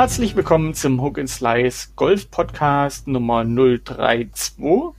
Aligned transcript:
Herzlich 0.00 0.34
willkommen 0.34 0.72
zum 0.72 1.02
Hook 1.02 1.18
and 1.18 1.28
Slice 1.28 1.88
Golf 1.94 2.30
Podcast 2.30 3.06
Nummer 3.06 3.44
032. 3.44 4.94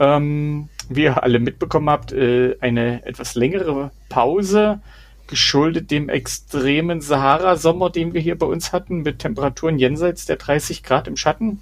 Ähm, 0.00 0.68
wie 0.88 1.02
ihr 1.04 1.22
alle 1.22 1.38
mitbekommen 1.38 1.88
habt, 1.88 2.10
äh, 2.10 2.56
eine 2.58 3.06
etwas 3.06 3.36
längere 3.36 3.92
Pause, 4.08 4.80
geschuldet 5.28 5.92
dem 5.92 6.08
extremen 6.08 7.00
Sahara-Sommer, 7.00 7.90
den 7.90 8.14
wir 8.14 8.20
hier 8.20 8.36
bei 8.36 8.46
uns 8.46 8.72
hatten, 8.72 9.02
mit 9.02 9.20
Temperaturen 9.20 9.78
jenseits 9.78 10.26
der 10.26 10.38
30 10.38 10.82
Grad 10.82 11.06
im 11.06 11.16
Schatten. 11.16 11.60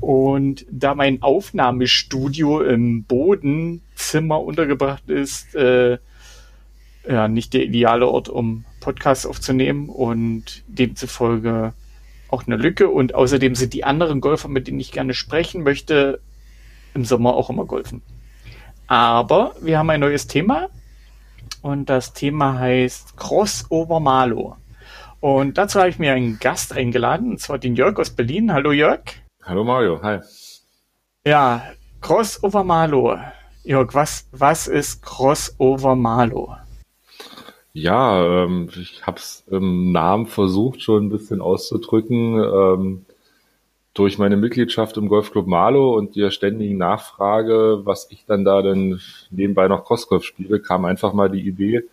Und 0.00 0.64
da 0.70 0.94
mein 0.94 1.20
Aufnahmestudio 1.20 2.62
im 2.62 3.04
Bodenzimmer 3.04 4.42
untergebracht 4.42 5.10
ist, 5.10 5.54
äh, 5.54 5.98
ja, 7.06 7.28
nicht 7.28 7.52
der 7.52 7.64
ideale 7.64 8.08
Ort, 8.08 8.30
um 8.30 8.64
Podcasts 8.80 9.26
aufzunehmen 9.26 9.90
und 9.90 10.64
demzufolge 10.68 11.74
auch 12.28 12.46
eine 12.46 12.56
Lücke. 12.56 12.88
Und 12.88 13.14
außerdem 13.14 13.54
sind 13.54 13.72
die 13.72 13.84
anderen 13.84 14.20
Golfer, 14.20 14.48
mit 14.48 14.68
denen 14.68 14.80
ich 14.80 14.92
gerne 14.92 15.14
sprechen 15.14 15.62
möchte, 15.62 16.20
im 16.94 17.04
Sommer 17.04 17.34
auch 17.34 17.50
immer 17.50 17.64
golfen. 17.64 18.02
Aber 18.86 19.54
wir 19.60 19.78
haben 19.78 19.90
ein 19.90 20.00
neues 20.00 20.26
Thema 20.26 20.68
und 21.62 21.90
das 21.90 22.12
Thema 22.14 22.58
heißt 22.58 23.16
Crossover 23.16 24.00
Malo. 24.00 24.56
Und 25.20 25.58
dazu 25.58 25.80
habe 25.80 25.90
ich 25.90 25.98
mir 25.98 26.12
einen 26.12 26.38
Gast 26.38 26.72
eingeladen, 26.72 27.32
und 27.32 27.40
zwar 27.40 27.58
den 27.58 27.74
Jörg 27.74 27.98
aus 27.98 28.10
Berlin. 28.10 28.52
Hallo 28.52 28.72
Jörg. 28.72 29.00
Hallo 29.42 29.64
Mario, 29.64 30.00
hi. 30.02 30.20
Ja, 31.26 31.62
Crossover 32.00 32.62
Malo. 32.62 33.18
Jörg, 33.64 33.92
was, 33.94 34.28
was 34.30 34.68
ist 34.68 35.02
Crossover 35.02 35.96
Malo? 35.96 36.56
Ja, 37.80 38.44
ähm, 38.44 38.68
ich 38.76 39.06
habe 39.06 39.18
es 39.18 39.44
im 39.48 39.92
Namen 39.92 40.26
versucht 40.26 40.82
schon 40.82 41.06
ein 41.06 41.10
bisschen 41.10 41.40
auszudrücken. 41.40 42.42
Ähm, 42.42 43.06
durch 43.94 44.18
meine 44.18 44.36
Mitgliedschaft 44.36 44.96
im 44.96 45.08
Golfclub 45.08 45.46
Malo 45.46 45.96
und 45.96 46.16
der 46.16 46.30
ständigen 46.30 46.76
Nachfrage, 46.76 47.82
was 47.84 48.10
ich 48.10 48.24
dann 48.26 48.44
da 48.44 48.62
denn 48.62 49.00
nebenbei 49.30 49.68
noch 49.68 49.84
Crossgolf 49.84 50.24
spiele, 50.24 50.60
kam 50.60 50.84
einfach 50.84 51.12
mal 51.12 51.30
die 51.30 51.46
Idee, 51.46 51.84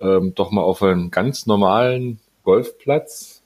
ähm, 0.00 0.34
doch 0.34 0.50
mal 0.50 0.62
auf 0.62 0.82
einen 0.82 1.10
ganz 1.12 1.46
normalen 1.46 2.18
Golfplatz 2.42 3.42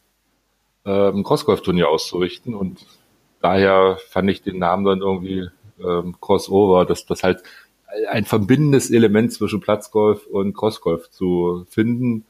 ähm, 0.87 1.19
ein 1.19 1.25
Crossgolf-Turnier 1.25 1.89
auszurichten. 1.91 2.55
Und 2.55 2.87
daher 3.43 3.99
fand 4.09 4.31
ich 4.31 4.43
den 4.43 4.59
Namen 4.59 4.85
dann 4.85 5.01
irgendwie 5.01 5.49
ähm, 5.83 6.17
Crossover, 6.21 6.87
dass 6.87 7.07
das 7.07 7.23
halt 7.23 7.43
ein 8.11 8.25
verbindendes 8.25 8.91
Element 8.91 9.33
zwischen 9.33 9.61
Platzgolf 9.61 10.27
und 10.27 10.55
Crossgolf 10.55 11.11
zu 11.11 11.67
finden, 11.69 12.25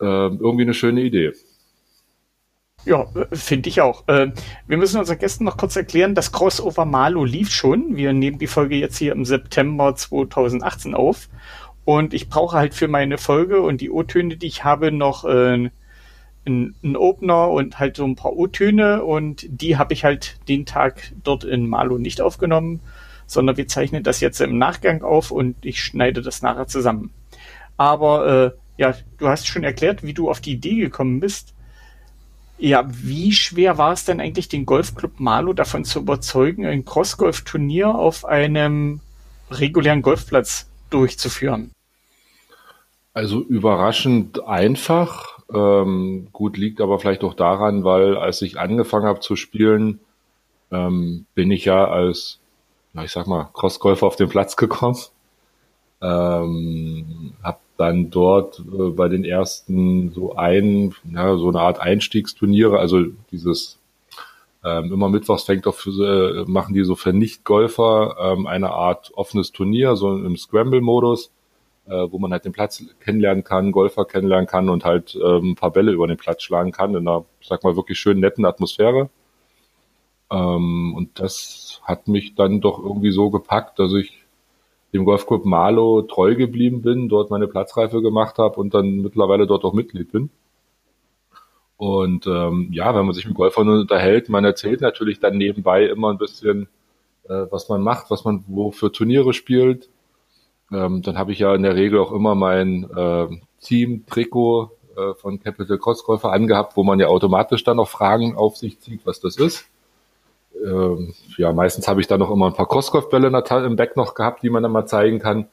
ähm, 0.00 0.38
irgendwie 0.40 0.62
eine 0.62 0.74
schöne 0.74 1.02
Idee. 1.02 1.32
Ja, 2.84 3.06
finde 3.32 3.68
ich 3.68 3.80
auch. 3.80 4.08
Äh, 4.08 4.32
wir 4.66 4.76
müssen 4.76 4.98
unseren 4.98 5.18
Gästen 5.18 5.44
noch 5.44 5.56
kurz 5.56 5.76
erklären, 5.76 6.16
das 6.16 6.32
Crossover 6.32 6.84
Malo 6.84 7.24
lief 7.24 7.50
schon. 7.50 7.96
Wir 7.96 8.12
nehmen 8.12 8.38
die 8.38 8.48
Folge 8.48 8.74
jetzt 8.74 8.98
hier 8.98 9.12
im 9.12 9.24
September 9.24 9.94
2018 9.94 10.94
auf. 10.94 11.28
Und 11.84 12.12
ich 12.14 12.28
brauche 12.28 12.56
halt 12.56 12.74
für 12.74 12.88
meine 12.88 13.18
Folge 13.18 13.60
und 13.60 13.80
die 13.80 13.90
O-Töne, 13.90 14.36
die 14.36 14.46
ich 14.46 14.64
habe, 14.64 14.90
noch 14.90 15.24
äh, 15.24 15.70
einen 16.44 16.96
Opener 16.96 17.50
und 17.50 17.78
halt 17.78 17.96
so 17.96 18.04
ein 18.04 18.16
paar 18.16 18.32
O-Töne. 18.32 19.04
Und 19.04 19.46
die 19.48 19.76
habe 19.76 19.94
ich 19.94 20.04
halt 20.04 20.40
den 20.48 20.66
Tag 20.66 21.12
dort 21.22 21.44
in 21.44 21.68
Malo 21.68 21.98
nicht 21.98 22.20
aufgenommen, 22.20 22.80
sondern 23.32 23.56
wir 23.56 23.66
zeichnen 23.68 24.02
das 24.02 24.20
jetzt 24.20 24.40
im 24.40 24.58
Nachgang 24.58 25.02
auf 25.02 25.30
und 25.30 25.56
ich 25.62 25.82
schneide 25.82 26.22
das 26.22 26.42
nachher 26.42 26.66
zusammen. 26.66 27.10
Aber 27.76 28.26
äh, 28.26 28.50
ja, 28.76 28.94
du 29.18 29.28
hast 29.28 29.46
schon 29.46 29.64
erklärt, 29.64 30.02
wie 30.02 30.14
du 30.14 30.30
auf 30.30 30.40
die 30.40 30.52
Idee 30.52 30.76
gekommen 30.76 31.20
bist. 31.20 31.54
Ja, 32.58 32.84
wie 32.88 33.32
schwer 33.32 33.78
war 33.78 33.92
es 33.92 34.04
denn 34.04 34.20
eigentlich, 34.20 34.48
den 34.48 34.66
Golfclub 34.66 35.18
Malo 35.18 35.52
davon 35.52 35.84
zu 35.84 35.98
überzeugen, 36.00 36.64
ein 36.64 36.84
Crossgolf-Turnier 36.84 37.88
auf 37.88 38.24
einem 38.24 39.00
regulären 39.50 40.02
Golfplatz 40.02 40.68
durchzuführen? 40.90 41.72
Also 43.14 43.42
überraschend 43.42 44.46
einfach. 44.46 45.38
Ähm, 45.52 46.28
gut, 46.32 46.56
liegt 46.56 46.80
aber 46.80 46.98
vielleicht 46.98 47.24
auch 47.24 47.34
daran, 47.34 47.84
weil 47.84 48.16
als 48.16 48.40
ich 48.42 48.58
angefangen 48.58 49.06
habe 49.06 49.20
zu 49.20 49.36
spielen, 49.36 50.00
ähm, 50.70 51.26
bin 51.34 51.50
ich 51.50 51.66
ja 51.66 51.84
als, 51.84 52.38
na, 52.92 53.04
ich 53.04 53.12
sag 53.12 53.26
mal, 53.26 53.48
Crossgolfer 53.52 54.06
auf 54.06 54.16
den 54.16 54.28
Platz 54.28 54.56
gekommen. 54.56 54.98
Ähm, 56.00 57.34
habe 57.42 57.58
dann 57.76 58.10
dort 58.10 58.58
äh, 58.60 58.90
bei 58.90 59.08
den 59.08 59.24
ersten 59.24 60.10
so 60.12 60.34
ein, 60.34 60.94
ja, 61.04 61.36
so 61.36 61.48
eine 61.48 61.60
Art 61.60 61.80
Einstiegsturniere, 61.80 62.78
also 62.78 63.04
dieses 63.30 63.78
ähm, 64.64 64.92
immer 64.92 65.08
mittwochs 65.08 65.44
fängt 65.44 65.66
auf, 65.66 65.86
äh, 65.86 66.44
machen 66.46 66.74
die 66.74 66.84
so 66.84 66.94
für 66.94 67.12
Nicht-Golfer 67.12 68.16
ähm, 68.20 68.46
eine 68.46 68.70
Art 68.70 69.12
offenes 69.14 69.52
Turnier, 69.52 69.96
so 69.96 70.16
im 70.16 70.36
Scramble-Modus, 70.36 71.32
äh, 71.86 72.06
wo 72.10 72.18
man 72.18 72.32
halt 72.32 72.44
den 72.44 72.52
Platz 72.52 72.84
kennenlernen 73.00 73.42
kann, 73.42 73.72
Golfer 73.72 74.04
kennenlernen 74.04 74.46
kann 74.46 74.68
und 74.68 74.84
halt 74.84 75.16
ähm, 75.16 75.52
ein 75.52 75.54
paar 75.56 75.72
Bälle 75.72 75.92
über 75.92 76.06
den 76.06 76.16
Platz 76.16 76.42
schlagen 76.42 76.72
kann 76.72 76.94
in 76.94 77.08
einer, 77.08 77.24
sag 77.42 77.64
mal, 77.64 77.76
wirklich 77.76 77.98
schönen, 77.98 78.20
netten 78.20 78.44
Atmosphäre. 78.44 79.08
Ähm, 80.32 80.94
und 80.94 81.20
das 81.20 81.80
hat 81.84 82.08
mich 82.08 82.34
dann 82.34 82.60
doch 82.60 82.82
irgendwie 82.82 83.12
so 83.12 83.30
gepackt, 83.30 83.78
dass 83.78 83.92
ich 83.92 84.24
dem 84.94 85.04
Golfclub 85.04 85.44
Malo 85.44 86.02
treu 86.02 86.34
geblieben 86.34 86.82
bin, 86.82 87.08
dort 87.08 87.30
meine 87.30 87.48
Platzreife 87.48 88.02
gemacht 88.02 88.38
habe 88.38 88.58
und 88.58 88.74
dann 88.74 89.02
mittlerweile 89.02 89.46
dort 89.46 89.64
auch 89.64 89.74
Mitglied 89.74 90.10
bin. 90.12 90.30
Und 91.76 92.26
ähm, 92.26 92.68
ja, 92.72 92.94
wenn 92.94 93.04
man 93.04 93.14
sich 93.14 93.26
mit 93.26 93.34
Golfern 93.34 93.68
unterhält, 93.68 94.28
man 94.28 94.44
erzählt 94.44 94.80
natürlich 94.80 95.20
dann 95.20 95.36
nebenbei 95.36 95.86
immer 95.86 96.10
ein 96.10 96.18
bisschen, 96.18 96.68
äh, 97.24 97.46
was 97.50 97.68
man 97.68 97.82
macht, 97.82 98.10
was 98.10 98.24
man 98.24 98.44
wo 98.46 98.70
für 98.70 98.92
Turniere 98.92 99.32
spielt. 99.32 99.88
Ähm, 100.70 101.02
dann 101.02 101.18
habe 101.18 101.32
ich 101.32 101.40
ja 101.40 101.54
in 101.54 101.62
der 101.62 101.74
Regel 101.74 101.98
auch 101.98 102.12
immer 102.12 102.34
mein 102.34 102.88
äh, 102.94 103.26
Team-Trikot 103.60 104.70
äh, 104.96 105.14
von 105.14 105.40
Capital 105.40 105.78
Cross 105.78 106.04
Golfer 106.04 106.32
angehabt, 106.32 106.76
wo 106.76 106.84
man 106.84 107.00
ja 107.00 107.08
automatisch 107.08 107.64
dann 107.64 107.80
auch 107.80 107.88
Fragen 107.88 108.36
auf 108.36 108.56
sich 108.56 108.78
zieht, 108.80 109.04
was 109.04 109.20
das 109.20 109.36
ist 109.36 109.71
ähm, 110.64 111.14
ja, 111.36 111.52
meistens 111.52 111.88
habe 111.88 112.00
ich 112.00 112.06
da 112.06 112.18
noch 112.18 112.30
immer 112.30 112.46
ein 112.46 112.54
paar 112.54 112.66
Kostkopfbälle 112.66 113.28
im 113.28 113.76
Back 113.76 113.96
noch 113.96 114.14
gehabt, 114.14 114.42
die 114.42 114.50
man 114.50 114.62
dann 114.62 114.72
mal 114.72 114.86
zeigen 114.86 115.18
kann. 115.18 115.46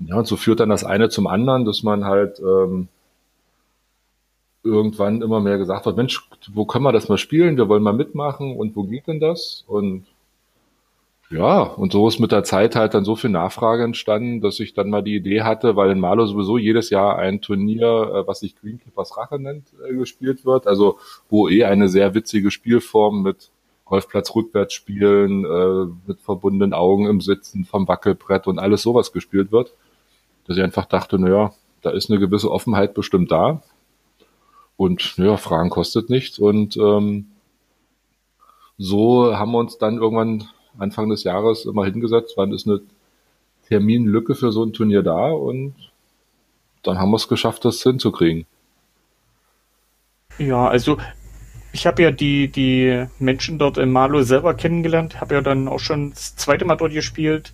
Ja, 0.00 0.16
und 0.16 0.26
so 0.26 0.36
führt 0.36 0.60
dann 0.60 0.68
das 0.68 0.84
eine 0.84 1.08
zum 1.08 1.26
anderen, 1.26 1.64
dass 1.64 1.82
man 1.82 2.04
halt 2.04 2.40
ähm, 2.40 2.88
irgendwann 4.62 5.22
immer 5.22 5.40
mehr 5.40 5.58
gesagt 5.58 5.86
hat, 5.86 5.96
Mensch, 5.96 6.28
wo 6.52 6.64
können 6.64 6.84
wir 6.84 6.92
das 6.92 7.08
mal 7.08 7.18
spielen? 7.18 7.56
Wir 7.56 7.68
wollen 7.68 7.82
mal 7.82 7.92
mitmachen 7.92 8.56
und 8.56 8.74
wo 8.74 8.84
geht 8.84 9.06
denn 9.06 9.20
das? 9.20 9.64
Und 9.66 10.06
ja, 11.30 11.62
und 11.62 11.92
so 11.92 12.06
ist 12.06 12.18
mit 12.18 12.32
der 12.32 12.44
Zeit 12.44 12.76
halt 12.76 12.94
dann 12.94 13.04
so 13.04 13.16
viel 13.16 13.30
Nachfrage 13.30 13.82
entstanden, 13.82 14.40
dass 14.40 14.60
ich 14.60 14.74
dann 14.74 14.90
mal 14.90 15.02
die 15.02 15.16
Idee 15.16 15.42
hatte, 15.42 15.74
weil 15.74 15.90
in 15.90 15.98
Malo 15.98 16.26
sowieso 16.26 16.58
jedes 16.58 16.90
Jahr 16.90 17.18
ein 17.18 17.40
Turnier, 17.40 17.86
äh, 18.14 18.26
was 18.26 18.40
sich 18.40 18.56
Greenkeepers 18.56 19.16
Rache 19.16 19.38
nennt, 19.38 19.66
äh, 19.88 19.94
gespielt 19.94 20.44
wird. 20.44 20.66
Also 20.66 20.98
wo 21.30 21.48
eh 21.48 21.64
eine 21.64 21.88
sehr 21.88 22.14
witzige 22.14 22.50
Spielform 22.50 23.22
mit 23.22 23.50
Golfplatz 23.84 24.34
rückwärts 24.34 24.74
spielen, 24.74 25.44
äh, 25.44 25.92
mit 26.06 26.20
verbundenen 26.20 26.72
Augen 26.72 27.06
im 27.06 27.20
Sitzen 27.20 27.64
vom 27.64 27.86
Wackelbrett 27.86 28.46
und 28.46 28.58
alles 28.58 28.82
sowas 28.82 29.12
gespielt 29.12 29.52
wird. 29.52 29.72
Dass 30.46 30.56
ich 30.56 30.62
einfach 30.62 30.86
dachte, 30.86 31.18
naja, 31.18 31.52
da 31.82 31.90
ist 31.90 32.10
eine 32.10 32.18
gewisse 32.18 32.50
Offenheit 32.50 32.94
bestimmt 32.94 33.30
da. 33.30 33.62
Und 34.76 35.14
naja, 35.16 35.36
Fragen 35.36 35.70
kostet 35.70 36.10
nichts. 36.10 36.38
Und 36.38 36.76
ähm, 36.76 37.26
so 38.78 39.36
haben 39.36 39.52
wir 39.52 39.58
uns 39.58 39.78
dann 39.78 39.98
irgendwann 39.98 40.48
Anfang 40.78 41.08
des 41.08 41.24
Jahres 41.24 41.64
immer 41.64 41.84
hingesetzt, 41.84 42.34
wann 42.36 42.52
ist 42.52 42.66
eine 42.66 42.80
Terminlücke 43.68 44.34
für 44.34 44.52
so 44.52 44.64
ein 44.64 44.72
Turnier 44.72 45.02
da 45.02 45.30
und 45.30 45.74
dann 46.82 46.98
haben 46.98 47.10
wir 47.10 47.16
es 47.16 47.28
geschafft, 47.28 47.64
das 47.64 47.82
hinzukriegen. 47.82 48.46
Ja, 50.38 50.68
also 50.68 50.98
ich 51.74 51.86
habe 51.88 52.04
ja 52.04 52.12
die, 52.12 52.46
die 52.46 53.06
Menschen 53.18 53.58
dort 53.58 53.78
in 53.78 53.90
Malo 53.90 54.22
selber 54.22 54.54
kennengelernt, 54.54 55.20
habe 55.20 55.34
ja 55.34 55.40
dann 55.40 55.66
auch 55.66 55.80
schon 55.80 56.10
das 56.10 56.36
zweite 56.36 56.64
Mal 56.64 56.76
dort 56.76 56.92
gespielt. 56.92 57.52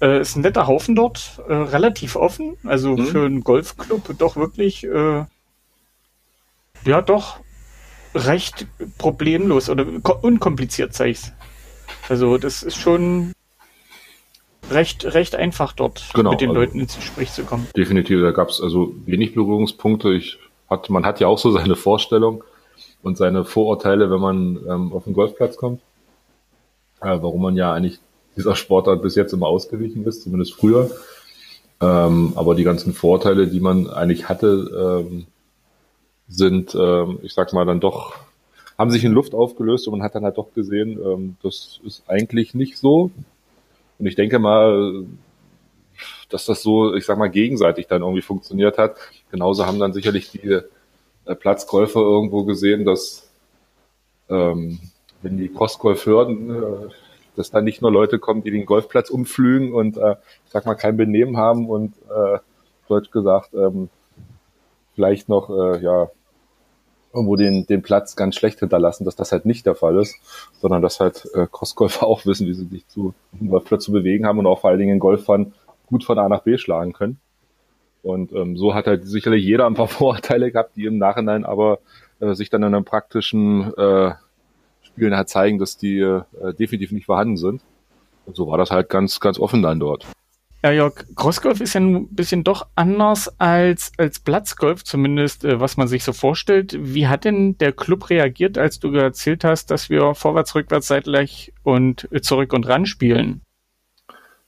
Äh, 0.00 0.22
ist 0.22 0.36
ein 0.36 0.40
netter 0.40 0.66
Haufen 0.66 0.94
dort, 0.94 1.42
äh, 1.48 1.52
relativ 1.52 2.16
offen, 2.16 2.56
also 2.64 2.96
mhm. 2.96 3.06
für 3.06 3.26
einen 3.26 3.44
Golfclub 3.44 4.16
doch 4.16 4.36
wirklich, 4.36 4.84
äh, 4.84 5.24
ja 6.84 7.02
doch, 7.02 7.40
recht 8.14 8.66
problemlos 8.96 9.68
oder 9.68 9.84
unkompliziert, 10.22 10.94
sag 10.94 11.08
ich's. 11.08 11.32
Also 12.08 12.38
das 12.38 12.62
ist 12.62 12.76
schon 12.76 13.34
recht, 14.70 15.04
recht 15.04 15.34
einfach 15.34 15.74
dort 15.74 16.08
genau, 16.14 16.30
mit 16.30 16.40
den 16.40 16.50
also 16.50 16.60
Leuten 16.62 16.80
ins 16.80 16.96
Gespräch 16.96 17.32
zu 17.32 17.44
kommen. 17.44 17.66
Definitiv, 17.76 18.22
da 18.22 18.30
gab 18.30 18.48
es 18.48 18.62
also 18.62 18.94
wenig 19.04 19.34
Berührungspunkte. 19.34 20.14
Ich 20.14 20.38
hat, 20.70 20.88
man 20.88 21.04
hat 21.04 21.20
ja 21.20 21.26
auch 21.26 21.38
so 21.38 21.50
seine 21.50 21.76
Vorstellung 21.76 22.44
und 23.02 23.16
seine 23.16 23.44
Vorurteile, 23.44 24.10
wenn 24.10 24.20
man 24.20 24.58
ähm, 24.68 24.92
auf 24.92 25.04
den 25.04 25.14
Golfplatz 25.14 25.56
kommt. 25.56 25.80
Äh, 27.00 27.18
warum 27.22 27.42
man 27.42 27.56
ja 27.56 27.72
eigentlich 27.72 28.00
dieser 28.36 28.56
Sportart 28.56 29.02
bis 29.02 29.14
jetzt 29.14 29.32
immer 29.32 29.46
ausgewichen 29.46 30.04
ist, 30.04 30.22
zumindest 30.22 30.54
früher. 30.54 30.90
Ähm, 31.80 32.32
aber 32.34 32.54
die 32.54 32.64
ganzen 32.64 32.92
Vorteile, 32.92 33.46
die 33.46 33.60
man 33.60 33.88
eigentlich 33.88 34.28
hatte, 34.28 35.04
ähm, 35.06 35.26
sind, 36.28 36.74
ähm, 36.74 37.20
ich 37.22 37.34
sag 37.34 37.52
mal, 37.52 37.64
dann 37.64 37.80
doch, 37.80 38.16
haben 38.76 38.90
sich 38.90 39.04
in 39.04 39.12
Luft 39.12 39.34
aufgelöst 39.34 39.86
und 39.86 39.92
man 39.92 40.02
hat 40.02 40.14
dann 40.14 40.24
halt 40.24 40.38
doch 40.38 40.52
gesehen, 40.54 40.98
ähm, 41.04 41.36
das 41.42 41.80
ist 41.84 42.02
eigentlich 42.08 42.54
nicht 42.54 42.78
so. 42.78 43.10
Und 43.98 44.06
ich 44.06 44.14
denke 44.14 44.38
mal, 44.38 45.04
dass 46.28 46.46
das 46.46 46.62
so, 46.62 46.94
ich 46.94 47.04
sag 47.04 47.18
mal, 47.18 47.30
gegenseitig 47.30 47.86
dann 47.86 48.02
irgendwie 48.02 48.22
funktioniert 48.22 48.78
hat. 48.78 48.96
Genauso 49.30 49.66
haben 49.66 49.78
dann 49.78 49.92
sicherlich 49.92 50.30
die 50.30 50.60
Platzkäufer 51.34 52.00
irgendwo 52.00 52.44
gesehen, 52.44 52.84
dass 52.84 53.28
ähm, 54.28 54.78
wenn 55.22 55.36
die 55.36 55.48
Crossgolf 55.48 56.06
hören, 56.06 56.50
äh, 56.50 56.88
dass 57.36 57.50
da 57.50 57.60
nicht 57.60 57.82
nur 57.82 57.92
Leute 57.92 58.18
kommen, 58.18 58.42
die 58.42 58.50
den 58.50 58.66
Golfplatz 58.66 59.10
umflügen 59.10 59.72
und 59.72 59.96
äh, 59.96 60.16
ich 60.44 60.50
sag 60.50 60.66
mal 60.66 60.74
kein 60.74 60.96
Benehmen 60.96 61.36
haben 61.36 61.68
und 61.68 61.94
äh, 62.08 62.38
deutsch 62.88 63.10
gesagt 63.10 63.54
ähm, 63.54 63.88
vielleicht 64.94 65.28
noch 65.28 65.48
äh, 65.50 65.80
ja 65.82 66.10
irgendwo 67.12 67.36
den, 67.36 67.66
den 67.66 67.82
Platz 67.82 68.16
ganz 68.16 68.36
schlecht 68.36 68.58
hinterlassen, 68.58 69.04
dass 69.04 69.16
das 69.16 69.32
halt 69.32 69.46
nicht 69.46 69.66
der 69.66 69.74
Fall 69.74 69.98
ist, 69.98 70.16
sondern 70.60 70.82
dass 70.82 71.00
halt 71.00 71.28
äh, 71.34 71.46
Crossgolfer 71.50 72.06
auch 72.06 72.26
wissen, 72.26 72.46
wie 72.46 72.54
sie 72.54 72.66
sich 72.66 72.86
zu 72.88 73.14
Golfplatz 73.40 73.84
zu 73.84 73.92
bewegen 73.92 74.26
haben 74.26 74.38
und 74.38 74.46
auch 74.46 74.60
vor 74.60 74.70
allen 74.70 74.78
Dingen 74.78 74.98
Golfern 74.98 75.54
gut 75.86 76.04
von 76.04 76.18
A 76.18 76.28
nach 76.28 76.42
B 76.42 76.58
schlagen 76.58 76.92
können. 76.92 77.18
Und 78.08 78.32
ähm, 78.32 78.56
so 78.56 78.74
hat 78.74 78.86
halt 78.86 79.06
sicherlich 79.06 79.44
jeder 79.44 79.66
ein 79.66 79.74
paar 79.74 79.88
Vorteile 80.02 80.50
gehabt, 80.50 80.76
die 80.76 80.86
im 80.86 80.96
Nachhinein 80.96 81.44
aber 81.44 81.80
äh, 82.20 82.34
sich 82.34 82.48
dann 82.48 82.62
in 82.62 82.74
einem 82.74 82.84
praktischen 82.84 83.72
äh, 83.76 84.12
Spielen 84.82 85.14
halt 85.14 85.28
zeigen, 85.28 85.58
dass 85.58 85.76
die 85.76 85.98
äh, 85.98 86.22
definitiv 86.58 86.90
nicht 86.90 87.04
vorhanden 87.04 87.36
sind. 87.36 87.60
Und 88.24 88.34
so 88.34 88.46
war 88.48 88.56
das 88.56 88.70
halt 88.70 88.88
ganz, 88.88 89.20
ganz 89.20 89.38
offen 89.38 89.62
dann 89.62 89.78
dort. 89.78 90.06
Ja, 90.62 90.72
Jörg, 90.72 91.04
Crossgolf 91.16 91.60
ist 91.60 91.74
ja 91.74 91.82
ein 91.82 92.08
bisschen 92.08 92.44
doch 92.44 92.66
anders 92.74 93.38
als, 93.38 93.92
als 93.98 94.18
Platzgolf, 94.20 94.84
zumindest 94.84 95.44
äh, 95.44 95.60
was 95.60 95.76
man 95.76 95.86
sich 95.86 96.02
so 96.02 96.14
vorstellt. 96.14 96.76
Wie 96.80 97.08
hat 97.08 97.26
denn 97.26 97.58
der 97.58 97.72
Club 97.72 98.08
reagiert, 98.08 98.56
als 98.56 98.80
du 98.80 98.92
erzählt 98.94 99.44
hast, 99.44 99.70
dass 99.70 99.90
wir 99.90 100.14
vorwärts, 100.14 100.54
rückwärts, 100.54 100.88
seitlich 100.88 101.52
und 101.62 102.08
äh, 102.10 102.22
zurück 102.22 102.54
und 102.54 102.66
ran 102.66 102.86
spielen? 102.86 103.42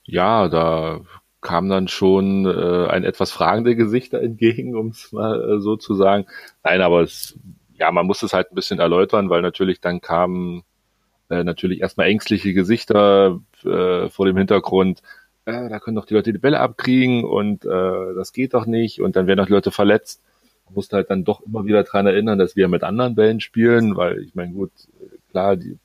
Ja, 0.05 0.49
da 0.49 1.01
kam 1.41 1.69
dann 1.69 1.89
schon 1.89 2.47
äh, 2.47 2.87
ein 2.89 3.05
etwas 3.05 3.31
fragende 3.33 3.77
Gesichter 3.77 4.21
entgegen, 4.21 4.77
um 4.77 4.89
es 4.89 5.13
mal 5.13 5.57
äh, 5.57 5.61
so 5.61 5.77
zu 5.77 5.95
sagen. 5.95 6.27
Nein, 6.63 6.83
aber 6.83 7.01
es, 7.03 7.39
ja, 7.75 7.91
man 7.91 8.07
muss 8.07 8.23
es 8.23 8.33
halt 8.33 8.53
ein 8.53 8.55
bisschen 8.55 8.79
erläutern, 8.79 9.31
weil 9.31 9.43
natürlich 9.43 9.81
dann 9.81 10.01
kamen 10.01 10.63
äh, 11.31 11.45
natürlich 11.45 11.81
erstmal 11.81 12.09
ängstliche 12.09 12.53
Gesichter 12.53 13.41
äh, 13.65 14.09
vor 14.09 14.27
dem 14.27 14.37
Hintergrund, 14.37 15.03
äh, 15.47 15.69
da 15.69 15.79
können 15.79 15.97
doch 15.97 16.05
die 16.05 16.15
Leute 16.15 16.33
die 16.33 16.39
Bälle 16.39 16.61
abkriegen 16.61 17.25
und 17.25 17.65
äh, 17.65 18.15
das 18.15 18.33
geht 18.33 18.55
doch 18.55 18.67
nicht 18.67 19.01
und 19.01 19.17
dann 19.17 19.27
werden 19.27 19.41
auch 19.41 19.47
die 19.47 19.53
Leute 19.53 19.71
verletzt. 19.71 20.23
Man 20.67 20.75
musste 20.75 20.97
halt 20.97 21.11
dann 21.11 21.25
doch 21.25 21.41
immer 21.41 21.65
wieder 21.65 21.83
dran 21.85 22.07
erinnern, 22.07 22.39
dass 22.39 22.57
wir 22.57 22.69
mit 22.69 22.83
anderen 22.85 23.15
Bällen 23.15 23.41
spielen, 23.41 23.97
weil 23.97 24.21
ich 24.21 24.35
meine, 24.35 24.53
gut, 24.53 24.71
klar, 25.31 25.57
die 25.57 25.79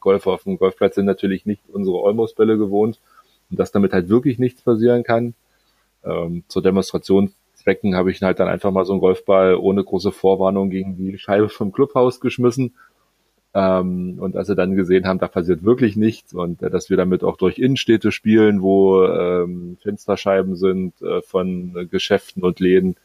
Golfer 0.00 0.32
auf 0.32 0.44
dem 0.44 0.58
Golfplatz 0.58 0.94
sind 0.94 1.06
natürlich 1.06 1.46
nicht 1.46 1.62
unsere 1.68 2.00
Olmos-Bälle 2.00 2.58
gewohnt 2.58 3.00
und 3.50 3.58
dass 3.58 3.72
damit 3.72 3.92
halt 3.92 4.08
wirklich 4.08 4.38
nichts 4.38 4.62
passieren 4.62 5.02
kann. 5.02 5.34
Ähm, 6.04 6.44
zur 6.48 6.62
Demonstrationszwecken 6.62 7.94
habe 7.96 8.10
ich 8.10 8.22
halt 8.22 8.40
dann 8.40 8.48
einfach 8.48 8.70
mal 8.70 8.84
so 8.84 8.92
einen 8.92 9.00
Golfball 9.00 9.56
ohne 9.56 9.82
große 9.84 10.12
Vorwarnung 10.12 10.70
gegen 10.70 10.96
die 10.96 11.18
Scheibe 11.18 11.48
vom 11.48 11.72
Clubhaus 11.72 12.20
geschmissen 12.20 12.74
ähm, 13.54 14.18
und 14.20 14.36
als 14.36 14.48
sie 14.48 14.54
dann 14.54 14.76
gesehen 14.76 15.06
haben, 15.06 15.18
da 15.18 15.26
passiert 15.26 15.64
wirklich 15.64 15.96
nichts 15.96 16.34
und 16.34 16.62
äh, 16.62 16.70
dass 16.70 16.90
wir 16.90 16.96
damit 16.96 17.24
auch 17.24 17.36
durch 17.36 17.58
Innenstädte 17.58 18.12
spielen, 18.12 18.62
wo 18.62 19.04
ähm, 19.04 19.78
Fensterscheiben 19.82 20.54
sind 20.54 21.00
äh, 21.00 21.22
von 21.22 21.74
äh, 21.76 21.86
Geschäften 21.86 22.42
und 22.44 22.60
Läden. 22.60 22.96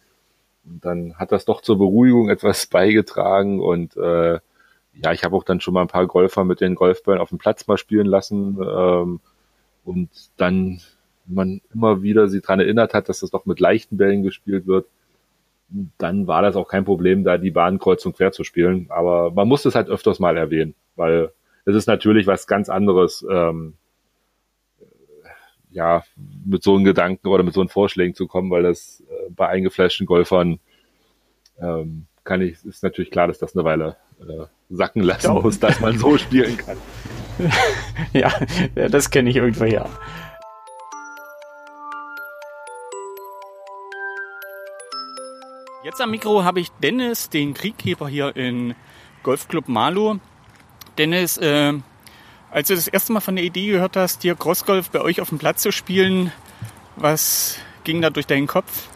Und 0.66 0.86
dann 0.86 1.16
hat 1.16 1.32
das 1.32 1.46
doch 1.46 1.62
zur 1.62 1.78
Beruhigung 1.78 2.30
etwas 2.30 2.68
beigetragen 2.68 3.62
und 3.62 3.96
äh, 3.98 4.40
ja, 4.96 5.12
ich 5.12 5.24
habe 5.24 5.36
auch 5.36 5.44
dann 5.44 5.60
schon 5.60 5.74
mal 5.74 5.82
ein 5.82 5.88
paar 5.88 6.06
Golfer 6.06 6.44
mit 6.44 6.62
den 6.62 6.76
Golfbällen 6.76 7.20
auf 7.20 7.30
dem 7.30 7.40
Platz 7.40 7.66
mal 7.66 7.78
spielen 7.78 8.06
lassen 8.06 8.58
ähm, 8.62 9.22
und 9.84 10.10
dann 10.38 10.82
man 11.26 11.62
immer 11.74 12.02
wieder 12.02 12.28
sie 12.28 12.42
dran 12.42 12.60
erinnert 12.60 12.94
hat, 12.94 13.10
dass 13.10 13.22
das 13.22 13.32
doch 13.32 13.46
mit 13.46 13.60
leichten 13.60 13.98
Bällen 13.98 14.24
gespielt 14.24 14.68
wird, 14.68 14.88
dann 15.98 16.28
war 16.28 16.42
das 16.42 16.56
auch 16.56 16.68
kein 16.68 16.86
Problem, 16.86 17.24
da 17.24 17.38
die 17.38 17.52
Bahn 17.52 17.80
kreuz 17.80 18.06
und 18.06 18.16
quer 18.16 18.32
zu 18.32 18.44
spielen. 18.44 18.88
Aber 18.90 19.32
man 19.32 19.48
muss 19.48 19.66
es 19.66 19.76
halt 19.76 19.90
öfters 19.90 20.20
mal 20.20 20.38
erwähnen, 20.38 20.76
weil 20.96 21.32
es 21.66 21.76
ist 21.76 21.88
natürlich 21.88 22.28
was 22.28 22.48
ganz 22.48 22.70
anderes, 22.70 23.26
ähm, 23.30 23.74
ja, 25.72 26.04
mit 26.46 26.62
so 26.62 26.76
einem 26.76 26.84
Gedanken 26.84 27.28
oder 27.28 27.44
mit 27.44 27.54
so 27.54 27.62
einem 27.62 27.70
Vorschlägen 27.70 28.14
zu 28.14 28.28
kommen, 28.28 28.52
weil 28.52 28.64
das 28.64 29.02
äh, 29.10 29.32
bei 29.32 29.48
eingefleischten 29.48 30.06
Golfern 30.06 30.60
ähm, 31.60 32.06
kann 32.24 32.42
ich, 32.42 32.64
ist 32.64 32.84
natürlich 32.84 33.10
klar, 33.10 33.28
dass 33.28 33.40
das 33.40 33.56
eine 33.56 33.64
Weile 33.64 33.98
äh, 34.20 34.46
sacken 34.70 35.02
lassen 35.02 35.34
muss, 35.34 35.60
dass 35.60 35.80
man 35.80 35.98
so 35.98 36.18
spielen 36.18 36.58
kann. 36.58 36.78
ja, 38.14 38.32
das 38.76 39.10
kenne 39.10 39.30
ich 39.30 39.36
irgendwo 39.36 39.66
ja. 39.66 39.88
Jetzt 45.84 46.00
am 46.00 46.12
Mikro 46.12 46.44
habe 46.44 46.62
ich 46.62 46.70
Dennis, 46.82 47.30
den 47.30 47.54
Kriegkeeper 47.54 48.08
hier 48.08 48.36
in 48.36 48.74
Golfclub 49.22 49.68
Malu. 49.68 50.20
Dennis, 50.98 51.38
äh, 51.38 51.74
als 52.52 52.70
du 52.70 52.76
das 52.76 52.88
erste 52.88 53.12
Mal 53.12 53.20
von 53.20 53.36
der 53.36 53.44
Idee 53.44 53.72
gehört 53.72 53.98
hast, 53.98 54.22
hier 54.22 54.36
Crossgolf 54.36 54.92
bei 54.92 55.02
euch 55.02 55.20
auf 55.20 55.30
dem 55.30 55.40
Platz 55.40 55.62
zu 55.62 55.72
spielen, 55.72 56.32
was 56.96 57.58
ging 57.84 58.02
da 58.02 58.10
durch 58.10 58.28
deinen 58.28 58.48
Kopf? 58.48 58.88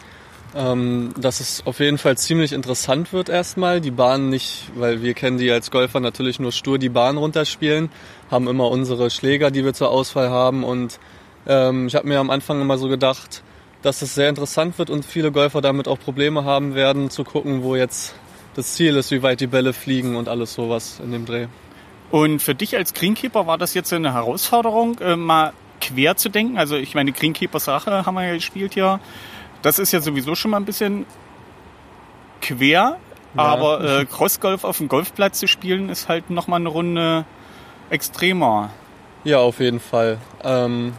Ähm, 0.57 1.13
dass 1.19 1.39
es 1.39 1.61
auf 1.67 1.79
jeden 1.79 1.99
Fall 1.99 2.17
ziemlich 2.17 2.51
interessant 2.51 3.13
wird 3.13 3.29
erstmal. 3.29 3.79
Die 3.79 3.91
Bahn 3.91 4.29
nicht, 4.29 4.71
weil 4.73 5.03
wir 5.03 5.13
kennen 5.13 5.37
die 5.37 5.51
als 5.51 5.69
Golfer 5.69 5.99
natürlich 5.99 6.39
nur 6.39 6.51
stur 6.51 6.79
die 6.79 6.89
Bahn 6.89 7.17
runterspielen, 7.17 7.91
haben 8.31 8.47
immer 8.47 8.71
unsere 8.71 9.11
Schläger, 9.11 9.51
die 9.51 9.63
wir 9.63 9.75
zur 9.75 9.91
Auswahl 9.91 10.31
haben 10.31 10.63
und 10.63 10.99
ähm, 11.45 11.85
ich 11.85 11.93
habe 11.93 12.07
mir 12.07 12.19
am 12.19 12.31
Anfang 12.31 12.59
immer 12.59 12.79
so 12.79 12.89
gedacht, 12.89 13.43
dass 13.83 14.01
es 14.01 14.15
sehr 14.15 14.29
interessant 14.29 14.79
wird 14.79 14.89
und 14.89 15.05
viele 15.05 15.31
Golfer 15.31 15.61
damit 15.61 15.87
auch 15.87 15.99
Probleme 15.99 16.43
haben 16.43 16.73
werden, 16.73 17.11
zu 17.11 17.23
gucken, 17.23 17.61
wo 17.61 17.75
jetzt 17.75 18.15
das 18.55 18.73
Ziel 18.73 18.95
ist, 18.95 19.11
wie 19.11 19.21
weit 19.21 19.39
die 19.39 19.47
Bälle 19.47 19.73
fliegen 19.73 20.15
und 20.15 20.27
alles 20.27 20.55
sowas 20.55 20.99
in 21.03 21.11
dem 21.11 21.27
Dreh. 21.27 21.45
Und 22.09 22.41
für 22.41 22.55
dich 22.55 22.75
als 22.75 22.95
Greenkeeper 22.95 23.45
war 23.45 23.59
das 23.59 23.75
jetzt 23.75 23.93
eine 23.93 24.13
Herausforderung, 24.13 24.97
äh, 25.01 25.15
mal 25.15 25.53
quer 25.79 26.17
zu 26.17 26.29
denken? 26.29 26.57
Also 26.57 26.77
ich 26.77 26.95
meine, 26.95 27.11
Greenkeepers 27.11 27.67
Rache 27.67 28.05
haben 28.05 28.15
wir 28.15 28.25
ja 28.25 28.33
gespielt 28.33 28.73
hier. 28.73 28.99
Das 29.61 29.79
ist 29.79 29.91
ja 29.91 30.01
sowieso 30.01 30.35
schon 30.35 30.51
mal 30.51 30.57
ein 30.57 30.65
bisschen 30.65 31.05
quer, 32.41 32.97
ja. 33.35 33.43
aber 33.43 33.83
äh, 33.83 34.05
Crossgolf 34.05 34.63
auf 34.63 34.77
dem 34.77 34.87
Golfplatz 34.87 35.39
zu 35.39 35.47
spielen 35.47 35.89
ist 35.89 36.07
halt 36.07 36.29
nochmal 36.29 36.59
eine 36.59 36.69
Runde 36.69 37.25
extremer. 37.89 38.69
Ja, 39.23 39.39
auf 39.39 39.59
jeden 39.59 39.79
Fall. 39.79 40.19
Ähm, 40.43 40.93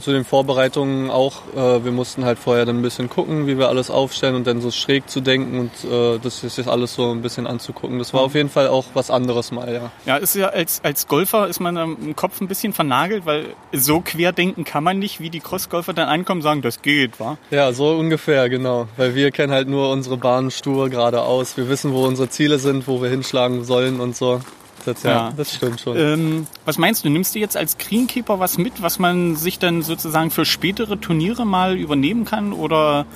zu 0.00 0.12
den 0.12 0.24
Vorbereitungen 0.24 1.10
auch, 1.10 1.42
äh, 1.54 1.84
wir 1.84 1.92
mussten 1.92 2.24
halt 2.24 2.38
vorher 2.38 2.64
dann 2.64 2.78
ein 2.78 2.82
bisschen 2.82 3.08
gucken, 3.08 3.46
wie 3.46 3.58
wir 3.58 3.68
alles 3.68 3.90
aufstellen 3.90 4.34
und 4.34 4.46
dann 4.46 4.60
so 4.60 4.70
schräg 4.70 5.08
zu 5.08 5.20
denken 5.20 5.58
und 5.58 5.90
äh, 5.90 6.18
das 6.18 6.44
ist 6.44 6.58
jetzt 6.58 6.68
alles 6.68 6.94
so 6.94 7.10
ein 7.10 7.22
bisschen 7.22 7.46
anzugucken. 7.46 7.98
Das 7.98 8.14
war 8.14 8.22
auf 8.22 8.34
jeden 8.34 8.48
Fall 8.48 8.68
auch 8.68 8.86
was 8.94 9.10
anderes 9.10 9.52
mal, 9.52 9.72
ja. 9.72 9.90
Ja, 10.06 10.16
ist 10.16 10.34
ja 10.34 10.48
als, 10.48 10.80
als 10.84 11.06
Golfer 11.06 11.48
ist 11.48 11.60
man 11.60 11.76
im 11.76 12.16
Kopf 12.16 12.40
ein 12.40 12.48
bisschen 12.48 12.72
vernagelt, 12.72 13.26
weil 13.26 13.46
so 13.72 14.00
quer 14.00 14.32
denken 14.32 14.64
kann 14.64 14.84
man 14.84 14.98
nicht, 14.98 15.20
wie 15.20 15.30
die 15.30 15.40
Crossgolfer 15.40 15.92
dann 15.92 16.08
ankommen 16.08 16.38
und 16.40 16.44
sagen, 16.44 16.62
das 16.62 16.82
geht, 16.82 17.20
wa? 17.20 17.38
Ja, 17.50 17.72
so 17.72 17.90
ungefähr, 17.90 18.48
genau. 18.48 18.88
Weil 18.96 19.14
wir 19.14 19.30
kennen 19.30 19.52
halt 19.52 19.68
nur 19.68 19.90
unsere 19.90 20.16
Bahn 20.16 20.50
stur 20.50 20.88
geradeaus. 20.88 21.56
Wir 21.56 21.68
wissen, 21.68 21.92
wo 21.92 22.06
unsere 22.06 22.28
Ziele 22.28 22.58
sind, 22.58 22.86
wo 22.88 23.02
wir 23.02 23.08
hinschlagen 23.10 23.64
sollen 23.64 24.00
und 24.00 24.16
so. 24.16 24.40
Das, 24.84 25.02
ja, 25.02 25.10
ja, 25.10 25.32
das 25.36 25.54
stimmt 25.54 25.80
schon. 25.80 25.96
Ähm, 25.96 26.46
was 26.64 26.78
meinst 26.78 27.04
du? 27.04 27.10
Nimmst 27.10 27.34
du 27.34 27.38
jetzt 27.38 27.56
als 27.56 27.78
Greenkeeper 27.78 28.40
was 28.40 28.58
mit, 28.58 28.82
was 28.82 28.98
man 28.98 29.36
sich 29.36 29.58
dann 29.58 29.82
sozusagen 29.82 30.30
für 30.30 30.44
spätere 30.44 31.00
Turniere 31.00 31.44
mal 31.44 31.76
übernehmen 31.76 32.24
kann 32.24 32.52
oder 32.52 33.06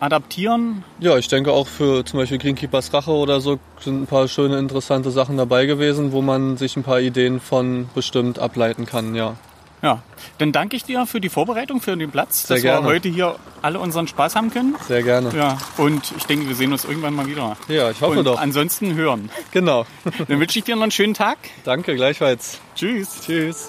adaptieren? 0.00 0.84
Ja, 1.00 1.16
ich 1.16 1.28
denke 1.28 1.52
auch 1.52 1.66
für 1.66 2.04
zum 2.04 2.18
Beispiel 2.18 2.38
Greenkeepers 2.38 2.92
Rache 2.92 3.10
oder 3.10 3.40
so 3.40 3.58
sind 3.80 4.02
ein 4.02 4.06
paar 4.06 4.28
schöne, 4.28 4.58
interessante 4.58 5.10
Sachen 5.10 5.36
dabei 5.36 5.66
gewesen, 5.66 6.12
wo 6.12 6.22
man 6.22 6.56
sich 6.56 6.76
ein 6.76 6.82
paar 6.82 7.00
Ideen 7.00 7.40
von 7.40 7.88
bestimmt 7.94 8.38
ableiten 8.38 8.86
kann, 8.86 9.14
ja. 9.14 9.36
Ja, 9.84 10.02
dann 10.38 10.50
danke 10.50 10.76
ich 10.76 10.84
dir 10.84 11.04
für 11.04 11.20
die 11.20 11.28
Vorbereitung, 11.28 11.82
für 11.82 11.94
den 11.94 12.10
Platz, 12.10 12.46
Sehr 12.46 12.56
dass 12.56 12.62
gerne. 12.62 12.86
wir 12.86 12.94
heute 12.94 13.10
hier 13.10 13.36
alle 13.60 13.78
unseren 13.78 14.08
Spaß 14.08 14.34
haben 14.34 14.50
können. 14.50 14.76
Sehr 14.88 15.02
gerne. 15.02 15.30
Ja, 15.36 15.58
und 15.76 16.10
ich 16.16 16.24
denke, 16.24 16.48
wir 16.48 16.54
sehen 16.54 16.72
uns 16.72 16.86
irgendwann 16.86 17.12
mal 17.12 17.26
wieder. 17.26 17.58
Ja, 17.68 17.90
ich 17.90 18.00
hoffe 18.00 18.20
und 18.20 18.24
doch. 18.24 18.40
Ansonsten 18.40 18.94
hören. 18.94 19.28
Genau. 19.50 19.84
Dann 20.26 20.40
wünsche 20.40 20.58
ich 20.58 20.64
dir 20.64 20.74
noch 20.74 20.84
einen 20.84 20.90
schönen 20.90 21.12
Tag. 21.12 21.36
Danke, 21.64 21.96
gleichfalls. 21.96 22.60
Tschüss. 22.74 23.20
Tschüss. 23.26 23.68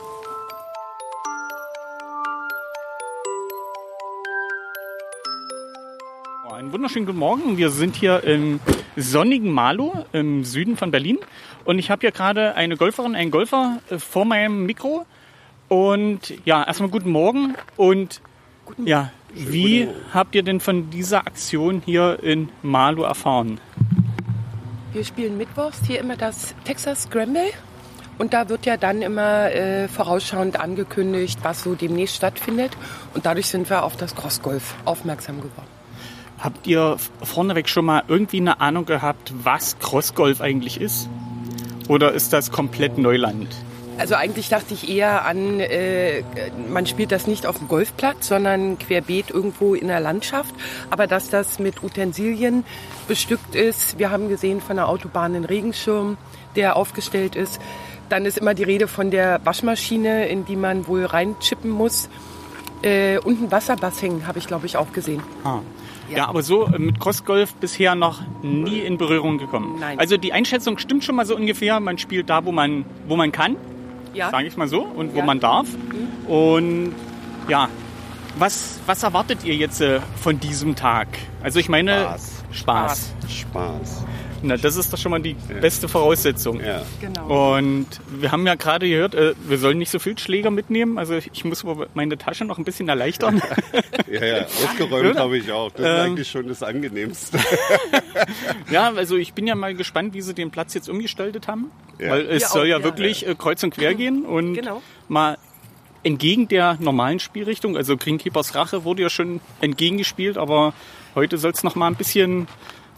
Einen 6.50 6.72
wunderschönen 6.72 7.08
guten 7.08 7.20
Morgen. 7.20 7.58
Wir 7.58 7.72
sind 7.72 7.98
hier 7.98 8.24
im 8.24 8.62
sonnigen 8.96 9.52
Malo 9.52 10.06
im 10.14 10.46
Süden 10.46 10.78
von 10.78 10.92
Berlin. 10.92 11.18
Und 11.66 11.78
ich 11.78 11.92
habe 11.92 12.00
hier 12.00 12.12
gerade 12.12 12.56
eine 12.56 12.78
Golferin, 12.78 13.16
einen 13.16 13.32
Golfer 13.32 13.82
äh, 13.90 14.00
vor 14.00 14.24
meinem 14.24 14.66
Mikro. 14.66 15.06
Und 15.68 16.34
ja, 16.46 16.64
erstmal 16.64 16.90
guten 16.90 17.12
Morgen. 17.12 17.56
Und 17.78 18.22
ja, 18.84 19.12
wie 19.34 19.88
habt 20.14 20.36
ihr 20.36 20.44
denn 20.44 20.60
von 20.60 20.90
dieser 20.90 21.20
Aktion 21.28 21.82
hier 21.86 22.20
in 22.22 22.50
Malo 22.62 23.04
erfahren? 23.04 23.60
Wir 24.94 25.04
spielen 25.04 25.38
mittwochs 25.38 25.82
hier 25.86 26.00
immer 26.00 26.16
das 26.16 26.56
Texas 26.64 27.04
Scramble. 27.04 27.52
Und 28.18 28.34
da 28.34 28.48
wird 28.48 28.66
ja 28.66 28.78
dann 28.78 29.02
immer 29.02 29.52
äh, 29.52 29.90
vorausschauend 29.90 30.58
angekündigt, 30.58 31.40
was 31.44 31.64
so 31.64 31.76
demnächst 31.76 32.16
stattfindet. 32.16 32.72
Und 33.14 33.26
dadurch 33.26 33.48
sind 33.48 33.70
wir 33.70 33.84
auf 33.84 33.98
das 33.98 34.16
Crossgolf 34.16 34.76
aufmerksam 34.86 35.38
geworden. 35.38 35.68
Habt 36.40 36.66
ihr 36.68 36.98
vorneweg 37.24 37.68
schon 37.68 37.86
mal 37.86 38.04
irgendwie 38.08 38.38
eine 38.38 38.62
Ahnung 38.62 38.86
gehabt, 38.86 39.34
was 39.44 39.78
Crossgolf 39.80 40.40
eigentlich 40.40 40.80
ist? 40.80 41.10
Oder 41.90 42.14
ist 42.14 42.32
das 42.34 42.52
komplett 42.52 42.98
Neuland? 42.98 43.48
Also 43.98 44.16
eigentlich 44.16 44.50
dachte 44.50 44.74
ich 44.74 44.90
eher 44.90 45.25
an, 45.25 45.60
äh, 45.60 46.22
man 46.70 46.86
spielt 46.86 47.12
das 47.12 47.28
nicht 47.28 47.46
auf 47.46 47.60
dem 47.60 47.68
Golfplatz, 47.68 48.28
sondern 48.28 48.78
querbeet 48.78 49.30
irgendwo 49.30 49.74
in 49.74 49.88
der 49.88 50.00
Landschaft. 50.00 50.54
Aber 50.90 51.08
dass 51.08 51.30
das 51.30 51.60
mit 51.60 51.82
Utensilien 51.82 52.66
bestückt 53.08 53.56
ist, 53.56 53.98
wir 53.98 54.12
haben 54.12 54.28
gesehen 54.28 54.60
von 54.60 54.75
der 54.75 54.90
Autobahn 54.90 55.36
einen 55.36 55.46
Regenschirm, 55.46 56.18
der 56.56 56.75
aufgestellt 56.75 57.36
ist. 57.36 57.60
Dann 58.10 58.25
ist 58.25 58.38
immer 58.38 58.54
die 58.54 58.64
Rede 58.64 58.88
von 58.88 59.12
der 59.12 59.40
Waschmaschine, 59.46 60.28
in 60.28 60.46
die 60.46 60.56
man 60.56 60.88
wohl 60.88 61.06
reinchippen 61.06 61.72
muss. 61.72 62.10
Äh, 62.82 63.18
und 63.20 63.42
ein 63.42 63.52
Wasserbassin 63.52 64.28
habe 64.28 64.40
ich, 64.40 64.48
glaube 64.48 64.66
ich, 64.66 64.78
auch 64.78 64.92
gesehen. 64.92 65.24
Ah. 65.44 65.60
Ja. 66.08 66.28
aber 66.28 66.44
so 66.44 66.66
äh, 66.68 66.78
mit 66.78 67.00
Crossgolf 67.00 67.56
bisher 67.56 67.96
noch 67.96 68.22
nie 68.44 68.80
in 68.80 69.00
Berührung 69.00 69.40
gekommen. 69.40 69.78
Nein. 69.80 69.98
Also 69.98 70.18
die 70.18 70.34
Einschätzung 70.34 70.78
stimmt 70.78 71.04
schon 71.04 71.16
mal 71.16 71.25
so 71.25 71.36
ungefähr. 71.36 71.80
Man 71.80 71.98
spielt 71.98 72.30
da, 72.30 72.46
wo 72.46 72.52
man, 72.52 72.86
wo 73.08 73.16
man 73.16 73.32
kann, 73.32 73.56
Ja, 74.16 74.30
sage 74.32 74.48
ich 74.48 74.58
mal 74.58 74.68
so, 74.68 74.82
und 74.84 75.14
wo 75.14 75.20
Ja. 75.20 75.26
man 75.26 75.40
darf. 75.40 75.68
Und 76.28 76.94
ja, 77.48 77.68
was, 78.38 78.80
was 78.86 79.04
erwartet 79.04 79.44
ihr 79.44 79.56
jetzt 79.56 79.82
äh, 79.82 80.00
von 80.22 80.40
diesem 80.40 80.76
Tag? 80.76 81.08
Also 81.44 81.60
ich 81.60 81.70
meine, 81.70 82.02
Spaß. 82.02 82.44
Spaß. 82.52 83.14
Spaß. 83.30 84.06
Na, 84.42 84.58
das 84.58 84.75
ist 84.75 84.92
doch 84.94 84.98
schon 84.98 85.12
mal 85.12 85.22
die 85.22 85.36
beste 85.62 85.88
Voraussetzung. 85.88 86.60
Ja. 86.63 86.84
genau. 87.01 87.56
Und 87.58 87.88
wir 88.10 88.32
haben 88.32 88.46
ja 88.46 88.56
gerade 88.56 88.88
gehört, 88.88 89.15
äh, 89.15 89.34
wir 89.48 89.58
sollen 89.58 89.77
nicht 89.77 89.89
so 89.89 89.98
viel 90.00 90.18
Schläger 90.18 90.51
mitnehmen. 90.51 90.98
Also 90.98 91.15
ich 91.15 91.44
muss 91.46 91.63
meine 91.94 92.18
Tasche 92.18 92.46
noch 92.46 92.58
ein 92.58 92.63
bisschen 92.65 92.89
erleichtern. 92.89 93.42
Ja, 94.12 94.24
ja, 94.24 94.46
ausgeräumt 94.46 95.18
habe 95.18 95.38
ich 95.38 95.51
auch. 95.51 95.72
Das 95.72 95.80
ist 95.82 95.86
Ähm. 95.88 96.00
eigentlich 96.12 96.30
schon 96.30 96.48
das 96.48 96.62
Angenehmste. 96.63 97.39
ja, 98.72 98.92
also 98.94 99.15
ich 99.18 99.34
bin 99.34 99.48
ja 99.48 99.56
mal 99.56 99.74
gespannt, 99.74 100.13
wie 100.13 100.22
sie 100.22 100.34
den 100.34 100.51
Platz 100.51 100.74
jetzt 100.74 100.89
umgestaltet 100.89 101.48
haben. 101.48 101.72
Ja. 102.00 102.12
Weil 102.12 102.22
es 102.27 102.44
Wir 102.44 102.48
soll 102.50 102.62
auch, 102.62 102.65
ja 102.65 102.77
ja. 102.77 102.84
wirklich 102.84 103.27
äh, 103.27 103.36
kreuz 103.36 103.63
und 103.63 103.72
quer 103.74 103.94
gehen 103.96 104.24
und 104.24 104.54
Genau. 104.54 104.82
mal 105.08 105.38
entgegen 106.04 106.48
der 106.48 106.77
normalen 106.80 107.20
Spielrichtung. 107.20 107.75
Also 107.75 107.98
Greenkeepers 107.98 108.54
Rache 108.56 108.84
wurde 108.84 109.01
ja 109.01 109.10
schon 109.10 109.42
entgegengespielt, 109.60 110.38
aber 110.38 110.74
heute 111.15 111.38
soll 111.38 111.51
es 111.51 111.63
noch 111.63 111.75
mal 111.75 111.88
ein 111.88 111.96
bisschen, 111.96 112.48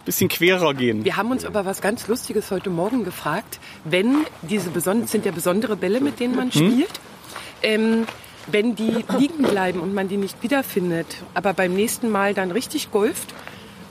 bisschen 0.08 0.30
querer 0.30 0.74
gehen. 0.74 1.06
Wir 1.06 1.18
haben 1.18 1.30
uns 1.32 1.46
aber 1.46 1.66
was 1.66 1.82
ganz 1.82 2.08
Lustiges 2.08 2.50
heute 2.50 2.70
Morgen 2.70 3.04
gefragt. 3.04 3.60
Wenn 3.84 4.26
diese 4.42 4.70
besonderen, 4.72 5.08
sind 5.08 5.26
ja 5.26 5.32
besondere 5.32 5.76
Bälle, 5.76 6.00
mit 6.00 6.20
denen 6.20 6.36
man 6.36 6.52
spielt, 6.52 7.00
ähm, 7.62 8.08
wenn 8.48 8.76
die 8.76 9.04
liegen 9.18 9.44
bleiben 9.44 9.82
und 9.82 9.94
man 9.94 10.08
die 10.08 10.16
nicht 10.16 10.42
wiederfindet, 10.42 11.08
aber 11.34 11.54
beim 11.54 11.74
nächsten 11.74 12.10
Mal 12.10 12.34
dann 12.34 12.52
richtig 12.52 12.90
golft 12.92 13.34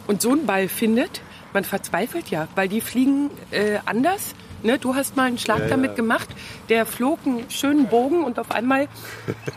und 0.06 0.23
so 0.23 0.32
einen 0.32 0.46
Ball 0.46 0.68
findet, 0.68 1.20
man 1.52 1.64
verzweifelt 1.64 2.30
ja, 2.30 2.49
weil 2.54 2.68
die 2.68 2.80
fliegen 2.80 3.30
äh, 3.50 3.78
anders. 3.85 4.35
Ne, 4.62 4.78
du 4.78 4.94
hast 4.94 5.16
mal 5.16 5.25
einen 5.25 5.37
Schlag 5.38 5.68
damit 5.68 5.96
gemacht, 5.96 6.28
der 6.70 6.87
flog 6.87 7.18
einen 7.26 7.49
schönen 7.50 7.88
Bogen 7.88 8.25
und 8.25 8.38
auf 8.38 8.50
einmal 8.50 8.88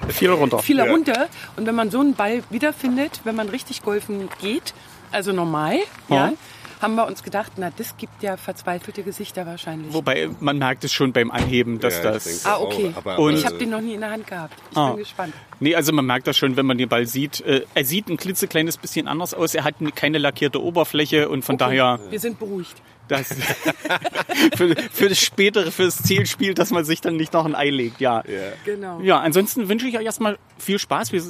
Viel 0.09 0.29
runter. 0.29 0.59
fiel 0.59 0.79
er 0.79 0.91
runter. 0.91 1.29
Und 1.55 1.65
wenn 1.65 1.73
man 1.73 1.89
so 1.89 2.01
einen 2.01 2.15
Ball 2.15 2.43
wiederfindet, 2.49 3.21
wenn 3.23 3.33
man 3.33 3.47
richtig 3.47 3.81
golfen 3.81 4.27
geht, 4.41 4.73
also 5.11 5.31
normal, 5.33 5.77
ja, 6.09 6.15
Ja. 6.29 6.33
haben 6.81 6.95
wir 6.95 7.05
uns 7.07 7.23
gedacht, 7.23 7.51
na, 7.57 7.71
das 7.75 7.97
gibt 7.97 8.23
ja 8.23 8.37
verzweifelte 8.37 9.03
Gesichter 9.03 9.45
wahrscheinlich. 9.45 9.93
Wobei 9.93 10.29
man 10.39 10.57
merkt 10.57 10.83
es 10.85 10.93
schon 10.93 11.11
beim 11.11 11.29
Anheben, 11.31 11.79
dass 11.79 11.97
Ja, 11.97 12.03
das. 12.11 12.45
Ah, 12.45 12.57
okay. 12.59 12.91
auch. 12.93 12.97
Aber, 12.97 13.19
Und- 13.19 13.33
ich 13.35 13.45
habe 13.45 13.57
den 13.57 13.69
noch 13.71 13.81
nie 13.81 13.95
in 13.95 14.01
der 14.01 14.11
Hand 14.11 14.25
gehabt. 14.27 14.53
Ich 14.71 14.77
Ah. 14.77 14.89
bin 14.91 14.99
gespannt. 14.99 15.33
Nee, 15.59 15.75
also 15.75 15.91
man 15.91 16.05
merkt 16.05 16.25
das 16.27 16.37
schon, 16.37 16.55
wenn 16.55 16.65
man 16.65 16.77
den 16.77 16.87
Ball 16.87 17.05
sieht. 17.05 17.41
Äh, 17.41 17.65
er 17.73 17.83
sieht 17.85 18.07
ein 18.07 18.15
klitzekleines 18.17 18.77
bisschen 18.77 19.07
anders 19.09 19.33
aus. 19.33 19.53
Er 19.55 19.65
hat 19.65 19.75
keine 19.95 20.17
lackierte 20.19 20.61
Oberfläche 20.63 21.27
und 21.27 21.43
von 21.43 21.57
daher 21.57 21.99
Wir 22.09 22.19
sind 22.19 22.39
beruhigt. 22.39 22.75
das 23.09 23.27
für, 24.55 24.75
für 24.91 25.09
das 25.09 25.19
spätere, 25.19 25.71
für 25.71 25.83
das 25.83 26.01
Zielspiel, 26.03 26.53
dass 26.53 26.69
man 26.71 26.85
sich 26.85 27.01
dann 27.01 27.17
nicht 27.17 27.33
noch 27.33 27.45
ein 27.45 27.55
Ei 27.55 27.69
legt. 27.71 27.99
Ja. 27.99 28.23
ja. 28.25 28.39
Genau. 28.65 29.01
Ja, 29.01 29.19
ansonsten 29.19 29.67
wünsche 29.67 29.87
ich 29.87 29.97
euch 29.97 30.05
erstmal 30.05 30.37
viel 30.57 30.79
Spaß. 30.79 31.11
Wir 31.11 31.23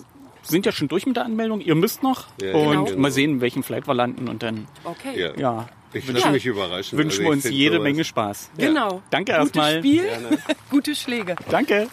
sind 0.44 0.66
ja 0.66 0.72
schon 0.72 0.88
durch 0.88 1.06
mit 1.06 1.16
der 1.18 1.26
Anmeldung. 1.26 1.62
Ihr 1.62 1.76
müsst 1.76 2.02
noch 2.04 2.26
Ja, 2.42 2.54
und 2.54 2.86
genau. 2.86 3.00
mal 3.00 3.12
sehen, 3.12 3.32
in 3.32 3.42
welchem 3.42 3.64
Flight 3.64 3.88
wir 3.88 3.94
landen 3.94 4.28
und 4.28 4.42
dann 4.44 4.68
Okay. 4.84 5.20
ja. 5.20 5.32
ja, 5.38 5.70
Ich 5.94 6.08
lasse 6.12 6.32
mich 6.32 6.46
überraschen. 6.46 6.98
wünschen 6.98 7.20
Also 7.20 7.24
wir 7.24 7.32
uns 7.32 7.50
jede 7.50 7.76
sowas- 7.76 7.84
Menge 7.84 8.04
Spaß. 8.04 8.52
Genau. 8.58 9.02
Danke 9.12 9.32
Gutes 9.34 9.46
erstmal. 9.46 9.78
Spiel, 9.80 10.04
Gerne. 10.04 10.38
gute 10.72 10.96
Schläge. 10.96 11.36
Danke. 11.50 11.88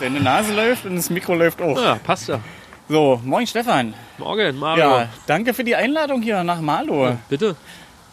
Deine 0.00 0.20
Nase 0.20 0.54
läuft 0.54 0.86
und 0.86 0.96
das 0.96 1.10
Mikro 1.10 1.34
läuft 1.34 1.60
auch. 1.60 1.80
Ja, 1.80 1.96
passt 1.96 2.28
ja. 2.28 2.40
So, 2.88 3.20
moin 3.24 3.46
Stefan. 3.46 3.94
Morgen, 4.18 4.58
Mario. 4.58 4.84
Ja, 4.84 5.08
danke 5.26 5.52
für 5.54 5.62
die 5.62 5.76
Einladung 5.76 6.22
hier 6.22 6.42
nach 6.42 6.60
Marlow. 6.60 7.16
Bitte. 7.28 7.54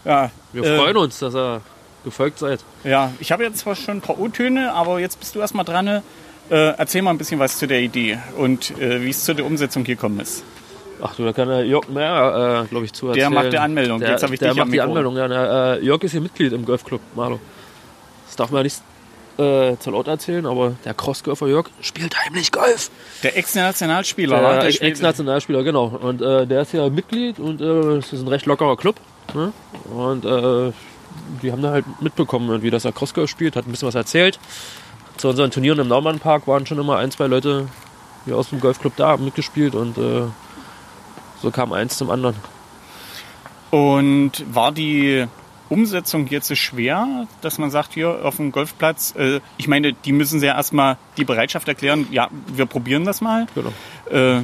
Ja, 0.03 0.29
Wir 0.53 0.63
äh, 0.63 0.77
freuen 0.77 0.97
uns, 0.97 1.19
dass 1.19 1.33
ihr 1.33 1.61
gefolgt 2.07 2.39
seid. 2.39 2.59
Ja, 2.83 3.11
ich 3.19 3.31
habe 3.31 3.43
jetzt 3.43 3.59
zwar 3.59 3.75
schon 3.75 3.97
ein 3.97 4.01
paar 4.01 4.19
O-Töne, 4.19 4.73
aber 4.73 4.99
jetzt 4.99 5.19
bist 5.19 5.35
du 5.35 5.39
erstmal 5.39 5.65
dran. 5.65 5.87
Äh, 5.87 6.01
erzähl 6.49 7.01
mal 7.01 7.11
ein 7.11 7.17
bisschen 7.17 7.39
was 7.39 7.57
zu 7.59 7.67
der 7.67 7.81
Idee 7.81 8.17
und 8.37 8.71
äh, 8.79 9.01
wie 9.03 9.09
es 9.09 9.23
zu 9.25 9.33
der 9.35 9.45
Umsetzung 9.45 9.83
gekommen 9.83 10.19
ist. 10.21 10.43
Ach 11.01 11.13
du, 11.15 11.25
da 11.25 11.33
kann 11.33 11.49
der 11.49 11.65
Jörg 11.65 11.89
mehr, 11.89 12.63
äh, 12.65 12.67
glaube 12.69 12.85
ich, 12.85 12.93
zu 12.93 13.07
Der 13.07 13.15
erzählen. 13.25 13.33
macht 13.33 13.53
die 13.53 13.57
Anmeldung. 13.59 13.99
Der, 13.99 14.11
Jetzt 14.11 14.23
habe 14.23 14.33
ich 14.33 14.39
der 14.39 14.53
dich 14.53 14.61
am 14.61 14.67
macht 14.69 14.73
die. 14.73 14.81
Anmeldung. 14.81 15.15
Ja, 15.17 15.27
der, 15.27 15.77
äh, 15.81 15.85
Jörg 15.85 16.01
ist 16.03 16.11
hier 16.13 16.21
Mitglied 16.21 16.53
im 16.53 16.65
Golfclub 16.65 17.01
Marlo. 17.15 17.39
Das 18.27 18.35
darf 18.37 18.49
man 18.49 18.59
ja 18.59 18.63
nicht 18.63 18.81
äh, 19.37 19.77
zu 19.77 19.91
laut 19.91 20.07
erzähhlen, 20.07 20.45
aber 20.47 20.73
der 20.85 20.93
Crossgolfer 20.95 21.47
Jörg 21.47 21.67
spielt 21.81 22.17
heimlich 22.23 22.51
Golf. 22.51 22.89
Der 23.23 23.37
Ex-Nationalspieler? 23.37 24.39
Der 24.39 24.71
Der 24.71 24.83
Ex-Nationalspieler, 24.83 25.63
genau. 25.63 25.85
Und 26.01 26.21
äh, 26.21 26.47
der 26.47 26.61
ist 26.61 26.73
ja 26.73 26.89
Mitglied 26.89 27.37
und 27.39 27.61
äh, 27.61 27.97
es 27.97 28.13
ist 28.13 28.21
ein 28.21 28.27
recht 28.29 28.45
lockerer 28.47 28.77
Club. 28.77 28.95
Ne? 29.35 29.51
Und 29.93 30.25
äh, 30.25 30.71
die 31.41 31.51
haben 31.51 31.61
da 31.61 31.71
halt 31.71 31.85
mitbekommen, 32.01 32.61
wie 32.61 32.69
das 32.69 32.85
er 32.85 32.91
Crossgolf 32.91 33.29
spielt, 33.29 33.55
hat 33.55 33.67
ein 33.67 33.71
bisschen 33.71 33.87
was 33.87 33.95
erzählt. 33.95 34.39
Zu 35.17 35.29
unseren 35.29 35.51
Turnieren 35.51 35.79
im 35.79 35.87
Naumannpark 35.87 36.47
waren 36.47 36.65
schon 36.65 36.77
immer 36.79 36.97
ein, 36.97 37.11
zwei 37.11 37.27
Leute 37.27 37.67
hier 38.25 38.37
aus 38.37 38.49
dem 38.49 38.59
Golfclub 38.59 38.95
da, 38.95 39.09
haben 39.09 39.25
mitgespielt 39.25 39.73
und 39.75 39.97
äh, 39.97 40.23
so 41.41 41.51
kam 41.51 41.73
eins 41.73 41.97
zum 41.97 42.09
anderen. 42.11 42.35
Und 43.69 44.31
war 44.53 44.71
die 44.71 45.25
Umsetzung 45.69 46.27
jetzt 46.27 46.47
so 46.47 46.55
schwer, 46.55 47.27
dass 47.41 47.57
man 47.57 47.69
sagt, 47.71 47.93
hier 47.93 48.23
auf 48.25 48.37
dem 48.37 48.51
Golfplatz, 48.51 49.13
äh, 49.17 49.41
ich 49.57 49.67
meine, 49.67 49.93
die 49.93 50.13
müssen 50.13 50.41
ja 50.41 50.55
erstmal 50.55 50.97
die 51.17 51.25
Bereitschaft 51.25 51.67
erklären, 51.67 52.07
ja, 52.11 52.29
wir 52.47 52.65
probieren 52.65 53.03
das 53.05 53.19
mal. 53.21 53.47
Genau. 53.55 53.73
Äh, 54.09 54.43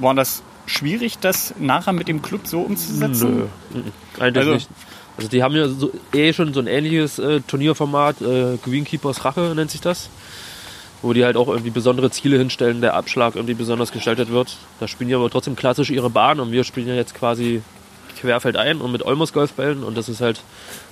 war 0.00 0.14
das 0.14 0.42
schwierig, 0.66 1.18
das 1.18 1.54
nachher 1.58 1.92
mit 1.92 2.08
dem 2.08 2.22
Club 2.22 2.46
so 2.46 2.62
umzusetzen? 2.62 3.48
Nö, 3.72 3.82
eigentlich 4.18 4.36
Also- 4.38 4.54
nicht. 4.54 4.70
Also 5.20 5.28
die 5.30 5.42
haben 5.42 5.54
ja 5.54 5.68
so, 5.68 5.90
eh 6.14 6.32
schon 6.32 6.54
so 6.54 6.60
ein 6.60 6.66
ähnliches 6.66 7.18
äh, 7.18 7.40
Turnierformat, 7.46 8.22
äh, 8.22 8.56
Greenkeepers 8.64 9.22
Rache 9.24 9.52
nennt 9.54 9.70
sich 9.70 9.82
das, 9.82 10.08
wo 11.02 11.12
die 11.12 11.24
halt 11.26 11.36
auch 11.36 11.48
irgendwie 11.48 11.68
besondere 11.70 12.10
Ziele 12.10 12.38
hinstellen, 12.38 12.80
der 12.80 12.94
Abschlag 12.94 13.34
irgendwie 13.36 13.52
besonders 13.52 13.92
gestaltet 13.92 14.30
wird. 14.30 14.56
Da 14.80 14.88
spielen 14.88 15.08
die 15.08 15.14
aber 15.14 15.28
trotzdem 15.28 15.56
klassisch 15.56 15.90
ihre 15.90 16.08
Bahn 16.08 16.40
und 16.40 16.52
wir 16.52 16.64
spielen 16.64 16.88
ja 16.88 16.94
jetzt 16.94 17.14
quasi 17.14 17.60
querfeldein 18.18 18.80
und 18.80 18.92
mit 18.92 19.02
Olmos 19.04 19.34
Golfbällen 19.34 19.84
und 19.84 19.96
das 19.98 20.08
ist 20.08 20.22
halt 20.22 20.40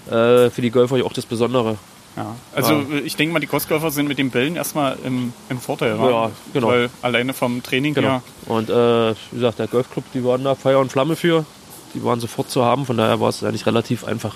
äh, 0.08 0.50
für 0.50 0.60
die 0.60 0.70
Golfer 0.70 0.98
ja 0.98 1.04
auch 1.04 1.12
das 1.14 1.24
Besondere. 1.26 1.78
Ja. 2.16 2.34
Also 2.54 2.74
äh, 2.92 2.98
ich 3.00 3.16
denke 3.16 3.32
mal, 3.32 3.38
die 3.40 3.46
Crossgolfer 3.46 3.90
sind 3.90 4.08
mit 4.08 4.18
den 4.18 4.30
Bällen 4.30 4.56
erstmal 4.56 4.98
im, 5.04 5.32
im 5.48 5.58
Vorteil. 5.58 5.98
wa? 5.98 6.10
Ja, 6.10 6.30
genau. 6.52 6.68
Weil 6.68 6.90
alleine 7.00 7.32
vom 7.32 7.62
Training 7.62 7.94
Genau. 7.94 8.08
her. 8.08 8.22
Und 8.46 8.68
äh, 8.68 9.12
wie 9.30 9.36
gesagt, 9.36 9.58
der 9.58 9.68
Golfclub, 9.68 10.04
die 10.12 10.22
waren 10.24 10.44
da 10.44 10.54
Feuer 10.54 10.80
und 10.80 10.90
Flamme 10.92 11.16
für. 11.16 11.46
Die 11.94 12.04
waren 12.04 12.20
sofort 12.20 12.50
zu 12.50 12.64
haben, 12.64 12.86
von 12.86 12.96
daher 12.96 13.20
war 13.20 13.28
es 13.28 13.42
eigentlich 13.42 13.66
relativ 13.66 14.04
einfach. 14.04 14.34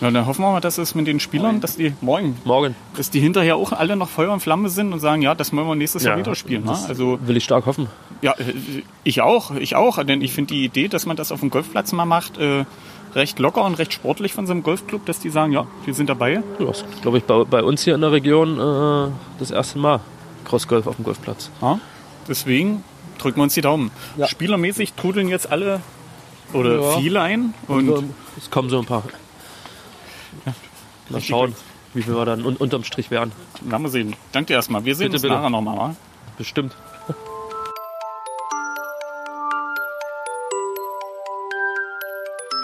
Na, 0.00 0.10
dann 0.10 0.26
hoffen 0.26 0.42
wir 0.42 0.52
mal, 0.52 0.60
dass 0.60 0.78
es 0.78 0.94
mit 0.94 1.06
den 1.06 1.20
Spielern, 1.20 1.60
dass 1.60 1.76
die 1.76 1.94
morgen, 2.00 2.36
Morgen 2.44 2.74
dass 2.96 3.10
die 3.10 3.20
hinterher 3.20 3.56
auch 3.56 3.72
alle 3.72 3.96
noch 3.96 4.08
Feuer 4.08 4.32
und 4.32 4.40
Flamme 4.40 4.68
sind 4.68 4.92
und 4.92 5.00
sagen, 5.00 5.22
ja, 5.22 5.34
das 5.34 5.52
wollen 5.52 5.66
wir 5.66 5.74
nächstes 5.76 6.02
Jahr 6.02 6.18
wieder 6.18 6.34
spielen. 6.34 6.64
Ne? 6.64 6.76
Also 6.88 7.18
will 7.22 7.36
ich 7.36 7.44
stark 7.44 7.66
hoffen. 7.66 7.88
ja, 8.20 8.32
äh, 8.32 8.82
ich 9.04 9.22
auch, 9.22 9.52
ich 9.52 9.76
auch, 9.76 10.02
denn 10.04 10.20
ich 10.20 10.32
finde 10.32 10.54
die 10.54 10.64
Idee, 10.64 10.88
dass 10.88 11.06
man 11.06 11.16
das 11.16 11.30
auf 11.30 11.40
dem 11.40 11.50
Golfplatz 11.50 11.92
mal 11.92 12.06
macht, 12.06 12.38
äh, 12.38 12.64
recht 13.14 13.38
locker 13.38 13.64
und 13.64 13.78
recht 13.78 13.92
sportlich 13.92 14.32
von 14.32 14.46
so 14.46 14.52
einem 14.52 14.62
Golfclub, 14.62 15.06
dass 15.06 15.20
die 15.20 15.30
sagen, 15.30 15.52
ja, 15.52 15.66
wir 15.84 15.94
sind 15.94 16.08
dabei. 16.10 16.42
Ja, 16.58 16.66
das 16.66 16.84
glaube 17.00 17.18
ich, 17.18 17.24
bei, 17.24 17.44
bei 17.44 17.62
uns 17.62 17.84
hier 17.84 17.94
in 17.94 18.00
der 18.00 18.12
Region 18.12 18.58
äh, 18.58 19.12
das 19.38 19.50
erste 19.50 19.78
Mal 19.78 20.00
Crossgolf 20.44 20.86
auf 20.86 20.96
dem 20.96 21.04
Golfplatz. 21.04 21.50
Ja? 21.62 21.78
Deswegen 22.28 22.82
drücken 23.18 23.38
wir 23.38 23.44
uns 23.44 23.54
die 23.54 23.60
Daumen. 23.60 23.90
Ja. 24.16 24.26
Spielermäßig 24.26 24.94
trudeln 24.94 25.28
jetzt 25.28 25.50
alle 25.50 25.80
oder 26.54 26.80
ja. 26.80 26.98
viel. 26.98 27.16
Und, 27.16 27.88
und 27.88 28.14
es 28.36 28.50
kommen 28.50 28.70
so 28.70 28.78
ein 28.78 28.86
paar. 28.86 29.02
Ja. 30.46 30.54
Mal 31.10 31.20
schauen, 31.20 31.54
wie 31.92 32.02
viel 32.02 32.14
wir 32.14 32.24
dann 32.24 32.44
un 32.44 32.56
unterm 32.56 32.84
Strich 32.84 33.10
werden. 33.10 33.32
Na, 33.62 33.78
wir 33.78 33.88
sehen. 33.88 34.14
Danke 34.32 34.48
dir 34.48 34.54
erstmal. 34.54 34.84
Wir 34.84 34.94
sehen 34.94 35.06
bitte, 35.06 35.16
uns 35.16 35.22
bitte. 35.22 35.34
nachher 35.34 35.50
nochmal. 35.50 35.96
Bestimmt. 36.38 36.74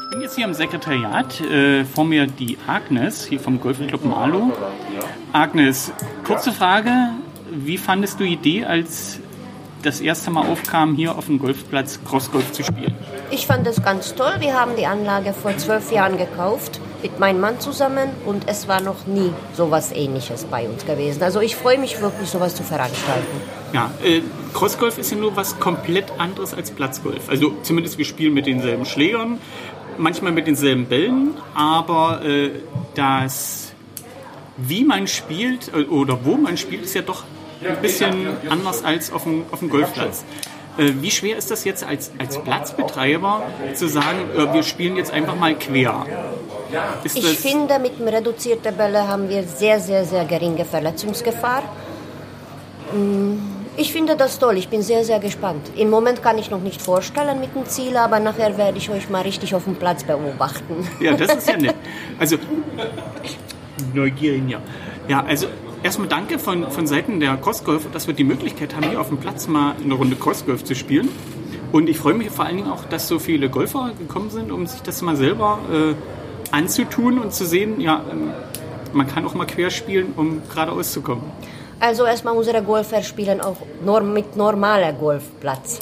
Ich 0.02 0.14
bin 0.14 0.22
jetzt 0.22 0.34
hier 0.34 0.44
im 0.44 0.54
Sekretariat. 0.54 1.40
Äh, 1.40 1.84
vor 1.84 2.04
mir 2.04 2.26
die 2.26 2.58
Agnes, 2.66 3.24
hier 3.26 3.38
vom 3.38 3.60
Golfclub 3.60 4.04
Malo. 4.04 4.52
Agnes, 5.32 5.92
kurze 6.24 6.52
Frage. 6.52 7.10
Wie 7.52 7.78
fandest 7.78 8.18
du 8.18 8.24
die 8.24 8.32
Idee, 8.32 8.64
als 8.64 9.20
das 9.82 10.00
erste 10.00 10.30
Mal 10.30 10.46
aufkam, 10.46 10.94
hier 10.94 11.16
auf 11.16 11.26
dem 11.26 11.38
Golfplatz 11.38 12.00
Crossgolf 12.04 12.52
zu 12.52 12.62
spielen? 12.62 12.94
Ich 13.30 13.46
fand 13.46 13.66
das 13.66 13.82
ganz 13.82 14.14
toll. 14.14 14.34
Wir 14.38 14.58
haben 14.58 14.76
die 14.76 14.86
Anlage 14.86 15.32
vor 15.32 15.56
zwölf 15.56 15.92
Jahren 15.92 16.18
gekauft 16.18 16.80
mit 17.02 17.18
meinem 17.18 17.40
Mann 17.40 17.60
zusammen 17.60 18.10
und 18.26 18.44
es 18.46 18.68
war 18.68 18.80
noch 18.80 19.06
nie 19.06 19.32
sowas 19.54 19.92
Ähnliches 19.92 20.44
bei 20.44 20.68
uns 20.68 20.84
gewesen. 20.84 21.22
Also 21.22 21.40
ich 21.40 21.56
freue 21.56 21.78
mich 21.78 22.00
wirklich, 22.00 22.28
sowas 22.28 22.54
zu 22.54 22.62
veranstalten. 22.62 23.40
Ja, 23.72 23.90
äh, 24.04 24.20
Crossgolf 24.52 24.98
ist 24.98 25.10
ja 25.10 25.16
nur 25.16 25.36
was 25.36 25.58
komplett 25.60 26.06
anderes 26.18 26.54
als 26.54 26.70
Platzgolf. 26.70 27.28
Also 27.28 27.54
zumindest 27.62 27.98
wir 27.98 28.04
spielen 28.04 28.34
mit 28.34 28.46
denselben 28.46 28.84
Schlägern, 28.84 29.38
manchmal 29.96 30.32
mit 30.32 30.46
denselben 30.46 30.86
Bällen, 30.86 31.34
aber 31.54 32.24
äh, 32.24 32.50
das, 32.94 33.72
wie 34.56 34.84
man 34.84 35.06
spielt 35.06 35.72
äh, 35.74 35.84
oder 35.84 36.24
wo 36.24 36.36
man 36.36 36.56
spielt, 36.56 36.82
ist 36.82 36.94
ja 36.94 37.02
doch 37.02 37.24
ein 37.66 37.82
bisschen 37.82 38.28
anders 38.48 38.84
als 38.84 39.12
auf 39.12 39.24
dem, 39.24 39.44
auf 39.50 39.58
dem 39.58 39.68
Golfplatz. 39.70 40.24
Äh, 40.78 40.92
Wie 41.00 41.10
schwer 41.10 41.36
ist 41.36 41.50
das 41.50 41.64
jetzt 41.64 41.84
als, 41.84 42.10
als 42.18 42.38
Platzbetreiber 42.38 43.42
zu 43.74 43.88
sagen, 43.88 44.18
äh, 44.36 44.52
wir 44.52 44.62
spielen 44.62 44.96
jetzt 44.96 45.12
einfach 45.12 45.36
mal 45.36 45.54
quer? 45.56 46.06
Ist 47.02 47.16
Ich 47.16 47.38
finde, 47.38 47.78
mit 47.80 47.98
dem 47.98 48.06
reduzierten 48.08 48.76
Bälle 48.76 49.06
haben 49.08 49.28
wir 49.28 49.42
sehr, 49.42 49.80
sehr, 49.80 50.04
sehr 50.04 50.24
geringe 50.24 50.64
Verletzungsgefahr. 50.64 51.62
Mm, 52.92 53.34
Ich 53.76 53.92
finde 53.92 54.14
das 54.16 54.38
toll. 54.38 54.56
Ich 54.58 54.68
bin 54.68 54.82
sehr, 54.82 55.04
sehr 55.04 55.18
gespannt. 55.20 55.70
Im 55.76 55.90
Moment 55.90 56.22
kann 56.22 56.38
ich 56.38 56.50
noch 56.50 56.60
nicht 56.60 56.80
vorstellen 56.82 57.40
mit 57.40 57.54
dem 57.54 57.64
Ziel, 57.66 57.96
aber 57.96 58.20
nachher 58.20 58.56
werde 58.58 58.78
ich 58.78 58.90
euch 58.90 59.08
mal 59.08 59.22
richtig 59.22 59.54
auf 59.54 59.64
dem 59.64 59.76
Platz 59.76 60.04
beobachten. 60.04 60.88
Ja, 61.00 61.12
das 61.16 61.34
ist 61.36 61.48
ja 61.48 61.56
nett. 61.56 61.74
Also, 62.18 62.36
Neugierig, 63.94 64.42
ja. 64.48 64.60
Ja, 65.08 65.24
also 65.26 65.46
erstmal 65.82 66.08
danke 66.08 66.38
von, 66.38 66.70
von 66.70 66.86
Seiten 66.86 67.20
der 67.20 67.36
Crossgolf, 67.36 67.90
dass 67.92 68.06
wir 68.06 68.14
die 68.14 68.24
Möglichkeit 68.24 68.74
haben, 68.74 68.88
hier 68.88 69.00
auf 69.00 69.08
dem 69.08 69.18
Platz 69.18 69.46
mal 69.48 69.74
eine 69.82 69.94
Runde 69.94 70.16
Crossgolf 70.16 70.64
zu 70.64 70.74
spielen. 70.74 71.08
Und 71.72 71.88
ich 71.88 71.98
freue 71.98 72.14
mich 72.14 72.30
vor 72.30 72.44
allen 72.44 72.56
Dingen 72.56 72.70
auch, 72.70 72.84
dass 72.84 73.06
so 73.06 73.18
viele 73.18 73.48
Golfer 73.48 73.92
gekommen 73.98 74.30
sind, 74.30 74.50
um 74.50 74.66
sich 74.66 74.82
das 74.82 75.02
mal 75.02 75.16
selber 75.16 75.58
äh, 75.72 75.94
anzutun 76.50 77.18
und 77.18 77.32
zu 77.32 77.46
sehen, 77.46 77.80
ja, 77.80 78.04
ähm, 78.10 78.32
man 78.92 79.06
kann 79.06 79.24
auch 79.24 79.34
mal 79.34 79.46
quer 79.46 79.70
spielen, 79.70 80.12
um 80.16 80.42
geradeaus 80.48 80.92
zu 80.92 81.00
kommen. 81.00 81.22
Also 81.78 82.04
erstmal 82.04 82.36
unsere 82.36 82.62
Golfer 82.62 83.02
spielen 83.02 83.40
auch 83.40 83.56
mit 84.02 84.36
normaler 84.36 84.92
Golfplatz. 84.92 85.78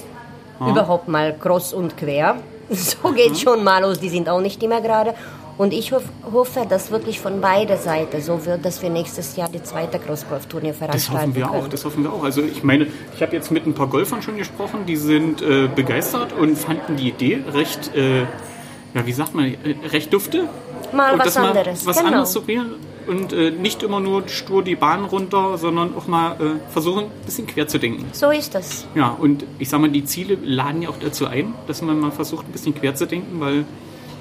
Überhaupt 0.61 1.09
mal 1.09 1.37
cross 1.39 1.73
und 1.73 1.97
quer. 1.97 2.37
So 2.71 3.13
geht 3.13 3.39
schon 3.39 3.65
mal 3.65 3.81
los, 3.81 3.99
die 3.99 4.11
sind 4.11 4.29
auch 4.29 4.43
nicht 4.43 4.63
immer 4.63 4.83
gerade. 4.83 5.15
Und 5.59 5.73
ich 5.73 5.91
hoff, 5.91 6.05
hoffe, 6.33 6.67
dass 6.69 6.93
wirklich 6.93 7.19
von 7.19 7.41
beider 7.41 7.77
Seiten 7.77 8.23
so 8.23 8.47
wird, 8.47 8.65
dass 8.65 8.81
wir 8.81 8.91
nächstes 8.91 9.35
Jahr 9.35 9.49
die 9.49 9.63
zweite 9.63 9.99
Cross-Golf-Turnier 9.99 10.71
Das 10.71 10.79
veranstalten 10.79 11.21
hoffen 11.21 11.35
wir 11.35 11.47
können. 11.47 11.63
auch, 11.65 11.69
das 11.69 11.85
hoffen 11.85 12.05
wir 12.05 12.13
auch. 12.13 12.23
Also 12.23 12.43
ich 12.43 12.63
meine, 12.63 12.87
ich 13.15 13.23
habe 13.23 13.35
jetzt 13.35 13.51
mit 13.51 13.67
ein 13.67 13.75
paar 13.75 13.89
Golfern 13.89 14.23
schon 14.23 14.37
gesprochen, 14.37 14.87
die 14.87 14.97
sind 14.97 15.43
äh, 15.43 15.69
begeistert 15.75 16.33
und 16.33 16.57
fanden 16.57 16.97
die 16.97 17.09
Idee 17.09 17.41
recht, 17.53 17.93
äh, 17.97 18.21
ja 18.21 19.05
wie 19.05 19.13
sagt 19.13 19.35
man, 19.35 19.47
äh, 19.47 19.57
recht 19.91 20.13
dufte. 20.13 20.49
Mal 20.93 21.15
und 21.15 21.19
was 21.19 21.35
das 21.35 21.37
anderes, 21.37 21.85
was 21.85 21.97
genau. 21.97 22.09
anderes 22.09 22.33
zu 22.33 22.39
probieren 22.41 22.77
und 23.09 23.33
äh, 23.33 23.51
nicht 23.51 23.83
immer 23.83 23.99
nur 23.99 24.29
stur 24.29 24.63
die 24.63 24.77
Bahn 24.77 25.05
runter, 25.07 25.59
sondern 25.59 25.97
auch 25.97 26.07
mal 26.07 26.33
äh, 26.35 26.71
versuchen, 26.71 27.07
ein 27.07 27.25
bisschen 27.25 27.49
quer 27.49 27.67
zu 27.67 27.79
denken. 27.79 28.07
So 28.13 28.31
ist 28.31 28.55
das. 28.55 28.87
Ja, 28.95 29.09
und 29.09 29.45
ich 29.59 29.69
sag 29.69 29.81
mal, 29.81 29.91
die 29.91 30.05
Ziele 30.05 30.39
laden 30.41 30.83
ja 30.83 30.91
auch 30.91 30.99
dazu 31.01 31.27
ein, 31.27 31.55
dass 31.67 31.83
man 31.83 31.99
mal 31.99 32.13
versucht, 32.13 32.47
ein 32.47 32.53
bisschen 32.53 32.75
quer 32.75 32.95
zu 32.95 33.07
denken, 33.07 33.41
weil 33.41 33.65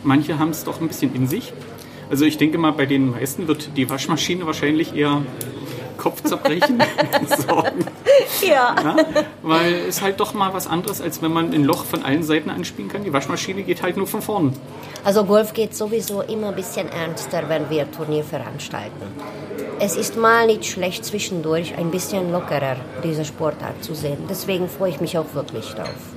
manche 0.04 0.40
haben 0.40 0.50
es 0.50 0.64
doch 0.64 0.82
ein 0.82 0.88
bisschen 0.88 1.14
in 1.16 1.28
sich. 1.28 1.54
Also 2.10 2.26
ich 2.26 2.38
denke 2.38 2.58
mal, 2.58 2.72
bei 2.72 2.86
den 2.86 3.12
meisten 3.12 3.48
wird 3.48 3.76
die 3.76 3.90
Waschmaschine 3.90 4.46
wahrscheinlich 4.46 4.96
eher 4.96 5.22
Kopfzerbrechen 5.98 6.82
sorgen. 7.48 7.86
Ja. 8.42 8.76
Ja? 8.82 8.96
Weil 9.42 9.74
es 9.90 10.02
halt 10.02 10.20
doch 10.20 10.34
mal 10.34 10.54
was 10.54 10.68
anderes, 10.68 11.02
als 11.02 11.22
wenn 11.22 11.34
man 11.34 11.54
ein 11.54 11.64
Loch 11.64 11.84
von 11.84 12.04
allen 12.04 12.24
Seiten 12.24 12.50
anspielen 12.50 12.90
kann. 12.90 13.04
Die 13.04 13.12
Waschmaschine 13.12 13.64
geht 13.64 13.82
halt 13.82 13.98
nur 13.98 14.08
von 14.08 14.22
vorn. 14.22 14.54
Also 15.04 15.26
Golf 15.26 15.54
geht 15.54 15.76
sowieso 15.76 16.22
immer 16.22 16.50
ein 16.50 16.56
bisschen 16.56 16.88
ernster, 16.90 17.50
wenn 17.50 17.70
wir 17.70 17.92
Turnier 17.92 18.24
veranstalten. 18.24 19.02
Es 19.80 19.96
ist 19.96 20.18
mal 20.18 20.48
nicht 20.48 20.66
schlecht 20.66 21.06
zwischendurch 21.06 21.78
ein 21.78 21.92
bisschen 21.92 22.32
lockerer, 22.32 22.78
diese 23.04 23.26
Sportart 23.26 23.84
zu 23.84 23.94
sehen. 23.94 24.18
Deswegen 24.30 24.70
freue 24.70 24.90
ich 24.90 25.02
mich 25.02 25.18
auch 25.18 25.34
wirklich 25.34 25.66
drauf. 25.74 26.17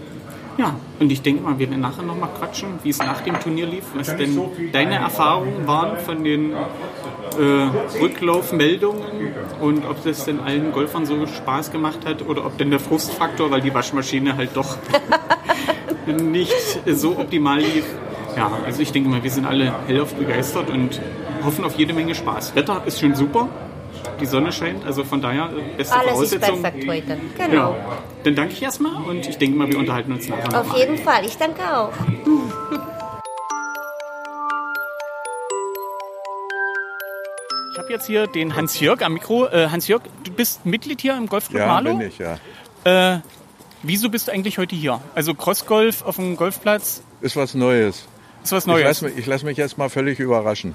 Ja, 0.60 0.74
und 0.98 1.10
ich 1.10 1.22
denke 1.22 1.42
mal, 1.42 1.58
wir 1.58 1.70
werden 1.70 1.80
nachher 1.80 2.02
nochmal 2.02 2.28
quatschen, 2.38 2.80
wie 2.82 2.90
es 2.90 2.98
nach 2.98 3.22
dem 3.22 3.40
Turnier 3.40 3.64
lief, 3.64 3.84
was 3.94 4.14
denn 4.14 4.38
deine 4.72 4.96
Erfahrungen 4.96 5.66
waren 5.66 5.96
von 5.96 6.22
den 6.22 6.52
äh, 6.52 7.98
Rücklaufmeldungen 7.98 9.32
und 9.62 9.86
ob 9.86 10.04
das 10.04 10.26
denn 10.26 10.38
allen 10.38 10.70
Golfern 10.72 11.06
so 11.06 11.26
Spaß 11.26 11.72
gemacht 11.72 12.00
hat 12.04 12.28
oder 12.28 12.44
ob 12.44 12.58
denn 12.58 12.68
der 12.68 12.78
Frustfaktor, 12.78 13.50
weil 13.50 13.62
die 13.62 13.72
Waschmaschine 13.72 14.36
halt 14.36 14.50
doch 14.52 14.76
nicht 16.06 16.52
so 16.86 17.18
optimal 17.18 17.60
lief. 17.60 17.86
Ja, 18.36 18.50
also 18.66 18.82
ich 18.82 18.92
denke 18.92 19.08
mal, 19.08 19.22
wir 19.22 19.30
sind 19.30 19.46
alle 19.46 19.72
hellauf 19.86 20.14
begeistert 20.14 20.68
und 20.68 21.00
hoffen 21.42 21.64
auf 21.64 21.78
jede 21.78 21.94
Menge 21.94 22.14
Spaß. 22.14 22.54
Wetter 22.54 22.82
ist 22.84 23.00
schon 23.00 23.14
super, 23.14 23.48
die 24.20 24.26
Sonne 24.26 24.52
scheint, 24.52 24.84
also 24.84 25.02
von 25.04 25.20
daher 25.20 25.50
äh, 25.56 25.76
beste 25.76 25.94
Alles 25.96 26.10
ist 26.32 26.34
Voraussetzungen. 26.34 26.62
perfekt 26.62 26.88
heute. 26.88 27.18
Genau. 27.36 27.72
Ja, 27.72 27.98
dann 28.24 28.34
danke 28.34 28.52
ich 28.52 28.62
erstmal 28.62 29.02
und 29.02 29.26
ich 29.26 29.38
denke 29.38 29.56
mal, 29.58 29.68
wir 29.68 29.78
unterhalten 29.78 30.12
uns 30.12 30.28
nachher 30.28 30.60
Auf 30.60 30.76
jeden 30.76 30.98
Fall. 30.98 31.24
Ich 31.24 31.36
danke 31.36 31.62
auch. 31.76 31.92
Ich 37.72 37.78
habe 37.78 37.88
jetzt 37.90 38.06
hier 38.06 38.26
den 38.26 38.56
Hans-Jörg 38.56 39.02
am 39.02 39.14
Mikro. 39.14 39.46
Äh, 39.46 39.68
Hans-Jörg, 39.70 40.02
du 40.24 40.32
bist 40.32 40.66
Mitglied 40.66 41.00
hier 41.00 41.16
im 41.16 41.26
Golfclub 41.26 41.60
Ja, 41.60 41.66
Marlow? 41.66 41.96
bin 41.96 42.08
ich, 42.08 42.18
ja. 42.18 42.38
Äh, 42.84 43.20
wieso 43.82 44.08
bist 44.10 44.28
du 44.28 44.32
eigentlich 44.32 44.58
heute 44.58 44.74
hier? 44.74 45.00
Also 45.14 45.34
Crossgolf 45.34 46.02
auf 46.04 46.16
dem 46.16 46.36
Golfplatz 46.36 47.02
Ist 47.20 47.36
was 47.36 47.54
Neues. 47.54 48.06
Ist 48.44 48.52
was 48.52 48.64
Ich 48.64 48.66
Neues. 48.66 48.84
lasse 48.84 49.04
mich, 49.06 49.18
ich 49.18 49.26
lass 49.26 49.42
mich 49.42 49.56
jetzt 49.58 49.78
mal 49.78 49.88
völlig 49.88 50.18
überraschen. 50.18 50.74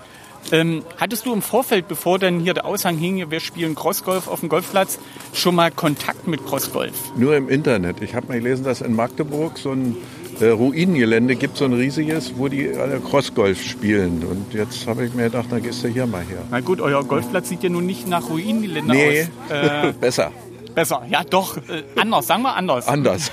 Ähm, 0.51 0.83
hattest 0.97 1.25
du 1.25 1.33
im 1.33 1.41
Vorfeld, 1.41 1.87
bevor 1.87 2.19
dann 2.19 2.39
hier 2.39 2.53
der 2.53 2.65
Aushang 2.65 2.97
hing, 2.97 3.31
wir 3.31 3.39
spielen 3.39 3.73
Crossgolf 3.73 4.27
auf 4.27 4.41
dem 4.41 4.49
Golfplatz, 4.49 4.99
schon 5.33 5.55
mal 5.55 5.71
Kontakt 5.71 6.27
mit 6.27 6.45
Crossgolf? 6.45 6.93
Nur 7.17 7.35
im 7.35 7.49
Internet. 7.49 8.01
Ich 8.01 8.13
habe 8.13 8.27
mal 8.27 8.37
gelesen, 8.39 8.63
dass 8.63 8.81
in 8.81 8.95
Magdeburg 8.95 9.57
so 9.57 9.71
ein 9.71 9.97
äh, 10.39 10.49
Ruinengelände 10.49 11.35
gibt, 11.35 11.57
so 11.57 11.65
ein 11.65 11.73
riesiges, 11.73 12.37
wo 12.37 12.47
die 12.47 12.69
alle 12.75 12.99
Crossgolf 12.99 13.59
spielen. 13.63 14.23
Und 14.23 14.53
jetzt 14.53 14.85
habe 14.85 15.05
ich 15.05 15.15
mir 15.15 15.23
gedacht, 15.23 15.47
na 15.49 15.57
gehst 15.57 15.83
du 15.83 15.87
hier 15.87 16.05
mal 16.05 16.21
her. 16.23 16.43
Na 16.51 16.59
gut, 16.59 16.79
euer 16.79 17.03
Golfplatz 17.03 17.49
sieht 17.49 17.63
ja 17.63 17.69
nun 17.69 17.87
nicht 17.87 18.07
nach 18.07 18.29
Ruinengelände 18.29 18.91
Nee, 18.93 19.21
aus. 19.23 19.27
Äh, 19.49 19.93
besser, 19.99 20.31
besser, 20.75 21.01
ja 21.09 21.23
doch, 21.23 21.57
äh, 21.57 21.81
anders, 21.99 22.27
sagen 22.27 22.43
wir 22.43 22.55
anders. 22.55 22.87
anders. 22.87 23.31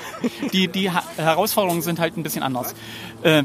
die, 0.55 0.69
die 0.69 0.91
ha 0.91 1.03
Herausforderungen 1.19 1.83
sind 1.83 1.99
halt 2.01 2.17
ein 2.17 2.23
bisschen 2.23 2.43
anders. 2.43 2.75
Äh, 3.23 3.43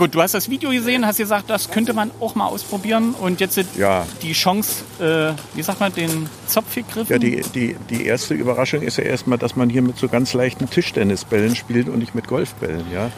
gut, 0.00 0.14
du 0.14 0.22
hast 0.22 0.32
das 0.32 0.48
Video 0.48 0.70
gesehen, 0.70 1.04
hast 1.06 1.18
gesagt, 1.18 1.50
das 1.50 1.70
könnte 1.70 1.92
man 1.92 2.10
auch 2.20 2.34
mal 2.34 2.46
ausprobieren 2.46 3.14
und 3.20 3.38
jetzt 3.38 3.60
Ja. 3.76 4.06
die 4.22 4.32
Chance, 4.32 4.82
äh, 4.98 5.34
wie 5.54 5.62
sagt 5.62 5.78
man, 5.78 5.92
den 5.92 6.26
Zopf 6.46 6.74
gegriffen. 6.74 7.12
Ja, 7.12 7.18
die, 7.18 7.42
die, 7.54 7.76
die 7.90 8.06
erste 8.06 8.32
Überraschung 8.32 8.80
ist 8.80 8.96
ja 8.96 9.04
erstmal, 9.04 9.36
dass 9.36 9.56
man 9.56 9.68
hier 9.68 9.82
mit 9.82 9.98
so 9.98 10.08
ganz 10.08 10.32
leichten 10.32 10.70
Tischtennisbällen 10.70 11.54
spielt 11.54 11.90
und 11.90 11.98
nicht 11.98 12.14
mit 12.14 12.26
Golfbällen. 12.28 12.90
Ja? 12.90 13.10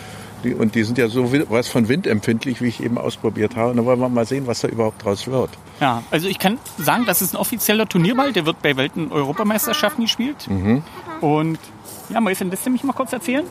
Die, 0.42 0.54
und 0.54 0.74
die 0.74 0.82
sind 0.82 0.98
ja 0.98 1.06
so 1.06 1.32
was 1.50 1.68
von 1.68 1.86
windempfindlich, 1.88 2.60
wie 2.60 2.66
ich 2.66 2.82
eben 2.82 2.98
ausprobiert 2.98 3.54
habe. 3.54 3.70
Und 3.70 3.76
da 3.76 3.84
wollen 3.84 4.00
wir 4.00 4.08
mal 4.08 4.26
sehen, 4.26 4.48
was 4.48 4.62
da 4.62 4.66
überhaupt 4.68 5.04
draus 5.04 5.28
wird. 5.28 5.50
Ja, 5.80 6.02
also 6.10 6.26
ich 6.26 6.40
kann 6.40 6.58
sagen, 6.78 7.04
das 7.06 7.22
ist 7.22 7.32
ein 7.34 7.36
offizieller 7.36 7.88
Turnierball, 7.88 8.32
der 8.32 8.44
wird 8.44 8.60
bei 8.60 8.76
Welten 8.76 9.12
Europameisterschaften 9.12 10.02
gespielt. 10.02 10.48
Mhm. 10.48 10.82
Und 11.20 11.60
ja, 12.08 12.20
Mäuschen, 12.20 12.50
lässt 12.50 12.66
du 12.66 12.70
mich 12.70 12.82
mal 12.82 12.92
kurz 12.92 13.12
erzählen? 13.12 13.44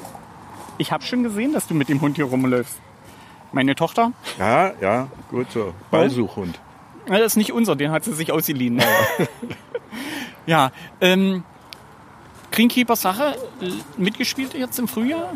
Ich 0.77 0.91
habe 0.91 1.05
schon 1.05 1.23
gesehen, 1.23 1.53
dass 1.53 1.65
du 1.65 1.73
mit 1.73 1.87
dem 1.87 2.01
Hund 2.01 2.17
hier 2.17 2.25
rumläufst. 2.25 2.75
Meine 3.51 3.75
Tochter, 3.75 4.13
Ja, 4.39 4.71
ja, 4.79 5.07
gut 5.29 5.51
so. 5.51 5.73
Ballsuchhund. 5.91 6.59
Ja, 7.09 7.17
das 7.17 7.33
ist 7.33 7.35
nicht 7.37 7.51
unser, 7.51 7.75
den 7.75 7.91
hat 7.91 8.03
sie 8.05 8.13
sich 8.13 8.31
ausgeliehen. 8.31 8.81
ja, 10.45 10.71
ähm, 11.01 11.43
Greenkeepers 12.51 13.01
Sache, 13.01 13.35
l- 13.61 13.73
mitgespielt 13.97 14.53
jetzt 14.53 14.77
im 14.79 14.87
Frühjahr. 14.87 15.31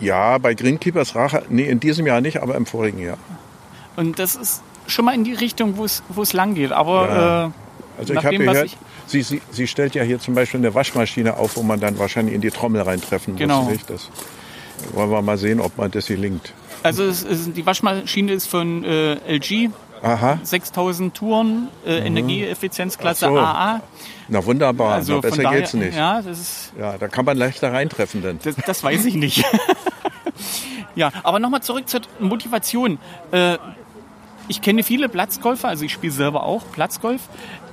Ja, 0.00 0.38
bei 0.38 0.54
Greenkeepers 0.54 1.14
Rache, 1.14 1.44
nee, 1.48 1.64
in 1.68 1.80
diesem 1.80 2.06
Jahr 2.06 2.20
nicht, 2.20 2.42
aber 2.42 2.54
im 2.56 2.66
vorigen 2.66 2.98
Jahr. 2.98 3.18
Und 3.96 4.18
das 4.18 4.34
ist 4.36 4.62
schon 4.86 5.04
mal 5.04 5.14
in 5.14 5.24
die 5.24 5.34
Richtung, 5.34 5.76
wo 5.78 5.84
es, 5.84 6.32
lang 6.32 6.54
geht. 6.54 6.72
Aber 6.72 7.08
Ja. 7.08 7.46
äh, 7.46 7.50
Also 7.98 8.14
ich 8.14 8.24
habe 8.24 8.36
gehört, 8.38 8.66
ich- 8.66 8.76
sie, 9.06 9.22
sie, 9.22 9.40
sie 9.52 9.66
stellt 9.68 9.94
ja 9.94 10.02
hier 10.02 10.18
zum 10.18 10.34
Beispiel 10.34 10.58
eine 10.60 10.74
Waschmaschine 10.74 11.36
auf, 11.36 11.56
wo 11.56 11.62
man 11.62 11.78
dann 11.80 11.98
wahrscheinlich 11.98 12.34
in 12.34 12.40
die 12.40 12.50
Trommel 12.50 12.82
reintreffen 12.82 13.34
muss. 13.34 13.40
Genau. 13.40 13.68
Nicht? 13.70 13.88
Das 13.88 14.10
wollen 14.92 15.10
wir 15.10 15.22
mal 15.22 15.38
sehen, 15.38 15.60
ob 15.60 15.78
man 15.78 15.90
das 15.92 16.06
gelingt. 16.06 16.52
Also 16.84 17.04
es 17.04 17.22
ist, 17.22 17.56
die 17.56 17.66
Waschmaschine 17.66 18.32
ist 18.32 18.46
von 18.46 18.84
äh, 18.84 19.14
LG, 19.36 19.70
Aha, 20.02 20.38
6000 20.42 21.14
Touren, 21.14 21.68
äh, 21.86 21.98
Energieeffizienzklasse 22.06 23.30
Mhm. 23.30 23.36
Ach 23.38 23.40
so. 23.40 23.46
AA. 23.46 23.80
na 24.28 24.44
wunderbar, 24.44 24.92
Also 24.94 25.14
na, 25.14 25.20
besser 25.20 25.42
daher, 25.42 25.60
geht's 25.60 25.74
nicht. 25.74 25.96
Ja, 25.96 26.20
das 26.22 26.38
ist 26.38 26.72
Ja, 26.78 26.98
da 26.98 27.08
kann 27.08 27.24
man 27.24 27.36
leichter 27.36 27.72
reintreffen 27.72 28.22
dann. 28.22 28.38
Das, 28.44 28.54
das 28.56 28.84
weiß 28.84 29.04
ich 29.06 29.14
nicht. 29.14 29.44
Ja, 30.96 31.10
aber 31.24 31.40
nochmal 31.40 31.62
zurück 31.62 31.88
zur 31.88 32.02
Motivation. 32.20 32.98
Äh, 33.32 33.58
ich 34.46 34.60
kenne 34.62 34.82
viele 34.84 35.08
Platzgolfer, 35.08 35.68
also 35.68 35.84
ich 35.84 35.92
spiele 35.92 36.12
selber 36.12 36.44
auch 36.44 36.62
Platzgolf, 36.70 37.22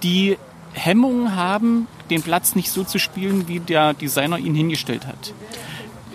die 0.02 0.38
Hemmungen 0.74 1.36
haben, 1.36 1.88
den 2.10 2.24
Platz 2.24 2.56
nicht 2.56 2.71
so 2.71 2.84
zu 2.84 2.97
spielen, 2.97 3.47
wie 3.47 3.60
der 3.60 3.93
Designer 3.93 4.38
ihn 4.39 4.56
hingestellt 4.56 5.06
hat. 5.06 5.34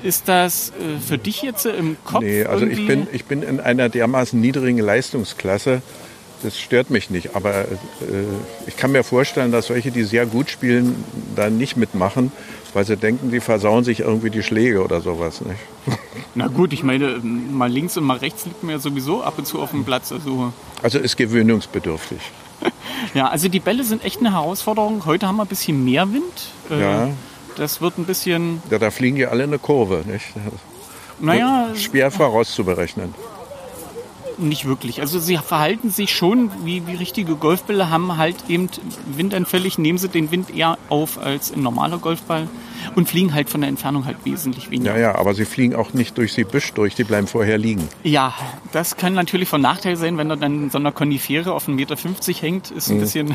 Ist 0.02 0.28
das 0.28 0.70
äh, 0.70 0.98
für 1.00 1.18
dich 1.18 1.42
jetzt 1.42 1.66
äh, 1.66 1.70
im 1.70 1.96
Kopf? 2.04 2.22
Nee, 2.22 2.44
also 2.44 2.66
ich 2.66 2.86
bin, 2.86 3.06
ich 3.12 3.24
bin 3.24 3.42
in 3.42 3.60
einer 3.60 3.88
dermaßen 3.88 4.40
niedrigen 4.40 4.78
Leistungsklasse, 4.78 5.82
das 6.42 6.58
stört 6.58 6.90
mich 6.90 7.10
nicht. 7.10 7.34
Aber 7.34 7.52
äh, 7.62 7.64
ich 8.66 8.76
kann 8.76 8.92
mir 8.92 9.02
vorstellen, 9.02 9.52
dass 9.52 9.68
solche, 9.68 9.90
die 9.90 10.04
sehr 10.04 10.26
gut 10.26 10.50
spielen, 10.50 11.04
da 11.34 11.48
nicht 11.50 11.76
mitmachen, 11.76 12.30
weil 12.74 12.84
sie 12.84 12.96
denken, 12.96 13.30
die 13.30 13.40
versauen 13.40 13.84
sich 13.84 14.00
irgendwie 14.00 14.30
die 14.30 14.42
Schläge 14.42 14.84
oder 14.84 15.00
sowas. 15.00 15.40
Nicht? 15.40 15.58
Na 16.34 16.48
gut, 16.48 16.72
ich 16.72 16.82
meine, 16.82 17.18
mal 17.22 17.70
links 17.70 17.96
und 17.96 18.04
mal 18.04 18.18
rechts 18.18 18.44
liegt 18.44 18.62
mir 18.62 18.72
ja 18.72 18.78
sowieso 18.78 19.22
ab 19.22 19.38
und 19.38 19.46
zu 19.46 19.60
auf 19.60 19.70
dem 19.70 19.84
Platz. 19.84 20.12
Also, 20.12 20.52
Also 20.82 20.98
ist 20.98 21.16
gewöhnungsbedürftig. 21.16 22.18
ja, 23.14 23.28
also 23.28 23.48
die 23.48 23.60
Bälle 23.60 23.84
sind 23.84 24.04
echt 24.04 24.20
eine 24.20 24.32
Herausforderung. 24.32 25.06
Heute 25.06 25.26
haben 25.26 25.36
wir 25.36 25.42
ein 25.44 25.48
bisschen 25.48 25.84
mehr 25.84 26.12
Wind. 26.12 26.52
Äh, 26.70 26.80
Ja. 26.80 27.08
Das 27.56 27.80
wird 27.80 27.98
ein 27.98 28.04
bisschen, 28.04 28.62
Ja, 28.70 28.78
da 28.78 28.90
fliegen 28.90 29.16
die 29.16 29.26
alle 29.26 29.44
in 29.44 29.50
eine 29.50 29.58
Kurve. 29.58 30.02
Nicht? 30.06 30.26
naja, 31.20 31.68
Schwer 31.74 32.10
vorauszuberechnen. 32.10 33.14
nicht 34.38 34.66
wirklich. 34.66 35.00
Also 35.00 35.18
sie 35.18 35.38
verhalten 35.38 35.88
sich 35.90 36.14
schon 36.14 36.50
wie, 36.66 36.86
wie 36.86 36.94
richtige 36.94 37.36
Golfbälle, 37.36 37.88
haben 37.88 38.18
halt 38.18 38.36
eben 38.48 38.68
windanfällig, 39.06 39.78
nehmen 39.78 39.96
sie 39.98 40.08
den 40.10 40.30
Wind 40.30 40.54
eher 40.54 40.76
auf 40.90 41.18
als 41.18 41.50
ein 41.52 41.62
normaler 41.62 41.96
Golfball 41.96 42.46
und 42.94 43.08
fliegen 43.08 43.32
halt 43.32 43.48
von 43.48 43.62
der 43.62 43.70
Entfernung 43.70 44.04
halt 44.04 44.18
wesentlich 44.24 44.70
weniger. 44.70 44.92
Ja, 44.94 45.00
ja, 45.12 45.14
aber 45.14 45.32
sie 45.32 45.46
fliegen 45.46 45.74
auch 45.74 45.94
nicht 45.94 46.18
durch 46.18 46.34
die 46.34 46.44
Büsch 46.44 46.72
durch, 46.74 46.94
die 46.94 47.04
bleiben 47.04 47.26
vorher 47.26 47.56
liegen. 47.56 47.88
Ja, 48.02 48.34
das 48.72 48.98
kann 48.98 49.14
natürlich 49.14 49.48
von 49.48 49.62
Nachteil 49.62 49.96
sein, 49.96 50.18
wenn 50.18 50.28
er 50.28 50.36
dann 50.36 50.64
in 50.64 50.70
so 50.70 50.76
einer 50.76 50.92
Konifere 50.92 51.54
auf 51.54 51.66
1,50 51.66 51.70
Meter 51.74 51.96
hängt. 52.42 52.70
Ist 52.70 52.90
ein 52.90 53.00
bisschen. 53.00 53.34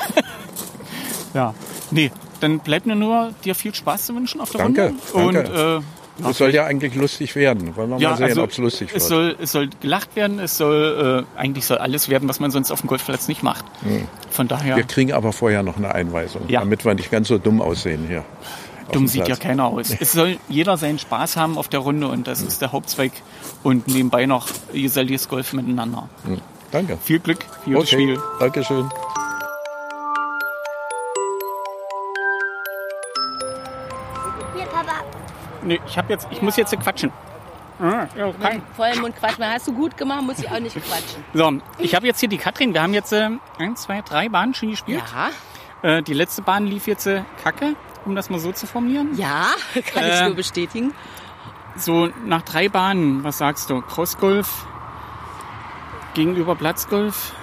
ja. 1.33 1.55
Nee, 1.89 2.11
dann 2.41 2.59
bleibt 2.59 2.85
mir 2.85 2.95
nur 2.95 3.31
dir 3.45 3.55
viel 3.55 3.73
Spaß 3.73 4.07
zu 4.07 4.15
wünschen 4.15 4.41
auf 4.41 4.51
der 4.51 4.61
Danke, 4.61 4.93
Runde. 5.13 5.43
danke. 5.43 5.75
Und 5.77 6.25
äh, 6.25 6.29
Es 6.29 6.37
soll 6.37 6.53
ja 6.53 6.65
eigentlich 6.65 6.93
lustig 6.95 7.35
werden. 7.35 7.75
Wollen 7.75 7.89
wir 7.89 7.97
ja, 7.99 8.09
mal 8.11 8.17
sehen, 8.17 8.25
also 8.27 8.43
ob 8.43 8.51
es 8.51 8.57
lustig 8.57 8.93
wird. 8.93 9.01
soll, 9.01 9.35
es 9.41 9.51
soll 9.53 9.69
gelacht 9.79 10.15
werden, 10.15 10.39
es 10.39 10.57
soll 10.57 11.25
äh, 11.35 11.39
eigentlich 11.39 11.65
soll 11.65 11.77
alles 11.77 12.09
werden, 12.09 12.27
was 12.29 12.39
man 12.39 12.51
sonst 12.51 12.71
auf 12.71 12.81
dem 12.81 12.87
Golfplatz 12.87 13.27
nicht 13.27 13.41
macht. 13.43 13.65
Von 14.29 14.47
daher, 14.47 14.75
Wir 14.75 14.83
kriegen 14.83 15.13
aber 15.13 15.31
vorher 15.33 15.63
noch 15.63 15.77
eine 15.77 15.95
Einweisung, 15.95 16.41
Ja. 16.49 16.59
damit 16.59 16.83
wir 16.85 16.93
nicht 16.93 17.09
ganz 17.11 17.27
so 17.29 17.37
dumm 17.37 17.61
aussehen 17.61 18.05
hier. 18.07 18.23
dumm 18.91 19.07
sieht 19.07 19.21
ja 19.21 19.25
Platz. 19.35 19.39
keiner 19.39 19.65
aus. 19.65 19.89
Es 19.99 20.11
soll 20.11 20.37
jeder 20.49 20.75
seinen 20.77 20.99
Spaß 20.99 21.37
haben 21.37 21.57
auf 21.57 21.69
der 21.69 21.79
Runde 21.79 22.07
und 22.07 22.27
das 22.27 22.41
ist 22.41 22.61
der 22.61 22.71
Hauptzweck. 22.71 23.13
Und 23.63 23.87
nebenbei 23.87 24.25
noch 24.25 24.47
geselliges 24.73 25.29
Golf 25.29 25.53
miteinander. 25.53 26.09
Danke. 26.71 26.97
Viel 27.03 27.19
Glück 27.19 27.45
für 27.63 27.71
das 27.71 27.89
Spiel. 27.89 28.19
Dankeschön. 28.39 28.89
Nee, 35.63 35.79
ich 35.87 35.97
hab 35.97 36.09
jetzt, 36.09 36.27
ich 36.31 36.41
muss 36.41 36.55
jetzt 36.57 36.69
hier 36.71 36.79
quatschen. 36.79 37.11
Ah, 37.79 38.05
ja. 38.15 38.31
Vollen 38.75 39.01
Mund 39.01 39.15
quatschen. 39.15 39.43
Hast 39.45 39.67
du 39.67 39.73
gut 39.73 39.97
gemacht, 39.97 40.21
muss 40.21 40.39
ich 40.39 40.49
auch 40.51 40.59
nicht 40.59 40.75
quatschen. 40.75 41.23
So, 41.33 41.51
ich 41.79 41.95
habe 41.95 42.05
jetzt 42.05 42.19
hier 42.19 42.29
die 42.29 42.37
Katrin. 42.37 42.73
Wir 42.73 42.81
haben 42.83 42.93
jetzt 42.93 43.11
äh, 43.11 43.29
eins, 43.57 43.81
zwei, 43.83 44.01
drei 44.01 44.29
Bahnen 44.29 44.53
schon 44.53 44.69
gespielt. 44.71 45.01
Ja, 45.13 45.29
Äh, 45.97 46.03
die 46.03 46.13
letzte 46.13 46.43
Bahn 46.43 46.67
lief 46.67 46.85
jetzt 46.85 47.07
äh, 47.07 47.23
kacke, 47.43 47.75
um 48.05 48.13
das 48.15 48.29
mal 48.29 48.39
so 48.39 48.51
zu 48.51 48.67
formulieren. 48.67 49.17
ja, 49.17 49.47
kann 49.73 50.03
ich 50.05 50.11
Äh. 50.13 50.25
nur 50.27 50.35
bestätigen. 50.35 50.93
So 51.75 52.09
nach 52.25 52.43
drei 52.43 52.69
Bahnen, 52.69 53.23
was 53.23 53.39
sagst 53.39 53.69
du? 53.71 53.81
Crossgolf 53.81 54.67
gegenüber 56.13 56.55
Platzgolf? 56.55 57.33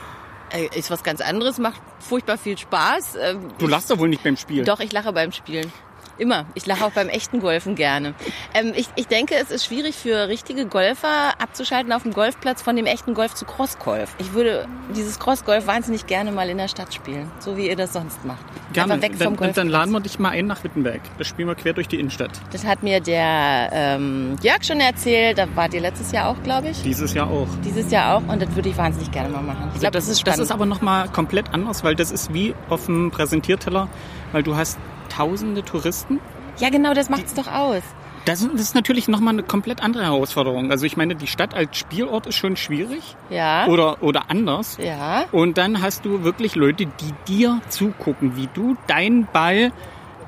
Äh, 0.50 0.68
Ist 0.78 0.90
was 0.90 1.02
ganz 1.02 1.20
anderes, 1.20 1.58
macht 1.58 1.80
furchtbar 1.98 2.38
viel 2.38 2.56
Spaß. 2.56 3.16
Ähm, 3.20 3.48
Du 3.58 3.66
lachst 3.66 3.90
doch 3.90 3.98
wohl 3.98 4.08
nicht 4.08 4.22
beim 4.22 4.36
Spiel. 4.36 4.64
Doch, 4.64 4.80
ich 4.80 4.92
lache 4.92 5.12
beim 5.12 5.32
Spielen. 5.32 5.72
Immer. 6.18 6.46
Ich 6.54 6.66
lache 6.66 6.84
auch 6.84 6.90
beim 6.90 7.08
echten 7.08 7.40
Golfen 7.40 7.76
gerne. 7.76 8.14
Ähm, 8.52 8.72
ich, 8.74 8.88
ich 8.96 9.06
denke, 9.06 9.36
es 9.36 9.50
ist 9.50 9.64
schwierig 9.64 9.94
für 9.94 10.28
richtige 10.28 10.66
Golfer 10.66 11.40
abzuschalten 11.40 11.92
auf 11.92 12.02
dem 12.02 12.12
Golfplatz 12.12 12.60
von 12.60 12.74
dem 12.74 12.86
echten 12.86 13.14
Golf 13.14 13.34
zu 13.34 13.44
Crossgolf. 13.44 14.14
Ich 14.18 14.32
würde 14.32 14.66
dieses 14.96 15.18
Crossgolf 15.20 15.66
wahnsinnig 15.66 16.06
gerne 16.06 16.32
mal 16.32 16.48
in 16.50 16.58
der 16.58 16.68
Stadt 16.68 16.92
spielen, 16.92 17.30
so 17.38 17.56
wie 17.56 17.68
ihr 17.68 17.76
das 17.76 17.92
sonst 17.92 18.24
macht. 18.24 18.44
Gerne. 18.72 18.94
Einfach 18.94 19.08
weg 19.08 19.16
vom 19.16 19.36
dann, 19.36 19.52
dann, 19.52 19.68
laden 19.68 19.92
wir 19.92 20.00
dich 20.00 20.18
mal 20.18 20.30
ein 20.30 20.46
nach 20.46 20.64
Wittenberg. 20.64 21.00
Das 21.18 21.28
spielen 21.28 21.48
wir 21.48 21.54
quer 21.54 21.72
durch 21.72 21.88
die 21.88 21.98
Innenstadt. 22.00 22.32
Das 22.50 22.66
hat 22.66 22.82
mir 22.82 23.00
der 23.00 23.70
ähm, 23.72 24.36
Jörg 24.42 24.64
schon 24.64 24.80
erzählt. 24.80 25.38
Da 25.38 25.46
wart 25.54 25.72
ihr 25.72 25.80
letztes 25.80 26.12
Jahr 26.12 26.28
auch, 26.28 26.42
glaube 26.42 26.70
ich. 26.70 26.82
Dieses 26.82 27.14
Jahr 27.14 27.28
auch. 27.28 27.48
Dieses 27.64 27.90
Jahr 27.90 28.16
auch. 28.16 28.22
Und 28.28 28.42
das 28.42 28.54
würde 28.54 28.68
ich 28.68 28.76
wahnsinnig 28.76 29.10
gerne 29.10 29.28
mal 29.28 29.42
machen. 29.42 29.70
Ich 29.74 29.80
glaube, 29.80 29.92
das, 29.92 30.04
ist 30.04 30.10
das 30.10 30.20
spannend. 30.20 30.40
ist 30.40 30.52
aber 30.52 30.66
nochmal 30.66 31.08
komplett 31.08 31.54
anders, 31.54 31.84
weil 31.84 31.94
das 31.94 32.10
ist 32.10 32.34
wie 32.34 32.54
auf 32.68 32.86
dem 32.86 33.10
Präsentierteller, 33.10 33.88
weil 34.32 34.42
du 34.42 34.56
hast 34.56 34.78
tausende 35.08 35.62
Touristen. 35.64 36.20
ja, 36.58 36.70
genau, 36.70 36.94
das 36.94 37.08
macht's 37.10 37.34
doch 37.34 37.46
aus. 37.46 37.82
Das 38.24 38.42
ist, 38.42 38.52
das 38.52 38.60
ist 38.60 38.74
natürlich 38.74 39.08
nochmal 39.08 39.32
eine 39.32 39.42
komplett 39.42 39.82
andere 39.82 40.04
Herausforderung. 40.04 40.70
Also 40.70 40.84
ich 40.84 40.96
meine, 40.98 41.14
die 41.14 41.26
Stadt 41.28 41.54
als 41.54 41.78
Spielort 41.78 42.26
ist 42.26 42.34
schon 42.34 42.56
schwierig 42.56 43.16
Ja. 43.30 43.66
oder, 43.68 44.02
oder 44.02 44.30
anders. 44.30 44.76
Ja. 44.78 45.24
Und 45.32 45.56
dann 45.56 45.80
hast 45.80 46.04
du 46.04 46.24
wirklich 46.24 46.54
Leute, 46.54 46.84
die 46.86 47.14
dir 47.26 47.60
zugucken, 47.70 48.36
wie 48.36 48.48
du 48.52 48.76
deinen 48.86 49.26
Ball 49.32 49.72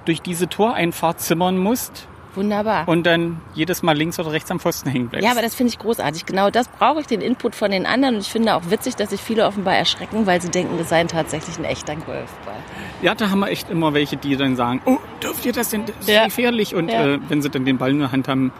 durch 0.07 0.23
diese 0.23 0.49
Toreinfahrt 0.49 1.21
zimmern 1.21 1.59
musst 1.59 2.09
Wunderbar. 2.35 2.87
und 2.89 3.05
dann 3.05 3.41
jedes 3.55 3.83
Mal 3.83 3.97
links 3.97 4.19
oder 4.19 4.33
rechts 4.33 4.51
am 4.51 4.61
Pfosten 4.61 4.91
hängen 4.91 5.09
bleibst. 5.09 5.25
Ja, 5.27 5.33
aber 5.33 5.43
das 5.43 5.55
finde 5.55 5.73
ich 5.73 5.79
großartig. 5.79 6.27
Genau 6.27 6.51
das 6.51 6.69
brauche 6.69 7.01
ich, 7.01 7.07
den 7.07 7.21
Input 7.21 7.55
von 7.55 7.71
den 7.71 7.87
anderen. 7.87 8.17
Und 8.17 8.21
ich 8.21 8.31
finde 8.31 8.55
auch 8.55 8.63
witzig, 8.71 8.97
dass 8.97 9.11
sich 9.11 9.21
viele 9.21 9.47
offenbar 9.47 9.75
erschrecken, 9.77 10.27
weil 10.27 10.41
sie 10.41 10.51
denken, 10.51 10.79
das 10.79 10.89
sei 10.89 11.03
tatsächlich 11.05 11.59
ein 11.59 11.65
echter 11.65 11.95
Golfball. 11.97 12.55
Ja, 13.03 13.15
da 13.15 13.31
haben 13.31 13.41
wir 13.41 13.49
echt 13.49 13.71
immer 13.71 13.95
welche, 13.95 14.17
die 14.17 14.37
dann 14.37 14.57
sagen, 14.57 14.81
oh, 14.85 14.99
dürft 15.23 15.45
ihr 15.47 15.53
das 15.53 15.71
denn? 15.71 15.87
Das 15.87 15.97
ist 16.01 16.09
Ja. 16.09 16.25
gefährlich. 16.25 16.75
Und 16.75 16.91
Ja. 16.91 17.07
äh, 17.07 17.19
wenn 17.29 17.43
sie 17.43 17.51
dann 17.51 17.65
den 17.65 17.79
Ball 17.79 17.91
in 17.91 17.99
der 18.01 18.13
Hand 18.13 18.29
haben, 18.29 18.53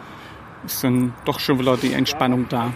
ist 0.65 0.83
dann 0.83 1.13
doch 1.25 1.39
schon 1.39 1.59
wieder 1.59 1.77
die 1.77 1.93
Entspannung 1.93 2.47
da. 2.49 2.71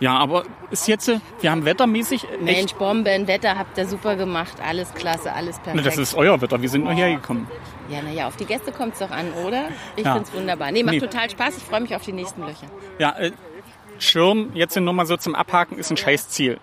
Ja, 0.00 0.16
aber 0.16 0.44
ist 0.70 0.86
jetzt, 0.88 1.08
äh, 1.08 1.18
wir 1.40 1.50
haben 1.50 1.64
wettermäßig 1.64 2.26
Mensch, 2.40 2.72
Bomben, 2.74 3.26
Wetter 3.26 3.58
habt 3.58 3.76
ihr 3.78 3.86
super 3.86 4.14
gemacht. 4.16 4.54
Alles 4.64 4.94
klasse, 4.94 5.32
alles 5.32 5.56
Ne, 5.58 5.62
perfekt. 5.64 5.86
das 5.86 5.98
ist 5.98 6.14
euer 6.14 6.40
Wetter, 6.40 6.62
wir 6.62 6.68
sind 6.68 6.84
nur 6.84 6.92
hergekommen. 6.92 7.48
ja, 7.90 8.00
naja, 8.02 8.28
auf 8.28 8.36
die 8.36 8.44
Gäste 8.44 8.70
kommt 8.72 8.92
es 8.94 9.00
doch 9.00 9.10
an, 9.10 9.32
oder? 9.44 9.68
Ich 9.96 10.04
Ja. 10.04 10.14
find's 10.14 10.32
wunderbar. 10.32 10.70
Nee, 10.70 10.82
macht 10.84 10.94
Nee. 10.94 11.00
total 11.00 11.28
Spaß. 11.28 11.56
Ich 11.56 11.64
freue 11.64 11.80
mich 11.80 11.94
auf 11.96 12.02
die 12.02 12.12
nächsten 12.12 12.42
Löcher. 12.42 12.66
Ja, 12.98 13.16
äh, 13.18 13.32
Schirm, 13.98 14.50
jetzt 14.54 14.76
nur 14.76 14.92
mal 14.94 15.06
so 15.06 15.16
zum 15.16 15.34
Abhaken, 15.34 15.76
ist 15.78 15.90
ein 15.90 15.96
Scheißziel. 15.96 16.60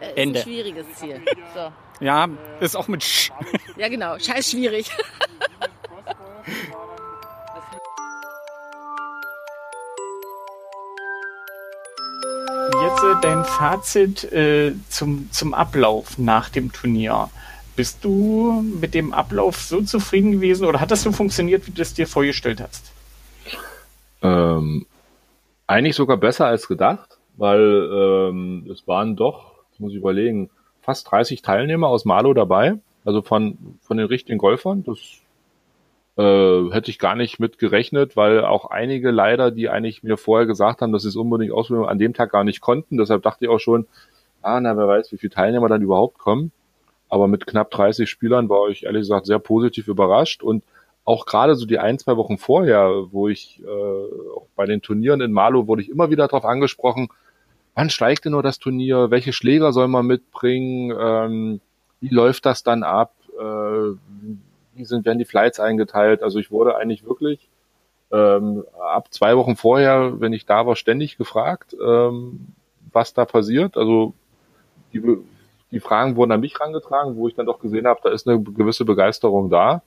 Äh, 0.00 0.06
ist 0.08 0.16
Ende. 0.16 0.40
ein 0.40 0.42
schwieriges 0.42 0.92
Ziel. 0.94 1.20
So. 1.54 1.70
Ja, 2.04 2.26
ist 2.58 2.76
auch 2.76 2.88
mit 2.88 3.04
Sch. 3.04 3.30
Ja, 3.76 3.88
genau. 3.88 4.18
Scheiß 4.18 4.50
schwierig. 4.50 4.90
Äh, 13.02 13.20
dein 13.20 13.44
Fazit 13.44 14.24
äh, 14.32 14.74
zum, 14.88 15.30
zum 15.32 15.54
Ablauf 15.54 16.18
nach 16.18 16.48
dem 16.48 16.72
Turnier. 16.72 17.30
Bist 17.74 18.04
du 18.04 18.62
mit 18.80 18.94
dem 18.94 19.12
Ablauf 19.12 19.56
so 19.56 19.82
zufrieden 19.82 20.32
gewesen 20.32 20.66
oder 20.66 20.80
hat 20.80 20.90
das 20.90 21.02
so 21.02 21.10
funktioniert, 21.10 21.66
wie 21.66 21.72
du 21.72 21.82
es 21.82 21.94
dir 21.94 22.06
vorgestellt 22.06 22.60
hast? 22.60 22.92
Ähm, 24.22 24.86
eigentlich 25.66 25.96
sogar 25.96 26.16
besser 26.16 26.46
als 26.46 26.68
gedacht, 26.68 27.18
weil 27.36 27.60
ähm, 27.60 28.70
es 28.70 28.86
waren 28.86 29.16
doch, 29.16 29.52
muss 29.78 29.92
ich 29.92 29.98
überlegen, 29.98 30.50
fast 30.80 31.10
30 31.10 31.42
Teilnehmer 31.42 31.88
aus 31.88 32.04
Malo 32.04 32.34
dabei, 32.34 32.74
also 33.04 33.22
von, 33.22 33.78
von 33.80 33.96
den 33.96 34.06
richtigen 34.06 34.38
Golfern. 34.38 34.84
Das 34.84 34.98
äh, 36.16 36.70
hätte 36.70 36.90
ich 36.90 36.98
gar 36.98 37.14
nicht 37.14 37.40
mit 37.40 37.58
gerechnet, 37.58 38.16
weil 38.16 38.44
auch 38.44 38.66
einige 38.66 39.10
leider, 39.10 39.50
die 39.50 39.68
eigentlich 39.68 40.02
mir 40.02 40.16
vorher 40.16 40.46
gesagt 40.46 40.80
haben, 40.80 40.92
dass 40.92 41.02
sie 41.02 41.08
es 41.08 41.16
unbedingt 41.16 41.52
ausprobieren, 41.52 41.88
an 41.88 41.98
dem 41.98 42.14
Tag 42.14 42.32
gar 42.32 42.44
nicht 42.44 42.60
konnten. 42.60 42.98
Deshalb 42.98 43.22
dachte 43.22 43.44
ich 43.44 43.50
auch 43.50 43.60
schon, 43.60 43.86
ah, 44.42 44.60
na, 44.60 44.76
wer 44.76 44.88
weiß, 44.88 45.12
wie 45.12 45.18
viele 45.18 45.32
Teilnehmer 45.32 45.68
dann 45.68 45.82
überhaupt 45.82 46.18
kommen. 46.18 46.52
Aber 47.08 47.28
mit 47.28 47.46
knapp 47.46 47.70
30 47.70 48.08
Spielern 48.08 48.48
war 48.48 48.68
ich 48.68 48.84
ehrlich 48.84 49.02
gesagt 49.02 49.26
sehr 49.26 49.38
positiv 49.38 49.88
überrascht 49.88 50.42
und 50.42 50.64
auch 51.04 51.26
gerade 51.26 51.56
so 51.56 51.66
die 51.66 51.78
ein, 51.78 51.98
zwei 51.98 52.16
Wochen 52.16 52.38
vorher, 52.38 53.06
wo 53.10 53.28
ich 53.28 53.60
äh, 53.64 54.36
auch 54.36 54.46
bei 54.54 54.66
den 54.66 54.82
Turnieren 54.82 55.20
in 55.20 55.32
Malo 55.32 55.66
wurde 55.66 55.82
ich 55.82 55.90
immer 55.90 56.10
wieder 56.10 56.28
darauf 56.28 56.44
angesprochen, 56.44 57.08
wann 57.74 57.90
steigt 57.90 58.24
denn 58.24 58.32
nur 58.32 58.42
das 58.42 58.58
Turnier, 58.58 59.10
welche 59.10 59.32
Schläger 59.32 59.72
soll 59.72 59.88
man 59.88 60.06
mitbringen, 60.06 60.96
ähm, 60.98 61.60
wie 62.00 62.08
läuft 62.08 62.46
das 62.46 62.62
dann 62.62 62.82
ab, 62.82 63.14
sind, 64.76 65.04
werden 65.04 65.18
die 65.18 65.24
Flights 65.24 65.60
eingeteilt. 65.60 66.22
Also 66.22 66.38
ich 66.38 66.50
wurde 66.50 66.76
eigentlich 66.76 67.04
wirklich 67.04 67.48
ähm, 68.10 68.64
ab 68.80 69.12
zwei 69.12 69.36
Wochen 69.36 69.56
vorher, 69.56 70.20
wenn 70.20 70.32
ich 70.32 70.46
da 70.46 70.66
war, 70.66 70.76
ständig 70.76 71.16
gefragt, 71.16 71.76
ähm, 71.82 72.48
was 72.92 73.14
da 73.14 73.24
passiert. 73.24 73.76
Also 73.76 74.14
die, 74.92 75.02
die 75.70 75.80
Fragen 75.80 76.16
wurden 76.16 76.32
an 76.32 76.40
mich 76.40 76.60
rangetragen, 76.60 77.16
wo 77.16 77.28
ich 77.28 77.34
dann 77.34 77.46
doch 77.46 77.60
gesehen 77.60 77.86
habe, 77.86 78.00
da 78.04 78.10
ist 78.10 78.28
eine 78.28 78.40
gewisse 78.42 78.84
Begeisterung 78.84 79.50
da. 79.50 79.82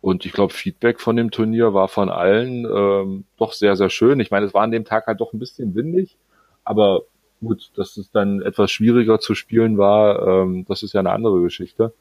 Und 0.00 0.26
ich 0.26 0.32
glaube, 0.32 0.52
Feedback 0.52 1.00
von 1.00 1.16
dem 1.16 1.30
Turnier 1.30 1.74
war 1.74 1.88
von 1.88 2.08
allen 2.08 2.64
ähm, 2.64 3.24
doch 3.36 3.52
sehr, 3.52 3.76
sehr 3.76 3.88
schön. 3.88 4.18
Ich 4.18 4.32
meine, 4.32 4.46
es 4.46 4.54
war 4.54 4.62
an 4.62 4.72
dem 4.72 4.84
Tag 4.84 5.06
halt 5.06 5.20
doch 5.20 5.32
ein 5.32 5.38
bisschen 5.38 5.76
windig, 5.76 6.16
aber 6.64 7.02
gut, 7.40 7.70
dass 7.76 7.96
es 7.96 8.10
dann 8.10 8.42
etwas 8.42 8.70
schwieriger 8.70 9.20
zu 9.20 9.34
spielen 9.34 9.78
war, 9.78 10.26
ähm, 10.26 10.64
das 10.66 10.82
ist 10.82 10.92
ja 10.92 11.00
eine 11.00 11.12
andere 11.12 11.40
Geschichte. 11.40 11.92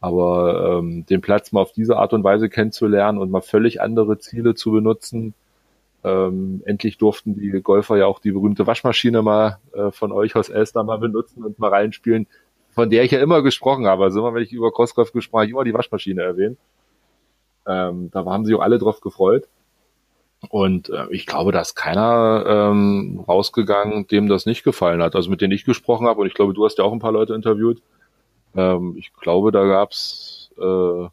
Aber 0.00 0.78
ähm, 0.78 1.04
den 1.06 1.20
Platz 1.20 1.52
mal 1.52 1.60
auf 1.60 1.72
diese 1.72 1.98
Art 1.98 2.12
und 2.12 2.24
Weise 2.24 2.48
kennenzulernen 2.48 3.18
und 3.18 3.30
mal 3.30 3.42
völlig 3.42 3.82
andere 3.82 4.18
Ziele 4.18 4.54
zu 4.54 4.72
benutzen, 4.72 5.34
ähm, 6.02 6.62
endlich 6.64 6.96
durften 6.96 7.34
die 7.34 7.50
Golfer 7.62 7.98
ja 7.98 8.06
auch 8.06 8.20
die 8.20 8.32
berühmte 8.32 8.66
Waschmaschine 8.66 9.20
mal 9.20 9.58
äh, 9.74 9.90
von 9.90 10.12
euch 10.12 10.34
aus 10.36 10.48
Elster 10.48 10.82
mal 10.82 10.98
benutzen 10.98 11.44
und 11.44 11.58
mal 11.58 11.68
reinspielen, 11.68 12.26
von 12.70 12.88
der 12.88 13.04
ich 13.04 13.10
ja 13.10 13.20
immer 13.20 13.42
gesprochen 13.42 13.86
habe. 13.86 14.04
Also 14.04 14.20
immer, 14.20 14.32
wenn 14.32 14.42
ich 14.42 14.52
über 14.52 14.72
Crossgolf 14.72 15.12
gesprochen 15.12 15.40
habe, 15.40 15.46
ich 15.46 15.52
immer 15.52 15.64
die 15.64 15.74
Waschmaschine 15.74 16.22
erwähnt. 16.22 16.58
Ähm, 17.66 18.10
da 18.10 18.24
haben 18.24 18.46
sich 18.46 18.54
auch 18.54 18.62
alle 18.62 18.78
drauf 18.78 19.00
gefreut. 19.02 19.48
Und 20.48 20.88
äh, 20.88 21.06
ich 21.10 21.26
glaube, 21.26 21.52
da 21.52 21.60
ist 21.60 21.74
keiner 21.74 22.44
ähm, 22.46 23.22
rausgegangen, 23.28 24.06
dem 24.06 24.28
das 24.28 24.46
nicht 24.46 24.62
gefallen 24.62 25.02
hat. 25.02 25.14
Also 25.14 25.28
mit 25.28 25.42
denen 25.42 25.52
ich 25.52 25.66
gesprochen 25.66 26.06
habe, 26.06 26.22
und 26.22 26.26
ich 26.26 26.34
glaube, 26.34 26.54
du 26.54 26.64
hast 26.64 26.78
ja 26.78 26.84
auch 26.84 26.92
ein 26.92 26.98
paar 26.98 27.12
Leute 27.12 27.34
interviewt. 27.34 27.82
Ähm, 28.56 28.94
ich 28.98 29.12
glaube, 29.14 29.52
da 29.52 29.64
gab's 29.64 30.50
äh, 30.58 31.08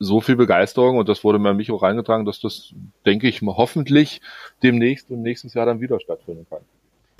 so 0.00 0.20
viel 0.20 0.36
Begeisterung 0.36 0.98
und 0.98 1.08
das 1.08 1.24
wurde 1.24 1.38
mir 1.38 1.50
an 1.50 1.56
mich 1.56 1.70
auch 1.70 1.82
reingetragen, 1.82 2.24
dass 2.24 2.40
das, 2.40 2.74
denke 3.04 3.28
ich, 3.28 3.42
hoffentlich 3.42 4.20
demnächst 4.62 5.10
und 5.10 5.22
nächstes 5.22 5.54
Jahr 5.54 5.66
dann 5.66 5.80
wieder 5.80 5.98
stattfinden 6.00 6.46
kann. 6.48 6.60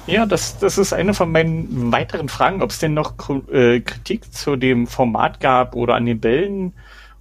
Ja, 0.07 0.25
das, 0.25 0.59
das 0.59 0.79
ist 0.79 0.92
eine 0.92 1.12
von 1.12 1.31
meinen 1.31 1.92
weiteren 1.92 2.29
Fragen, 2.29 2.62
ob 2.62 2.71
es 2.71 2.79
denn 2.79 2.94
noch 2.94 3.14
äh, 3.51 3.81
Kritik 3.81 4.33
zu 4.33 4.57
dem 4.57 4.87
Format 4.87 5.40
gab 5.40 5.75
oder 5.75 5.97
an 5.97 6.07
den 6.07 6.21
Bällen 6.21 6.73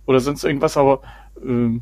oder 0.05 0.19
sonst 0.19 0.43
irgendwas, 0.43 0.77
aber 0.77 1.01
äh, 1.43 1.79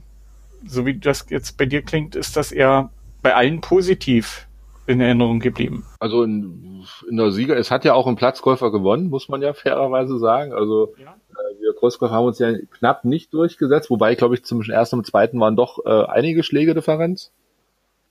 so 0.65 0.85
wie 0.85 0.97
das 0.97 1.27
jetzt 1.29 1.57
bei 1.57 1.65
dir 1.65 1.81
klingt, 1.81 2.15
ist 2.15 2.37
das 2.37 2.51
eher 2.51 2.89
bei 3.21 3.35
allen 3.35 3.61
positiv 3.61 4.47
in 4.87 5.01
Erinnerung 5.01 5.39
geblieben. 5.39 5.85
Also 5.99 6.23
in, 6.23 6.83
in 7.09 7.17
der 7.17 7.31
Sieger, 7.31 7.57
es 7.57 7.71
hat 7.71 7.85
ja 7.85 7.93
auch 7.93 8.07
ein 8.07 8.15
Platzgolfer 8.15 8.71
gewonnen, 8.71 9.09
muss 9.09 9.29
man 9.29 9.41
ja 9.41 9.53
fairerweise 9.53 10.19
sagen. 10.19 10.53
Also 10.53 10.93
ja. 10.97 11.11
äh, 11.11 11.61
wir 11.61 11.73
Großgolfer 11.73 12.13
haben 12.13 12.25
uns 12.25 12.39
ja 12.39 12.53
knapp 12.77 13.05
nicht 13.05 13.33
durchgesetzt, 13.33 13.89
wobei, 13.89 14.15
glaube 14.15 14.35
ich, 14.35 14.43
zum 14.43 14.61
ersten 14.61 14.97
und 14.97 15.05
zweiten 15.05 15.39
waren 15.39 15.55
doch 15.55 15.85
äh, 15.85 16.05
einige 16.05 16.43
Schlägedifferenz. 16.43 17.31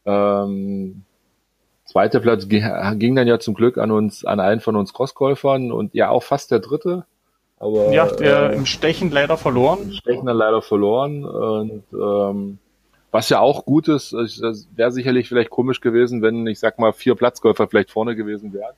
Ähm, 0.04 1.04
zweiter 1.84 2.20
Platz 2.20 2.48
ging 2.48 3.16
dann 3.16 3.28
ja 3.28 3.38
zum 3.38 3.54
Glück 3.54 3.78
an 3.78 3.90
uns, 3.90 4.24
an 4.24 4.40
einen 4.40 4.60
von 4.60 4.76
uns 4.76 4.92
Crossgolfern 4.92 5.72
und 5.72 5.94
ja 5.94 6.10
auch 6.10 6.22
fast 6.22 6.50
der 6.50 6.60
dritte. 6.60 7.06
Aber, 7.58 7.92
ja, 7.92 8.06
der 8.06 8.50
äh, 8.50 8.56
im 8.56 8.66
Stechen 8.66 9.10
leider 9.10 9.36
verloren. 9.36 9.92
Stechen 9.92 10.26
dann 10.26 10.36
leider 10.36 10.60
verloren. 10.60 11.24
Und 11.24 11.84
ähm, 11.92 12.58
was 13.14 13.28
ja 13.28 13.38
auch 13.38 13.64
gut 13.64 13.86
ist, 13.86 14.12
das 14.12 14.66
wäre 14.74 14.90
sicherlich 14.90 15.28
vielleicht 15.28 15.48
komisch 15.48 15.80
gewesen, 15.80 16.20
wenn, 16.20 16.48
ich 16.48 16.58
sag 16.58 16.80
mal, 16.80 16.92
vier 16.92 17.14
Platzgolfer 17.14 17.68
vielleicht 17.68 17.92
vorne 17.92 18.16
gewesen 18.16 18.52
wären. 18.52 18.74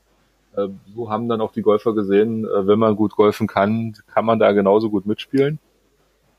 Äh, 0.54 0.68
so 0.94 1.08
haben 1.08 1.30
dann 1.30 1.40
auch 1.40 1.52
die 1.52 1.62
Golfer 1.62 1.94
gesehen, 1.94 2.44
äh, 2.44 2.66
wenn 2.66 2.78
man 2.78 2.96
gut 2.96 3.16
golfen 3.16 3.46
kann, 3.46 3.96
kann 4.12 4.26
man 4.26 4.38
da 4.38 4.52
genauso 4.52 4.90
gut 4.90 5.06
mitspielen. 5.06 5.58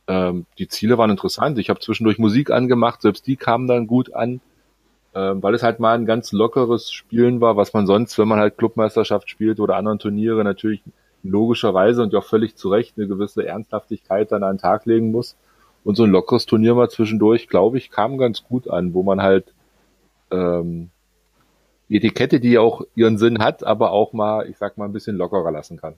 Ähm, 0.07 0.45
die 0.59 0.67
Ziele 0.67 0.99
waren 0.99 1.09
interessant. 1.09 1.57
Ich 1.57 1.71
habe 1.71 1.79
zwischendurch 1.79 2.19
Musik 2.19 2.51
angemacht, 2.51 3.01
selbst 3.01 3.25
die 3.25 3.35
kamen 3.35 3.65
dann 3.65 3.87
gut 3.87 4.13
an, 4.13 4.41
äh, 5.15 5.33
weil 5.33 5.55
es 5.55 5.63
halt 5.63 5.79
mal 5.79 5.95
ein 5.95 6.05
ganz 6.05 6.31
lockeres 6.31 6.91
Spielen 6.91 7.41
war, 7.41 7.57
was 7.57 7.73
man 7.73 7.87
sonst, 7.87 8.19
wenn 8.19 8.27
man 8.27 8.37
halt 8.37 8.59
Clubmeisterschaft 8.59 9.27
spielt 9.27 9.59
oder 9.59 9.75
anderen 9.75 9.97
Turniere, 9.97 10.43
natürlich 10.43 10.83
logischerweise 11.23 12.03
und 12.03 12.13
ja 12.13 12.19
auch 12.19 12.25
völlig 12.25 12.57
zu 12.57 12.69
Recht 12.69 12.93
eine 12.95 13.07
gewisse 13.07 13.47
Ernsthaftigkeit 13.47 14.31
dann 14.31 14.43
an 14.43 14.57
den 14.57 14.61
Tag 14.61 14.85
legen 14.85 15.09
muss. 15.09 15.35
Und 15.87 15.95
so 15.95 16.03
ein 16.03 16.11
lockeres 16.11 16.45
Turnier 16.45 16.75
mal 16.75 16.89
zwischendurch, 16.89 17.47
glaube 17.47 17.77
ich, 17.77 17.89
kam 17.89 18.17
ganz 18.17 18.43
gut 18.43 18.69
an, 18.69 18.93
wo 18.93 19.03
man 19.03 19.21
halt 19.21 19.53
ähm, 20.31 20.89
die 21.87 21.95
Etikette, 21.95 22.41
die 22.41 22.57
auch 22.57 22.81
ihren 22.93 23.17
Sinn 23.17 23.39
hat, 23.39 23.63
aber 23.63 23.91
auch 23.91 24.11
mal, 24.11 24.49
ich 24.49 24.57
sag 24.57 24.77
mal, 24.77 24.83
ein 24.83 24.91
bisschen 24.91 25.15
lockerer 25.15 25.49
lassen 25.49 25.77
kann. 25.77 25.93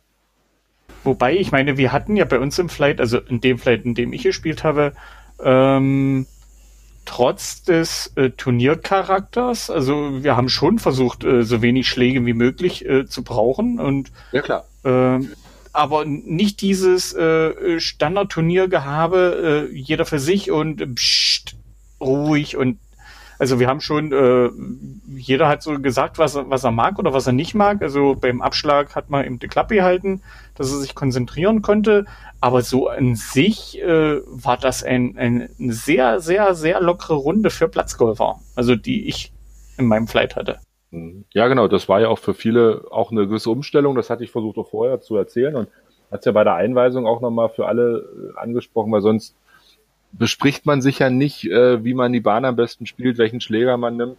Wobei, 1.03 1.35
ich 1.35 1.51
meine, 1.51 1.77
wir 1.77 1.91
hatten 1.91 2.15
ja 2.15 2.25
bei 2.25 2.37
uns 2.37 2.59
im 2.59 2.69
Flight, 2.69 2.99
also 2.99 3.17
in 3.17 3.41
dem 3.41 3.57
Flight, 3.57 3.83
in 3.83 3.95
dem 3.95 4.13
ich 4.13 4.21
gespielt 4.21 4.63
habe, 4.63 4.93
ähm, 5.43 6.27
trotz 7.05 7.63
des 7.63 8.13
äh, 8.15 8.29
Turniercharakters, 8.29 9.71
also 9.71 10.23
wir 10.23 10.37
haben 10.37 10.49
schon 10.49 10.77
versucht, 10.77 11.23
äh, 11.23 11.41
so 11.41 11.63
wenig 11.63 11.87
Schläge 11.87 12.27
wie 12.27 12.33
möglich 12.33 12.87
äh, 12.87 13.07
zu 13.07 13.23
brauchen 13.23 13.79
und 13.79 14.11
ja 14.33 14.43
klar. 14.43 14.65
Äh, 14.83 15.21
aber 15.73 16.05
nicht 16.05 16.61
dieses 16.61 17.13
äh, 17.13 17.79
Standard-Turniergehabe, 17.79 19.69
äh, 19.71 19.75
jeder 19.75 20.05
für 20.05 20.19
sich 20.19 20.51
und 20.51 20.95
pst, 20.95 21.55
ruhig 22.01 22.57
und 22.57 22.79
also 23.39 23.57
wir 23.57 23.67
haben 23.67 23.79
schon, 23.79 24.11
äh, 24.11 24.49
jeder 25.15 25.47
hat 25.47 25.63
so 25.63 25.79
gesagt, 25.79 26.17
was, 26.17 26.35
was 26.35 26.65
er 26.65 26.71
mag 26.71 26.99
oder 26.99 27.13
was 27.13 27.25
er 27.25 27.31
nicht 27.31 27.55
mag. 27.55 27.81
Also 27.81 28.15
beim 28.19 28.41
Abschlag 28.41 28.95
hat 28.95 29.09
man 29.09 29.25
eben 29.25 29.39
die 29.39 29.47
Klappe 29.47 29.75
gehalten, 29.75 30.21
dass 30.55 30.69
er 30.71 30.79
sich 30.79 30.93
konzentrieren 30.93 31.61
konnte. 31.61 32.05
Aber 32.41 32.61
so 32.61 32.89
an 32.89 33.15
sich 33.15 33.81
äh, 33.81 34.19
war 34.25 34.57
das 34.57 34.83
ein, 34.83 35.17
ein, 35.17 35.49
eine 35.57 35.73
sehr, 35.73 36.19
sehr, 36.19 36.53
sehr 36.53 36.81
lockere 36.81 37.15
Runde 37.15 37.49
für 37.49 37.69
Platzgolfer. 37.69 38.41
Also 38.55 38.75
die 38.75 39.07
ich 39.07 39.31
in 39.77 39.85
meinem 39.85 40.09
Flight 40.09 40.35
hatte. 40.35 40.59
Mhm. 40.91 41.25
Ja, 41.33 41.47
genau. 41.47 41.67
Das 41.67 41.87
war 41.89 42.01
ja 42.01 42.07
auch 42.09 42.19
für 42.19 42.33
viele 42.33 42.85
auch 42.91 43.11
eine 43.11 43.27
gewisse 43.27 43.49
Umstellung. 43.49 43.95
Das 43.95 44.09
hatte 44.09 44.23
ich 44.23 44.31
versucht 44.31 44.57
auch 44.57 44.69
vorher 44.69 45.01
zu 45.01 45.15
erzählen 45.15 45.55
und 45.55 45.69
hat 46.11 46.19
es 46.19 46.25
ja 46.25 46.31
bei 46.31 46.43
der 46.43 46.55
Einweisung 46.55 47.05
auch 47.05 47.21
nochmal 47.21 47.49
für 47.49 47.67
alle 47.67 48.33
äh, 48.35 48.39
angesprochen, 48.39 48.91
weil 48.91 49.01
sonst 49.01 49.35
bespricht 50.11 50.65
man 50.65 50.81
sich 50.81 50.99
ja 50.99 51.09
nicht, 51.09 51.45
äh, 51.45 51.83
wie 51.83 51.93
man 51.93 52.11
die 52.13 52.19
Bahn 52.19 52.45
am 52.45 52.55
besten 52.55 52.85
spielt, 52.87 53.17
welchen 53.19 53.41
Schläger 53.41 53.77
man 53.77 53.97
nimmt. 53.97 54.17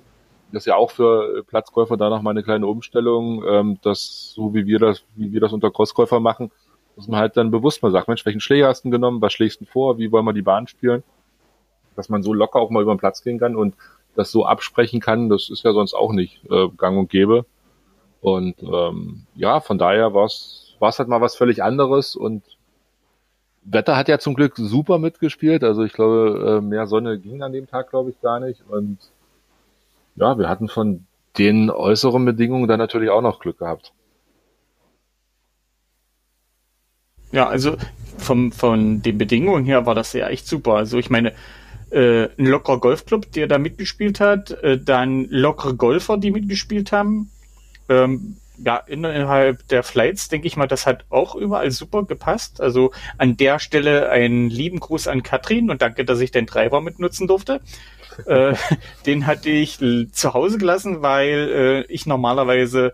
Das 0.53 0.63
ist 0.63 0.67
ja 0.67 0.77
auch 0.77 0.91
für 0.91 1.45
Platzkäufer 1.45 1.97
da 1.97 2.11
nochmal 2.11 2.33
eine 2.33 2.43
kleine 2.43 2.67
Umstellung, 2.67 3.45
ähm, 3.47 3.79
dass 3.83 4.33
so 4.35 4.55
wie 4.55 4.67
wir 4.67 4.79
das, 4.79 5.05
wie 5.17 5.33
wir 5.33 5.41
das 5.41 5.53
unter 5.53 5.71
Crosskäufer 5.71 6.21
machen, 6.21 6.51
dass 6.97 7.09
man 7.09 7.21
halt 7.21 7.37
dann 7.37 7.51
bewusst 7.51 7.83
mal 7.83 7.93
sagt, 7.93 8.09
Mensch, 8.09 8.25
welchen 8.27 8.41
Schläger 8.41 8.69
hast 8.69 8.85
du 8.85 8.91
genommen, 8.91 9.21
was 9.21 9.33
schlägst 9.33 9.61
du 9.61 9.65
vor, 9.65 9.99
wie 9.99 10.11
wollen 10.11 10.25
wir 10.25 10.33
die 10.33 10.43
Bahn 10.43 10.67
spielen? 10.67 11.03
Dass 11.97 12.09
man 12.09 12.23
so 12.23 12.33
locker 12.33 12.61
auch 12.61 12.71
mal 12.71 12.83
über 12.83 12.95
den 12.95 12.99
Platz 12.99 13.23
gehen 13.23 13.39
kann 13.39 13.57
und 13.57 13.75
das 14.21 14.31
so 14.31 14.47
absprechen 14.47 15.01
kann, 15.01 15.29
das 15.29 15.51
ist 15.51 15.65
ja 15.65 15.73
sonst 15.73 15.95
auch 15.95 16.13
nicht 16.13 16.45
äh, 16.51 16.69
gang 16.77 16.99
und 16.99 17.11
gäbe. 17.11 17.47
Und 18.21 18.63
ähm, 18.63 19.27
ja, 19.35 19.61
von 19.61 19.79
daher 19.79 20.15
war 20.15 20.27
es 20.27 20.77
halt 20.81 21.09
mal 21.09 21.21
was 21.21 21.37
völlig 21.37 21.63
anderes 21.63 22.17
und 22.17 22.43
Wetter 23.63 23.97
hat 23.97 24.09
ja 24.09 24.19
zum 24.19 24.35
Glück 24.35 24.55
super 24.57 24.99
mitgespielt. 24.99 25.65
Also 25.65 25.85
ich 25.85 25.93
glaube, 25.93 26.59
äh, 26.59 26.65
mehr 26.65 26.87
Sonne 26.87 27.19
ging 27.19 27.43
an 27.43 27.53
dem 27.53 27.67
Tag, 27.67 27.91
glaube 27.91 28.11
ich, 28.11 28.21
gar 28.21 28.41
nicht. 28.41 28.63
Und 28.69 28.99
ja, 30.17 30.39
wir 30.39 30.49
hatten 30.49 30.69
von 30.69 31.07
den 31.39 31.71
äußeren 31.71 32.25
Bedingungen 32.25 32.69
dann 32.69 32.79
natürlich 32.79 33.11
auch 33.11 33.23
noch 33.23 33.39
Glück 33.39 33.59
gehabt. 33.59 33.93
Ja, 37.33 37.49
also 37.49 37.77
vom, 38.19 38.51
von 38.51 39.03
den 39.03 39.19
Bedingungen 39.19 39.65
her 39.65 39.87
war 39.87 39.95
das 39.95 40.13
ja 40.13 40.29
echt 40.29 40.47
super. 40.47 40.75
Also 40.75 40.99
ich 40.99 41.11
meine, 41.11 41.33
äh, 41.91 42.29
ein 42.39 42.47
lockerer 42.47 42.79
Golfclub, 42.79 43.33
der 43.33 43.47
da 43.47 43.59
mitgespielt 43.59 44.21
hat, 44.21 44.51
äh, 44.63 44.79
dann 44.79 45.27
lockere 45.29 45.75
Golfer, 45.75 46.17
die 46.17 46.31
mitgespielt 46.31 46.93
haben. 46.93 47.31
Ähm, 47.89 48.37
ja, 48.65 48.77
innerhalb 48.77 49.67
der 49.69 49.83
Flights 49.83 50.29
denke 50.29 50.47
ich 50.47 50.57
mal, 50.57 50.67
das 50.67 50.87
hat 50.87 51.05
auch 51.09 51.35
überall 51.35 51.71
super 51.71 52.05
gepasst. 52.05 52.61
Also 52.61 52.93
an 53.17 53.37
der 53.37 53.59
Stelle 53.59 54.11
einen 54.11 54.51
lieben 54.51 54.81
Gruß 54.81 55.09
an 55.09 55.23
Katrin 55.23 55.71
und 55.71 55.81
danke, 55.83 56.05
dass 56.05 56.21
ich 56.21 56.31
den 56.31 56.47
Treiber 56.47 56.81
mitnutzen 56.81 57.27
durfte. 57.27 57.61
äh, 58.27 58.55
den 59.07 59.27
hatte 59.27 59.51
ich 59.51 59.79
zu 60.13 60.35
Hause 60.35 60.59
gelassen, 60.59 61.03
weil 61.03 61.87
äh, 61.89 61.93
ich 61.93 62.07
normalerweise 62.07 62.93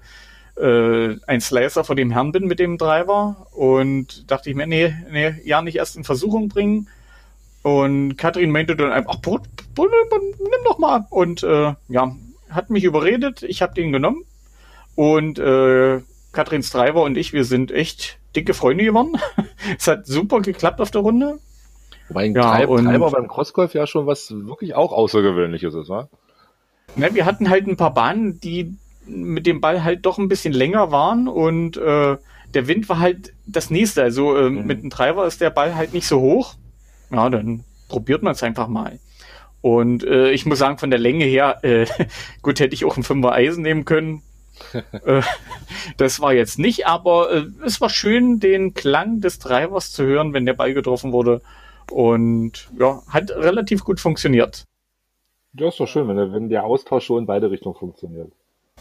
äh, 0.56 1.16
ein 1.26 1.40
Slicer 1.40 1.84
vor 1.84 1.96
dem 1.96 2.10
Herrn 2.10 2.32
bin 2.32 2.46
mit 2.46 2.58
dem 2.58 2.78
Driver 2.78 3.48
und 3.52 4.30
dachte 4.30 4.50
ich 4.50 4.56
mir, 4.56 4.66
nee, 4.66 4.94
nee, 5.10 5.34
ja 5.44 5.62
nicht 5.62 5.76
erst 5.76 5.96
in 5.96 6.04
Versuchung 6.04 6.48
bringen. 6.48 6.88
Und 7.66 8.16
Katrin 8.16 8.52
meinte 8.52 8.76
dann 8.76 8.92
einfach, 8.92 9.18
ach, 9.24 9.36
nimm 9.76 10.64
doch 10.64 10.78
mal. 10.78 11.04
Und 11.10 11.42
äh, 11.42 11.74
ja, 11.88 12.16
hat 12.48 12.70
mich 12.70 12.84
überredet, 12.84 13.42
ich 13.42 13.60
habe 13.60 13.74
den 13.74 13.90
genommen 13.90 14.22
und 14.94 15.40
äh, 15.40 16.00
Katrin 16.30 16.62
Streiber 16.62 17.02
und 17.02 17.16
ich, 17.16 17.32
wir 17.32 17.42
sind 17.42 17.72
echt 17.72 18.20
dicke 18.36 18.54
Freunde 18.54 18.84
geworden. 18.84 19.16
es 19.80 19.88
hat 19.88 20.06
super 20.06 20.42
geklappt 20.42 20.80
auf 20.80 20.92
der 20.92 21.00
Runde. 21.00 21.40
Wobei 22.06 22.26
ein 22.26 22.36
ja, 22.36 22.42
Treib 22.42 22.68
und, 22.68 22.84
Treiber 22.84 23.10
beim 23.10 23.26
Crossgolf 23.26 23.74
ja 23.74 23.88
schon 23.88 24.06
was 24.06 24.30
wirklich 24.30 24.76
auch 24.76 24.92
Außergewöhnliches 24.92 25.74
ist, 25.74 25.88
wa? 25.88 26.08
Na, 26.94 27.12
wir 27.16 27.24
hatten 27.24 27.50
halt 27.50 27.66
ein 27.66 27.76
paar 27.76 27.94
Bahnen, 27.94 28.38
die 28.38 28.76
mit 29.06 29.44
dem 29.44 29.60
Ball 29.60 29.82
halt 29.82 30.06
doch 30.06 30.18
ein 30.18 30.28
bisschen 30.28 30.52
länger 30.52 30.92
waren 30.92 31.26
und 31.26 31.76
äh, 31.78 32.16
der 32.54 32.68
Wind 32.68 32.88
war 32.88 33.00
halt 33.00 33.32
das 33.44 33.70
nächste. 33.70 34.04
Also 34.04 34.36
äh, 34.36 34.50
mhm. 34.50 34.66
mit 34.66 34.84
dem 34.84 34.90
Treiber 34.90 35.26
ist 35.26 35.40
der 35.40 35.50
Ball 35.50 35.74
halt 35.74 35.94
nicht 35.94 36.06
so 36.06 36.20
hoch. 36.20 36.54
Ja, 37.10 37.28
dann 37.30 37.64
probiert 37.88 38.22
man 38.22 38.32
es 38.32 38.42
einfach 38.42 38.68
mal. 38.68 38.98
Und 39.60 40.04
äh, 40.04 40.30
ich 40.30 40.46
muss 40.46 40.58
sagen, 40.58 40.78
von 40.78 40.90
der 40.90 40.98
Länge 40.98 41.24
her, 41.24 41.58
äh, 41.62 41.86
gut, 42.42 42.60
hätte 42.60 42.74
ich 42.74 42.84
auch 42.84 42.96
ein 42.96 43.02
Fünfer 43.02 43.32
Eisen 43.32 43.62
nehmen 43.62 43.84
können. 43.84 44.22
Äh, 45.04 45.20
das 45.98 46.20
war 46.20 46.32
jetzt 46.32 46.58
nicht, 46.58 46.86
aber 46.86 47.30
äh, 47.30 47.44
es 47.66 47.80
war 47.82 47.90
schön, 47.90 48.40
den 48.40 48.72
Klang 48.72 49.20
des 49.20 49.38
Treibers 49.38 49.92
zu 49.92 50.04
hören, 50.04 50.32
wenn 50.32 50.46
der 50.46 50.54
Ball 50.54 50.72
getroffen 50.72 51.12
wurde. 51.12 51.42
Und 51.90 52.70
ja, 52.78 53.02
hat 53.08 53.30
relativ 53.30 53.84
gut 53.84 54.00
funktioniert. 54.00 54.64
Ja, 55.52 55.68
ist 55.68 55.78
doch 55.78 55.86
schön, 55.86 56.08
wenn, 56.08 56.16
der- 56.16 56.32
wenn 56.32 56.48
der 56.48 56.64
Austausch 56.64 57.06
so 57.06 57.18
in 57.18 57.26
beide 57.26 57.50
Richtungen 57.50 57.76
funktioniert. 57.76 58.32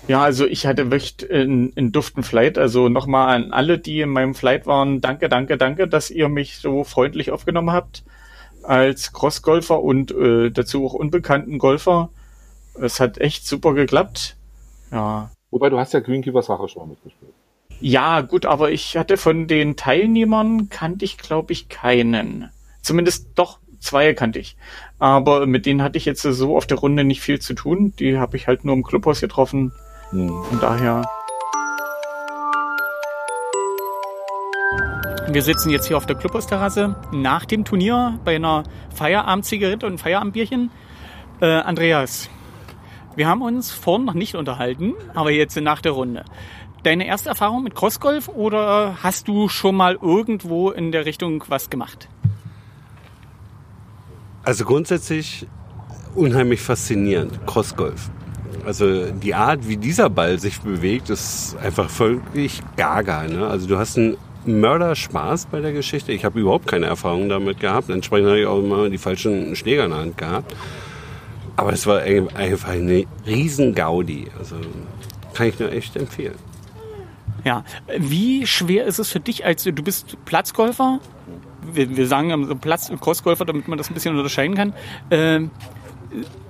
Ja, 0.07 0.23
also 0.23 0.45
ich 0.45 0.65
hatte 0.65 0.91
wirklich 0.91 1.29
in, 1.29 1.71
in 1.71 1.91
duften 1.91 2.23
Flight. 2.23 2.57
Also 2.57 2.87
nochmal 2.87 3.35
an 3.35 3.51
alle, 3.51 3.77
die 3.77 3.99
in 4.01 4.09
meinem 4.09 4.33
Flight 4.33 4.65
waren, 4.67 5.01
danke, 5.01 5.27
danke, 5.29 5.57
danke, 5.57 5.87
dass 5.89 6.09
ihr 6.09 6.29
mich 6.29 6.57
so 6.57 6.83
freundlich 6.85 7.31
aufgenommen 7.31 7.71
habt 7.71 8.03
als 8.67 9.13
Crossgolfer 9.13 9.81
und 9.81 10.11
äh, 10.11 10.51
dazu 10.51 10.85
auch 10.85 10.93
unbekannten 10.93 11.57
Golfer. 11.57 12.09
Es 12.79 12.99
hat 12.99 13.17
echt 13.19 13.47
super 13.47 13.73
geklappt. 13.73 14.35
Ja. 14.91 15.31
Wobei, 15.51 15.69
du 15.69 15.79
hast 15.79 15.93
ja 15.93 15.99
Greenkeepers 15.99 16.49
Rache 16.49 16.67
schon 16.67 16.83
mal 16.83 16.89
mitgespielt. 16.89 17.31
Ja, 17.79 18.21
gut, 18.21 18.45
aber 18.45 18.71
ich 18.71 18.97
hatte 18.97 19.17
von 19.17 19.47
den 19.47 19.75
Teilnehmern 19.75 20.69
kannte 20.69 21.05
ich, 21.05 21.17
glaube 21.17 21.53
ich, 21.53 21.69
keinen. 21.69 22.49
Zumindest 22.81 23.29
doch 23.35 23.59
zwei 23.79 24.13
kannte 24.13 24.39
ich. 24.39 24.57
Aber 24.99 25.45
mit 25.45 25.65
denen 25.65 25.81
hatte 25.81 25.97
ich 25.97 26.05
jetzt 26.05 26.21
so 26.21 26.55
auf 26.55 26.67
der 26.67 26.77
Runde 26.77 27.03
nicht 27.03 27.21
viel 27.21 27.39
zu 27.39 27.53
tun. 27.53 27.93
Die 27.99 28.17
habe 28.17 28.37
ich 28.37 28.47
halt 28.47 28.65
nur 28.65 28.75
im 28.75 28.83
Clubhaus 28.83 29.21
getroffen. 29.21 29.71
Hm. 30.11 30.43
Von 30.43 30.59
daher. 30.59 31.05
Wir 35.27 35.41
sitzen 35.41 35.71
jetzt 35.71 35.87
hier 35.87 35.97
auf 35.97 36.05
der 36.05 36.15
Clubhausterrasse 36.15 36.95
nach 37.11 37.45
dem 37.45 37.65
Turnier 37.65 38.19
bei 38.23 38.35
einer 38.35 38.63
Feierabend-Zigarette 38.93 39.87
und 39.87 39.97
Feierabendbierchen. 39.97 40.69
Äh, 41.41 41.47
Andreas, 41.47 42.29
wir 43.15 43.27
haben 43.27 43.41
uns 43.41 43.71
vorhin 43.71 44.05
noch 44.05 44.13
nicht 44.13 44.35
unterhalten, 44.35 44.93
aber 45.13 45.31
jetzt 45.31 45.57
nach 45.57 45.81
der 45.81 45.93
Runde. 45.93 46.25
Deine 46.83 47.07
erste 47.07 47.29
Erfahrung 47.29 47.63
mit 47.63 47.73
Crossgolf 47.73 48.27
oder 48.27 48.97
hast 49.01 49.27
du 49.27 49.49
schon 49.49 49.75
mal 49.75 49.97
irgendwo 49.99 50.69
in 50.69 50.91
der 50.91 51.05
Richtung 51.05 51.43
was 51.47 51.71
gemacht? 51.71 52.07
Also 54.43 54.63
grundsätzlich 54.63 55.47
unheimlich 56.13 56.61
faszinierend, 56.61 57.45
Crossgolf. 57.47 58.11
Also 58.63 59.11
die 59.11 59.33
Art, 59.33 59.67
wie 59.67 59.77
dieser 59.77 60.09
Ball 60.09 60.39
sich 60.39 60.61
bewegt, 60.61 61.09
ist 61.09 61.57
einfach 61.61 61.89
völlig 61.89 62.61
gaga. 62.77 63.23
Ne? 63.23 63.47
Also 63.47 63.67
du 63.67 63.77
hast 63.77 63.97
einen 63.97 64.17
Mörderspaß 64.45 65.47
bei 65.47 65.61
der 65.61 65.73
Geschichte. 65.73 66.11
Ich 66.11 66.25
habe 66.25 66.39
überhaupt 66.39 66.67
keine 66.67 66.85
Erfahrung 66.85 67.29
damit 67.29 67.59
gehabt. 67.59 67.89
Entsprechend 67.89 68.27
habe 68.27 68.39
ich 68.39 68.45
auch 68.45 68.59
immer 68.59 68.89
die 68.89 68.97
falschen 68.97 69.55
Schläger 69.55 69.85
in 69.85 69.91
der 69.91 69.99
Hand 69.99 70.17
gehabt. 70.17 70.55
Aber 71.55 71.71
es 71.71 71.87
war 71.87 72.01
einfach 72.01 72.69
eine 72.69 73.05
riesen 73.25 73.75
Gaudi. 73.75 74.27
Also 74.37 74.55
kann 75.33 75.47
ich 75.47 75.59
nur 75.59 75.71
echt 75.71 75.95
empfehlen. 75.95 76.35
Ja, 77.43 77.63
wie 77.97 78.47
schwer 78.47 78.85
ist 78.85 78.99
es 78.99 79.11
für 79.11 79.19
dich 79.19 79.45
als 79.45 79.63
du 79.63 79.71
bist 79.71 80.17
Platzgolfer? 80.25 80.99
Wir, 81.73 81.95
wir 81.95 82.07
sagen 82.07 82.59
Platz 82.59 82.91
Crossgolfer, 82.99 83.45
damit 83.45 83.67
man 83.67 83.77
das 83.77 83.89
ein 83.89 83.93
bisschen 83.93 84.15
unterscheiden 84.15 84.55
kann. 84.55 84.73
Ähm, 85.11 85.51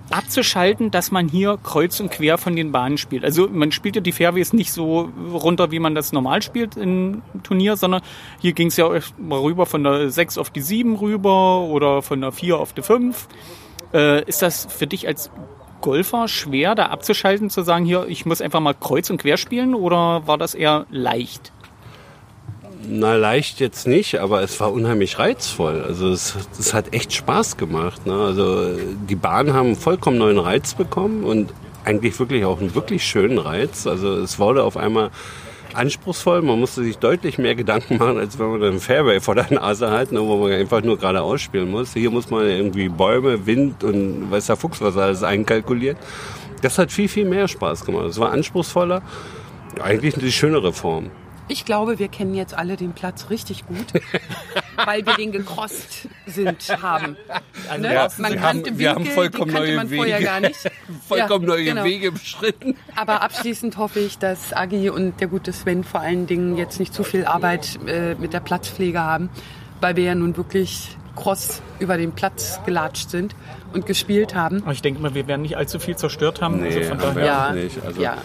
abzuschalten, 0.09 0.91
dass 0.91 1.11
man 1.11 1.27
hier 1.27 1.57
kreuz 1.61 1.99
und 1.99 2.11
quer 2.11 2.37
von 2.37 2.55
den 2.55 2.71
Bahnen 2.71 2.97
spielt. 2.97 3.23
Also 3.23 3.47
man 3.49 3.71
spielt 3.71 3.95
ja 3.95 4.01
die 4.01 4.11
Fairways 4.11 4.53
nicht 4.53 4.71
so 4.71 5.09
runter, 5.33 5.71
wie 5.71 5.79
man 5.79 5.95
das 5.95 6.11
normal 6.11 6.41
spielt 6.41 6.77
im 6.77 7.21
Turnier, 7.43 7.75
sondern 7.77 8.01
hier 8.39 8.53
ging 8.53 8.67
es 8.67 8.77
ja 8.77 8.89
mal 9.17 9.39
rüber 9.39 9.65
von 9.65 9.83
der 9.83 10.09
6 10.09 10.37
auf 10.37 10.49
die 10.49 10.61
7 10.61 10.95
rüber 10.95 11.61
oder 11.61 12.01
von 12.01 12.21
der 12.21 12.31
4 12.31 12.57
auf 12.57 12.73
die 12.73 12.81
5. 12.81 13.27
Äh, 13.93 14.23
ist 14.25 14.41
das 14.41 14.67
für 14.69 14.87
dich 14.87 15.07
als 15.07 15.31
Golfer 15.81 16.27
schwer, 16.27 16.73
da 16.73 16.87
abzuschalten, 16.87 17.49
zu 17.49 17.61
sagen, 17.61 17.85
hier, 17.85 18.07
ich 18.07 18.25
muss 18.25 18.41
einfach 18.41 18.59
mal 18.59 18.73
kreuz 18.73 19.09
und 19.09 19.21
quer 19.21 19.37
spielen 19.37 19.75
oder 19.75 20.25
war 20.25 20.37
das 20.37 20.55
eher 20.55 20.85
leicht? 20.89 21.51
Na, 22.87 23.15
leicht 23.15 23.59
jetzt 23.59 23.87
nicht, 23.87 24.19
aber 24.19 24.41
es 24.41 24.59
war 24.59 24.71
unheimlich 24.71 25.17
reizvoll. 25.17 25.81
Also 25.81 26.09
es, 26.09 26.35
es 26.59 26.73
hat 26.73 26.93
echt 26.93 27.13
Spaß 27.13 27.57
gemacht. 27.57 28.05
Ne? 28.05 28.13
Also 28.13 28.73
die 29.09 29.15
Bahnen 29.15 29.53
haben 29.53 29.67
einen 29.67 29.75
vollkommen 29.75 30.17
neuen 30.17 30.39
Reiz 30.39 30.73
bekommen 30.73 31.23
und 31.23 31.53
eigentlich 31.83 32.19
wirklich 32.19 32.45
auch 32.45 32.59
einen 32.59 32.75
wirklich 32.75 33.03
schönen 33.03 33.37
Reiz. 33.37 33.87
Also 33.87 34.15
es 34.17 34.39
wurde 34.39 34.63
auf 34.63 34.77
einmal 34.77 35.11
anspruchsvoll. 35.73 36.41
Man 36.41 36.59
musste 36.59 36.83
sich 36.83 36.97
deutlich 36.97 37.37
mehr 37.37 37.55
Gedanken 37.55 37.97
machen, 37.97 38.17
als 38.17 38.39
wenn 38.39 38.49
man 38.49 38.63
einen 38.63 38.79
Fairway 38.79 39.19
vor 39.19 39.35
der 39.35 39.51
Nase 39.51 39.91
hat, 39.91 40.11
ne, 40.11 40.21
wo 40.21 40.37
man 40.37 40.51
einfach 40.51 40.81
nur 40.81 40.97
geradeaus 40.97 41.41
spielen 41.41 41.71
muss. 41.71 41.93
Hier 41.93 42.11
muss 42.11 42.29
man 42.29 42.45
irgendwie 42.45 42.89
Bäume, 42.89 43.45
Wind 43.45 43.83
und 43.83 44.31
weiß 44.31 44.47
der 44.47 44.55
Fuchs 44.55 44.81
was 44.81 44.97
alles 44.97 45.23
einkalkulieren. 45.23 45.97
Das 46.61 46.77
hat 46.77 46.91
viel, 46.91 47.07
viel 47.07 47.25
mehr 47.25 47.47
Spaß 47.47 47.85
gemacht. 47.85 48.05
Es 48.05 48.19
war 48.19 48.31
anspruchsvoller. 48.31 49.01
Eigentlich 49.81 50.15
die 50.15 50.31
schönere 50.31 50.71
Form. 50.71 51.11
Ich 51.47 51.63
glaube, 51.65 51.99
wir 51.99 52.07
kennen 52.07 52.33
jetzt 52.33 52.55
alle 52.57 52.75
den 52.75 52.93
Platz 52.93 53.29
richtig 53.29 53.67
gut, 53.67 53.85
weil 54.85 55.05
wir 55.05 55.13
den 55.13 55.31
gekrost 55.31 56.07
sind, 56.25 56.57
haben. 56.81 57.17
Ne? 57.79 57.93
Ja, 57.93 58.07
man 58.17 58.31
wir 58.33 58.39
kannte 58.39 58.69
haben- 58.71 58.79
wir 58.79 58.89
haben 58.89 58.97
Winkel, 58.99 59.13
vollkommen 59.13 59.47
die 59.51 59.53
kannte 59.53 59.67
neue 59.67 59.75
man 59.77 59.89
vorher 59.89 60.17
Wege. 60.17 60.25
gar 60.25 60.39
nicht. 60.39 60.59
Vollkommen 61.07 61.45
Ja, 61.47 61.53
neue 61.55 61.63
genau. 61.63 61.83
Wege 61.83 62.11
beschritten. 62.11 62.75
Aber 62.95 63.21
abschließend 63.21 63.77
hoffe 63.77 63.99
ich, 63.99 64.17
dass 64.17 64.53
Agi 64.53 64.89
und 64.89 65.19
der 65.21 65.27
gute 65.27 65.53
Sven 65.53 65.83
vor 65.83 66.01
allen 66.01 66.25
Dingen 66.25 66.57
jetzt 66.57 66.79
nicht 66.79 66.93
zu 66.93 67.03
viel 67.03 67.25
Arbeit 67.25 67.77
äh, 67.87 68.15
mit 68.15 68.33
der 68.33 68.39
Platzpflege 68.39 68.99
haben, 68.99 69.29
weil 69.81 69.95
wir 69.95 70.03
ja 70.03 70.15
nun 70.15 70.35
wirklich 70.37 70.97
cross 71.15 71.61
über 71.79 71.97
den 71.97 72.11
Platz 72.13 72.59
gelatscht 72.65 73.09
sind 73.11 73.35
und 73.71 73.85
gespielt 73.85 74.33
haben. 74.35 74.63
Aber 74.63 74.71
ich 74.73 74.81
denke 74.81 75.01
mal, 75.01 75.13
wir 75.13 75.27
werden 75.27 75.43
nicht 75.43 75.57
allzu 75.57 75.77
viel 75.79 75.95
zerstört 75.95 76.41
haben. 76.41 76.61
Nee, 76.61 76.75
also 76.75 76.89
von 76.89 77.01
haben 77.01 77.15
wir 77.15 77.23
daher. 77.25 77.25
Ja, 77.25 77.63
nicht. 77.63 77.83
Also, 77.85 78.01
ja. 78.01 78.17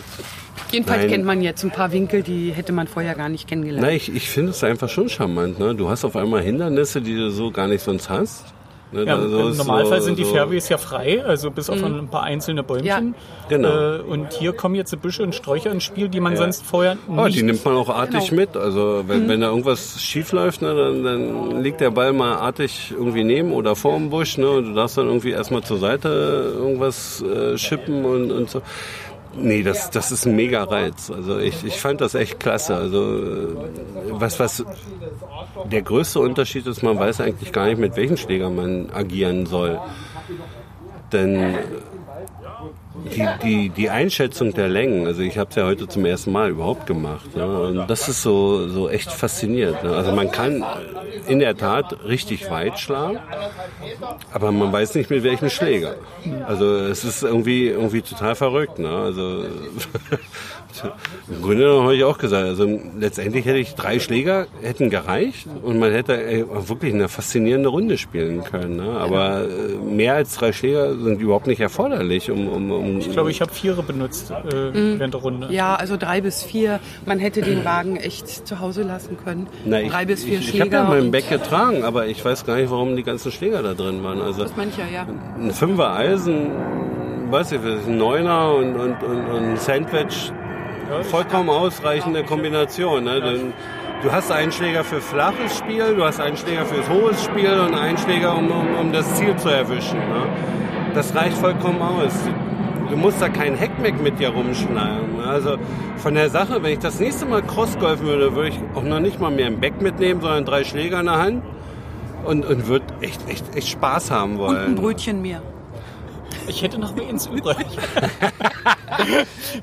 Jedenfalls 0.73 1.01
Nein. 1.03 1.11
kennt 1.11 1.25
man 1.25 1.43
jetzt 1.43 1.65
ein 1.65 1.71
paar 1.71 1.93
Winkel, 1.93 2.23
die 2.23 2.53
hätte 2.53 2.73
man 2.73 2.87
vorher 2.87 3.15
gar 3.15 3.29
nicht 3.29 3.49
kennengelernt. 3.49 3.87
Na, 3.87 3.93
ich, 3.93 4.15
ich 4.15 4.29
finde 4.31 4.51
es 4.51 4.63
einfach 4.63 4.89
schon 4.89 5.09
charmant. 5.09 5.59
Ne? 5.59 5.75
Du 5.75 5.89
hast 5.89 6.05
auf 6.05 6.17
einmal 6.17 6.43
Hindernisse, 6.43 7.01
die 7.01 7.15
du 7.17 7.31
so 7.31 7.51
gar 7.51 7.67
nicht 7.69 7.83
sonst 7.83 8.09
hast. 8.09 8.45
Ne? 8.93 9.05
Ja, 9.05 9.17
Also 9.17 9.51
Im 9.51 9.57
Normalfall 9.57 10.01
so- 10.01 10.07
sind 10.07 10.19
die 10.19 10.25
so- 10.25 10.33
Fairways 10.35 10.69
ja 10.69 10.77
frei, 10.77 11.25
also 11.25 11.51
bis 11.53 11.71
auf 11.71 11.81
ein 11.83 12.09
paar 12.09 12.25
einzelne 12.25 12.65
Bäumchen. 12.65 12.87
Ja. 12.87 13.01
Genau. 13.49 13.69
Äh, 13.97 13.99
und 14.01 14.33
hier 14.33 14.53
kommen 14.53 14.75
jetzt 14.75 15.01
Büsche 15.01 15.23
und 15.23 15.33
Sträucher 15.35 15.71
ins 15.71 15.85
Spiel, 15.85 16.09
die 16.09 16.19
man 16.19 16.33
Ja. 16.33 16.39
sonst 16.39 16.65
vorher 16.65 16.95
nicht... 16.95 17.05
Oh, 17.19 17.29
die 17.29 17.43
nimmt 17.45 17.65
man 17.65 17.75
auch 17.77 17.89
artig 17.89 18.31
Genau. 18.31 18.41
mit. 18.41 18.57
Also 18.57 19.05
wenn, 19.07 19.29
wenn 19.29 19.41
da 19.43 19.49
irgendwas 19.49 20.01
schief 20.03 20.33
läuft, 20.33 20.63
ne, 20.63 20.75
dann, 20.75 21.05
dann 21.05 21.63
liegt 21.63 21.81
der 21.81 21.91
Ball 21.93 22.13
mal 22.13 22.35
artig 22.35 22.93
irgendwie 22.97 23.23
neben 23.23 23.53
oder 23.53 23.77
vor 23.77 23.95
dem 23.97 24.11
Busch. 24.11 24.39
Ne, 24.39 24.49
und 24.51 24.65
du 24.71 24.75
darfst 24.75 24.99
dann 24.99 25.07
irgendwie 25.07 25.31
erstmal 25.31 25.63
zur 25.63 25.79
Seite 25.79 26.53
irgendwas 26.57 27.23
äh, 27.23 27.57
schippen 27.59 28.05
und, 28.05 28.33
und 28.33 28.51
so. 28.51 28.61
Nee, 29.43 29.63
das, 29.63 29.91
das 29.91 30.13
ist 30.13 30.27
ein 30.27 30.37
mega 30.37 30.65
Reiz. 30.65 31.11
Also 31.11 31.39
ich, 31.39 31.65
ich 31.65 31.81
fand 31.81 32.01
das 32.01 32.15
echt 32.15 32.39
klasse. 32.41 32.75
Also 32.75 33.19
äh, 33.19 33.57
was, 34.11 34.39
was 34.39 34.65
der 35.65 35.83
größte 35.83 36.21
Unterschied 36.21 36.67
ist, 36.67 36.83
man 36.83 36.99
weiß 36.99 37.21
eigentlich 37.21 37.53
gar 37.53 37.67
nicht, 37.67 37.79
mit 37.79 37.97
welchen 37.97 38.17
Schläger 38.17 38.51
man 38.51 38.91
agieren 38.91 39.47
soll. 39.47 39.81
Denn 41.13 41.57
die, 43.05 43.29
die, 43.43 43.69
die 43.71 43.91
Einschätzung 43.91 44.53
der 44.53 44.69
Längen, 44.69 45.07
also 45.07 45.23
ich 45.23 45.39
habe 45.39 45.51
es 45.51 45.57
ja 45.57 45.65
heute 45.65 45.89
zum 45.89 46.05
ersten 46.05 46.33
Mal 46.33 46.51
überhaupt 46.51 46.87
gemacht. 46.87 47.37
Ne? 47.37 47.47
Und 47.47 47.87
das 47.89 48.09
ist 48.09 48.23
so, 48.23 48.69
so 48.69 48.89
echt 48.89 49.11
faszinierend. 49.11 49.83
Ne? 49.83 49.95
Also 49.95 50.13
man 50.13 50.31
kann 50.31 50.65
in 51.27 51.39
der 51.39 51.57
Tat 51.57 52.05
richtig 52.05 52.51
weit 52.51 52.79
schlagen, 52.79 53.19
aber 54.33 54.53
man 54.53 54.73
weiß 54.73 54.95
nicht 54.95 55.11
mit 55.11 55.23
welchem 55.23 55.51
Schläger. 55.51 55.97
Also 56.47 56.77
es 56.77 57.05
ist 57.05 57.23
irgendwie, 57.23 57.69
irgendwie 57.69 58.03
total 58.03 58.35
verrückt. 58.35 58.79
Ne? 58.79 58.89
Also 58.89 59.45
im 61.29 61.43
Grunde 61.43 61.65
genommen 61.65 61.83
habe 61.85 61.97
ich 61.97 62.05
auch 62.05 62.19
gesagt, 62.19 62.45
also 62.47 62.81
letztendlich 62.99 63.45
hätte 63.45 63.59
ich 63.59 63.75
drei 63.75 63.99
Schläger 63.99 64.47
hätten 64.63 64.91
gereicht 64.91 65.47
und 65.63 65.79
man 65.79 65.93
hätte 65.93 66.23
ey, 66.23 66.45
wirklich 66.69 66.95
eine 66.95 67.09
faszinierende 67.09 67.69
Runde 67.69 67.99
spielen 67.99 68.45
können. 68.45 68.77
Ne? 68.77 68.91
Aber 68.99 69.43
äh, 69.43 69.77
mehr 69.85 70.15
als 70.15 70.37
drei 70.37 70.53
Schläger 70.53 70.97
sind 70.97 71.21
überhaupt 71.21 71.47
nicht 71.47 71.61
erforderlich, 71.61 72.31
um, 72.31 72.49
um, 72.49 72.71
um 72.71 72.99
Ich 72.99 73.11
glaube, 73.11 73.31
ich 73.31 73.41
habe 73.41 73.53
Viere 73.53 73.83
benutzt 73.83 74.31
äh, 74.31 74.99
während 74.99 75.15
der 75.15 75.21
Runde. 75.21 75.49
Ja, 75.51 75.75
also 75.75 75.97
drei 75.97 76.21
bis 76.21 76.43
vier. 76.43 76.81
Man 77.07 77.19
hätte 77.19 77.43
den 77.43 77.65
Wagen 77.65 77.97
echt 77.97 78.47
zu 78.47 78.61
Hause 78.61 78.83
lassen 78.83 79.17
können. 79.23 79.47
Na, 79.65 79.81
ich, 79.81 79.91
drei 79.91 80.05
bis 80.05 80.25
vier 80.25 80.39
ich, 80.39 80.49
Schläger. 80.49 80.67
Ich 80.67 80.75
habe 80.75 80.89
ja 80.89 81.01
meinen 81.01 81.11
Back 81.11 81.29
getragen, 81.29 81.85
aber 81.85 82.07
ich 82.07 82.25
weiß 82.25 82.47
gar 82.47 82.57
nicht, 82.57 82.71
warum 82.71 82.97
die 82.97 83.03
ganzen 83.03 83.33
Schläger 83.33 83.63
da 83.63 83.75
drin 83.75 84.03
waren. 84.03 84.21
Also 84.21 84.43
Das 84.43 84.57
mancher, 84.57 84.85
ja. 84.93 85.07
ein 85.39 85.51
Fünfer 85.53 85.93
Eisen, 85.95 86.51
weiß 87.31 87.53
ich, 87.53 87.61
ein 87.61 87.99
Neuner 87.99 88.55
und, 88.55 88.77
und, 88.77 89.03
und, 89.03 89.27
und 89.27 89.45
ein 89.51 89.57
Sandwich, 89.57 90.33
vollkommen 91.03 91.51
ausreichende 91.51 92.25
Kombination. 92.25 93.05
Ne? 93.05 93.21
Denn 93.21 93.53
du 94.03 94.13
hast 94.13 94.31
einen 94.33 94.53
Schläger 94.53 94.85
für 94.85 95.01
flaches 95.01 95.59
Spiel, 95.59 95.95
du 95.95 96.05
hast 96.05 96.21
einen 96.21 96.37
Schläger 96.37 96.65
fürs 96.65 96.89
hohes 96.89 97.25
Spiel 97.25 97.51
und 97.53 97.75
einen 97.75 97.99
Schläger, 97.99 98.37
um, 98.37 98.51
um, 98.51 98.75
um 98.81 98.93
das 98.93 99.15
Ziel 99.15 99.37
zu 99.37 99.49
erwischen. 99.49 99.99
Ne? 99.99 100.27
Das 100.95 101.15
reicht 101.15 101.37
vollkommen 101.37 101.81
aus. 101.81 102.13
Du 102.91 102.97
musst 102.97 103.23
da 103.23 103.29
kein 103.29 103.55
Heckmeck 103.55 104.03
mit 104.03 104.19
dir 104.19 104.31
rumschneiden. 104.31 105.19
ne? 105.19 105.25
Also 105.25 105.57
von 105.99 106.15
der 106.15 106.29
Sache, 106.29 106.61
wenn 106.63 106.73
ich 106.73 106.81
das 106.81 106.99
nächste 106.99 107.25
Mal 107.25 107.43
Crossgolfen 107.43 108.05
würde, 108.07 108.35
würde 108.35 108.49
ich 108.49 108.59
auch 108.75 108.83
noch 108.83 108.99
nicht 108.99 109.21
mal 109.21 109.31
mehr 109.31 109.47
ein 109.47 109.61
Back 109.61 109.81
mitnehmen, 109.81 110.21
sondern 110.21 110.45
drei 110.45 110.65
Schläger 110.65 110.99
in 110.99 111.07
der 111.07 111.19
Hand 111.19 111.45
und, 112.25 112.45
und 112.45 112.67
würde 112.67 112.87
echt, 113.01 113.29
echt, 113.29 113.55
echt 113.55 113.69
Spaß 113.69 114.11
haben 114.11 114.33
Und 114.41 114.57
ein 114.57 114.57
wollen. 114.57 114.75
Brötchen 114.75 115.23
mehr. 115.23 115.41
Ich 116.51 116.63
hätte 116.63 116.79
noch 116.79 116.95
eins 116.97 117.27
übrig. 117.27 117.67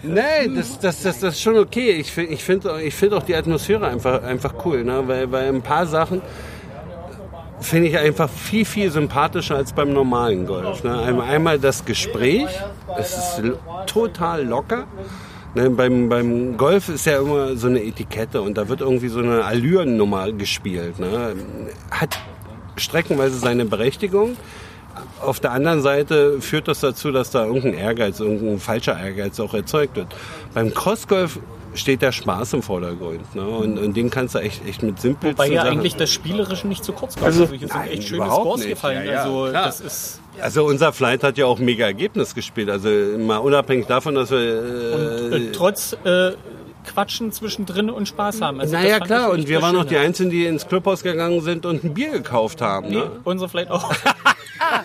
Nee, 0.03 0.47
das, 0.55 0.79
das, 0.79 1.03
das, 1.03 1.19
das 1.19 1.35
ist 1.35 1.41
schon 1.41 1.57
okay. 1.57 1.91
Ich, 1.91 2.17
ich 2.17 2.43
finde 2.43 2.81
ich 2.81 2.95
find 2.95 3.13
auch 3.13 3.23
die 3.23 3.35
Atmosphäre 3.35 3.87
einfach, 3.87 4.23
einfach 4.23 4.53
cool, 4.65 4.83
ne? 4.83 5.03
weil, 5.05 5.31
weil 5.31 5.49
ein 5.49 5.61
paar 5.61 5.85
Sachen 5.85 6.21
finde 7.59 7.89
ich 7.89 7.97
einfach 7.97 8.29
viel, 8.29 8.65
viel 8.65 8.89
sympathischer 8.89 9.55
als 9.55 9.73
beim 9.73 9.93
normalen 9.93 10.47
Golf. 10.47 10.83
Ne? 10.83 11.21
Einmal 11.21 11.59
das 11.59 11.85
Gespräch, 11.85 12.47
es 12.97 13.17
ist 13.17 13.41
total 13.85 14.43
locker. 14.43 14.85
Ne, 15.55 15.69
beim, 15.69 16.09
beim 16.09 16.57
Golf 16.57 16.89
ist 16.89 17.05
ja 17.05 17.19
immer 17.19 17.55
so 17.55 17.67
eine 17.67 17.83
Etikette 17.83 18.41
und 18.41 18.57
da 18.57 18.67
wird 18.69 18.81
irgendwie 18.81 19.07
so 19.07 19.19
eine 19.19 19.43
Allürennummer 19.43 20.31
gespielt. 20.31 20.99
Ne? 20.99 21.35
Hat 21.91 22.17
streckenweise 22.75 23.37
seine 23.39 23.65
Berechtigung. 23.65 24.37
Auf 25.21 25.39
der 25.39 25.51
anderen 25.51 25.81
Seite 25.81 26.41
führt 26.41 26.67
das 26.67 26.79
dazu, 26.79 27.11
dass 27.11 27.31
da 27.31 27.45
irgendein 27.45 27.73
Ehrgeiz, 27.73 28.19
irgendein 28.19 28.59
falscher 28.59 28.99
Ehrgeiz 28.99 29.39
auch 29.39 29.53
erzeugt 29.53 29.95
wird. 29.95 30.07
Beim 30.53 30.73
Crossgolf 30.73 31.39
steht 31.73 32.01
der 32.01 32.11
Spaß 32.11 32.53
im 32.53 32.63
Vordergrund. 32.63 33.35
Ne? 33.35 33.43
Und, 33.47 33.77
und 33.77 33.95
den 33.95 34.09
kannst 34.09 34.33
du 34.35 34.39
echt, 34.39 34.67
echt 34.67 34.81
mit 34.83 34.99
simpel 34.99 35.37
Weil 35.37 35.53
ja 35.53 35.63
eigentlich 35.63 35.95
das 35.95 36.09
Spielerische 36.11 36.67
nicht 36.67 36.83
zu 36.83 36.91
kurz 36.91 37.13
kommt. 37.15 37.25
Also, 37.27 37.43
Also, 37.43 37.53
hier 37.53 37.67
sind 37.67 37.75
nein, 37.77 37.89
echt 37.91 38.07
schöne 38.07 38.25
Scores 38.25 38.59
nicht. 38.61 38.69
gefallen. 38.69 39.05
Ja, 39.05 39.11
ja, 39.13 39.23
also 39.23 39.49
klar. 39.49 39.65
das 39.65 39.81
ist 39.81 40.21
Also 40.41 40.65
unser 40.65 40.91
Flight 40.93 41.23
hat 41.23 41.37
ja 41.37 41.45
auch 41.45 41.59
mega 41.59 41.85
Ergebnis 41.85 42.33
gespielt. 42.33 42.69
Also 42.71 42.89
mal 43.19 43.37
unabhängig 43.37 43.85
davon, 43.85 44.15
dass 44.15 44.31
wir... 44.31 44.37
und, 45.27 45.33
Äh, 45.33 45.37
äh, 45.37 45.51
trotz 45.51 45.95
äh, 46.03 46.31
Quatschen 46.85 47.31
zwischendrin 47.33 47.89
und 47.89 48.07
Spaß 48.07 48.41
haben. 48.41 48.61
Also 48.61 48.73
naja, 48.73 48.99
klar. 48.99 49.29
Und 49.31 49.47
wir 49.49 49.61
waren 49.61 49.75
noch 49.75 49.83
die 49.85 49.97
Einzigen, 49.97 50.29
die 50.29 50.45
ins 50.45 50.67
Clubhaus 50.67 51.03
gegangen 51.03 51.41
sind 51.41 51.65
und 51.65 51.83
ein 51.83 51.93
Bier 51.93 52.11
gekauft 52.11 52.61
haben. 52.61 52.87
Nee, 52.89 52.95
Ne? 52.95 53.11
unser 53.25 53.49
vielleicht 53.49 53.69
auch. 53.71 53.93
Ah, 54.71 54.83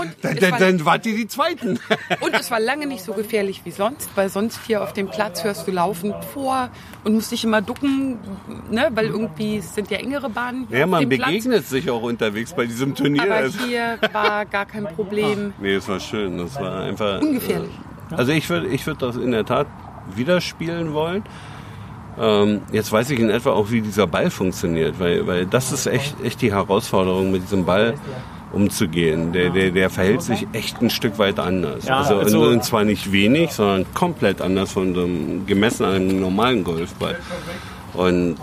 und, 0.00 0.14
Dann, 0.22 0.36
dann, 0.36 0.50
war, 0.52 0.58
dann 0.58 0.84
wart 0.84 1.06
ihr 1.06 1.16
die 1.16 1.26
Zweiten. 1.28 1.78
und 2.20 2.34
es 2.34 2.50
war 2.50 2.60
lange 2.60 2.86
nicht 2.86 3.04
so 3.04 3.12
gefährlich 3.12 3.62
wie 3.64 3.70
sonst, 3.70 4.08
weil 4.14 4.28
sonst 4.28 4.60
hier 4.66 4.82
auf 4.82 4.92
dem 4.92 5.08
Platz 5.08 5.44
hörst 5.44 5.66
du 5.66 5.70
laufend 5.72 6.14
vor 6.32 6.68
und 7.04 7.14
musst 7.14 7.30
dich 7.32 7.44
immer 7.44 7.60
ducken, 7.62 8.18
ne, 8.70 8.88
weil 8.94 9.06
irgendwie 9.06 9.58
es 9.58 9.74
sind 9.74 9.90
ja 9.90 9.98
engere 9.98 10.28
Bahnen 10.30 10.66
Ja, 10.70 10.86
man 10.86 11.00
dem 11.00 11.08
Platz. 11.18 11.28
begegnet 11.30 11.66
sich 11.66 11.90
auch 11.90 12.02
unterwegs 12.02 12.52
bei 12.54 12.66
diesem 12.66 12.94
Turnier. 12.94 13.22
Aber 13.22 13.34
Also- 13.34 13.64
hier 13.64 13.98
war 14.12 14.44
gar 14.46 14.66
kein 14.66 14.84
Problem. 14.84 15.52
Nee, 15.60 15.74
es 15.74 15.88
war 15.88 16.00
schön. 16.00 16.38
Das 16.38 16.58
war 16.60 16.80
einfach. 16.82 17.20
Ungefährlich. 17.20 17.70
Äh, 18.10 18.14
also 18.14 18.32
ich 18.32 18.48
würde 18.50 18.66
ich 18.68 18.86
würd 18.86 19.00
das 19.02 19.16
in 19.16 19.30
der 19.30 19.44
Tat 19.44 19.66
wieder 20.14 20.40
spielen 20.40 20.92
wollen. 20.94 21.24
Ähm, 22.18 22.62
jetzt 22.70 22.92
weiß 22.92 23.10
ich 23.10 23.18
in 23.18 23.28
etwa 23.30 23.50
auch, 23.50 23.70
wie 23.70 23.80
dieser 23.80 24.06
Ball 24.06 24.30
funktioniert, 24.30 25.00
weil, 25.00 25.26
weil 25.26 25.46
das 25.46 25.72
ist 25.72 25.86
echt, 25.86 26.14
echt 26.22 26.40
die 26.42 26.52
Herausforderung, 26.52 27.32
mit 27.32 27.42
diesem 27.42 27.64
Ball 27.64 27.94
umzugehen. 28.54 29.32
Der, 29.32 29.50
der, 29.50 29.70
der 29.70 29.90
verhält 29.90 30.22
sich 30.22 30.46
echt 30.52 30.80
ein 30.80 30.90
Stück 30.90 31.18
weit 31.18 31.38
anders. 31.38 31.84
Ja, 31.86 31.98
also, 31.98 32.16
also- 32.18 32.42
und, 32.44 32.64
zwar 32.64 32.84
nicht 32.84 33.12
wenig, 33.12 33.52
sondern 33.52 33.86
komplett 33.94 34.40
anders 34.40 34.72
von 34.72 34.94
so 34.94 35.02
einem, 35.02 35.46
gemessen 35.46 35.84
an 35.84 35.94
einem 35.94 36.20
normalen 36.20 36.64
Golfball. 36.64 37.18
Und 37.94 38.36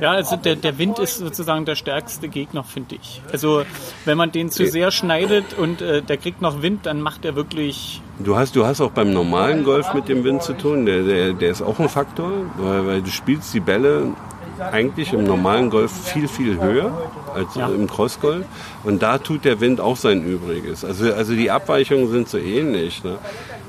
Ja, 0.00 0.12
also 0.12 0.36
der, 0.36 0.54
der 0.54 0.78
Wind 0.78 1.00
ist 1.00 1.18
sozusagen 1.18 1.64
der 1.64 1.74
stärkste 1.74 2.28
Gegner, 2.28 2.62
finde 2.62 2.94
ich. 2.94 3.20
Also 3.32 3.64
wenn 4.04 4.16
man 4.16 4.30
den 4.30 4.50
zu 4.50 4.66
sehr 4.66 4.92
schneidet 4.92 5.58
und 5.58 5.82
äh, 5.82 6.02
der 6.02 6.16
kriegt 6.16 6.40
noch 6.40 6.62
Wind, 6.62 6.86
dann 6.86 7.00
macht 7.00 7.24
er 7.24 7.34
wirklich. 7.34 8.00
Du 8.20 8.36
hast, 8.36 8.54
du 8.54 8.64
hast 8.64 8.80
auch 8.80 8.92
beim 8.92 9.12
normalen 9.12 9.64
Golf 9.64 9.92
mit 9.94 10.08
dem 10.08 10.22
Wind 10.22 10.42
zu 10.42 10.52
tun. 10.52 10.86
Der, 10.86 11.02
der, 11.02 11.32
der 11.32 11.50
ist 11.50 11.62
auch 11.62 11.80
ein 11.80 11.88
Faktor, 11.88 12.30
weil, 12.58 12.86
weil 12.86 13.02
du 13.02 13.10
spielst 13.10 13.52
die 13.54 13.60
Bälle 13.60 14.12
eigentlich 14.60 15.12
im 15.12 15.24
normalen 15.24 15.70
Golf 15.70 15.90
viel, 15.92 16.28
viel 16.28 16.60
höher 16.60 16.90
als 17.34 17.54
Ja. 17.54 17.68
im 17.68 17.86
Crossgolf. 17.86 18.44
Und 18.84 19.02
da 19.02 19.18
tut 19.18 19.44
der 19.44 19.60
Wind 19.60 19.80
auch 19.80 19.96
sein 19.96 20.24
Übriges. 20.24 20.84
Also, 20.84 21.12
also 21.12 21.34
die 21.34 21.50
Abweichungen 21.50 22.10
sind 22.10 22.28
so 22.28 22.38
ähnlich. 22.38 23.02
Ne? 23.04 23.18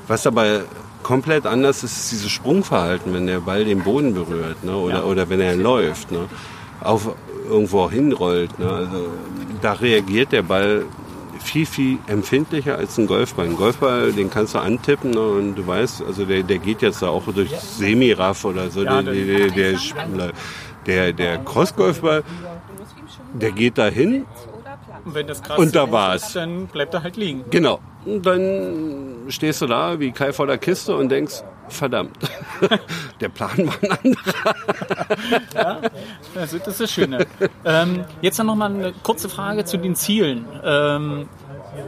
Was 0.07 0.25
aber 0.27 0.61
komplett 1.03 1.45
anders 1.45 1.83
ist, 1.83 1.97
ist 1.97 2.11
dieses 2.11 2.29
Sprungverhalten, 2.31 3.13
wenn 3.13 3.27
der 3.27 3.39
Ball 3.39 3.65
den 3.65 3.81
Boden 3.81 4.13
berührt 4.13 4.63
ne? 4.63 4.75
oder, 4.75 4.95
Ja. 4.99 5.03
oder 5.03 5.29
wenn 5.29 5.39
er 5.41 5.55
läuft. 5.55 6.11
Ne? 6.11 6.25
Auf 6.81 7.09
irgendwo 7.49 7.81
auch 7.81 7.91
hinrollt. 7.91 8.57
Ne? 8.59 8.69
Also, 8.69 9.07
da 9.61 9.73
reagiert 9.73 10.31
der 10.31 10.43
Ball 10.43 10.83
viel, 11.41 11.65
viel 11.65 11.97
empfindlicher 12.07 12.77
als 12.77 12.97
ein 12.97 13.07
Golfball. 13.07 13.45
Ein 13.45 13.55
Golfball, 13.55 14.11
den 14.11 14.29
kannst 14.29 14.55
du 14.55 14.59
antippen 14.59 15.11
ne, 15.11 15.21
und 15.21 15.55
du 15.55 15.65
weißt, 15.65 16.03
also 16.05 16.25
der, 16.25 16.43
der 16.43 16.57
geht 16.57 16.81
jetzt 16.81 17.01
da 17.01 17.07
auch 17.07 17.23
durch 17.33 17.49
Semiraff 17.51 18.43
oder 18.43 18.69
so. 18.69 18.83
Ja, 18.83 19.01
der, 19.01 19.13
der, 19.13 19.49
der, 19.49 19.49
der, 19.49 20.31
der, 20.89 21.13
der 21.13 21.37
Crossgolfball, 21.37 22.23
der 23.33 23.51
geht 23.51 23.77
da 23.77 23.87
hin, 23.87 24.25
Und 25.05 25.13
wenn 25.13 25.27
das 25.27 25.41
krass 25.43 25.57
Und 25.59 25.75
da 25.75 25.83
ist, 25.85 25.91
war's. 25.91 26.33
dann 26.33 26.65
bleibt 26.67 26.93
er 26.95 27.03
halt 27.03 27.15
liegen. 27.15 27.45
genau. 27.49 27.79
Und 28.05 28.25
dann 28.25 29.25
stehst 29.27 29.61
du 29.61 29.67
da 29.67 29.99
wie 29.99 30.11
Kai 30.11 30.31
vor 30.33 30.47
der 30.47 30.57
Kiste 30.57 30.95
und 30.95 31.09
denkst, 31.09 31.43
verdammt, 31.67 32.17
der 33.21 33.29
Plan 33.29 33.67
war 33.67 33.75
ein 33.83 33.91
anderer. 34.03 35.81
Also 36.35 36.57
das 36.57 36.67
ist 36.67 36.79
das 36.81 36.91
Schöne. 36.91 37.27
ähm, 37.65 38.05
jetzt 38.21 38.41
noch 38.41 38.55
mal 38.55 38.71
eine 38.73 38.93
kurze 39.03 39.27
Frage 39.29 39.65
zu 39.65 39.77
den 39.77 39.95
Zielen. 39.95 40.45
Ähm, 40.63 41.27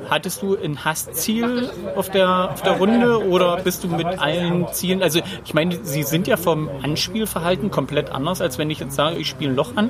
hattest 0.10 0.42
du 0.42 0.58
ein 0.58 0.84
Hassziel 0.84 1.70
auf 1.96 2.10
der, 2.10 2.52
auf 2.52 2.62
der 2.62 2.74
Runde 2.74 3.26
oder 3.28 3.58
bist 3.58 3.84
du 3.84 3.88
mit 3.88 4.06
allen 4.06 4.68
Zielen, 4.72 5.02
also 5.04 5.22
ich 5.46 5.54
meine, 5.54 5.80
sie 5.84 6.04
sind 6.04 6.28
ja 6.28 6.38
vom 6.38 6.70
Anspielverhalten 6.82 7.72
komplett 7.72 8.12
anders, 8.12 8.42
als 8.42 8.58
wenn 8.58 8.70
ich 8.70 8.80
jetzt 8.80 8.96
sage, 8.96 9.18
ich 9.18 9.28
spiele 9.28 9.52
ein 9.52 9.56
Loch 9.56 9.76
an. 9.76 9.90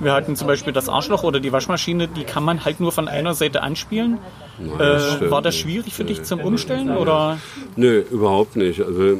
Wir 0.00 0.12
hatten 0.12 0.36
zum 0.36 0.46
Beispiel 0.46 0.72
das 0.72 0.88
Arschloch 0.88 1.22
oder 1.22 1.40
die 1.40 1.52
Waschmaschine, 1.52 2.08
die 2.08 2.24
kann 2.24 2.44
man 2.44 2.64
halt 2.64 2.80
nur 2.80 2.92
von 2.92 3.08
einer 3.08 3.34
Seite 3.34 3.62
anspielen. 3.62 4.18
Äh, 4.78 5.00
stimmt 5.00 5.30
war 5.30 5.42
das 5.42 5.56
schwierig 5.56 5.92
für 5.94 6.04
dich 6.04 6.22
zum 6.22 6.40
Umstellen 6.40 6.96
oder? 6.96 7.38
Nö, 7.76 8.04
überhaupt 8.10 8.56
nicht. 8.56 8.80
Also 8.80 9.16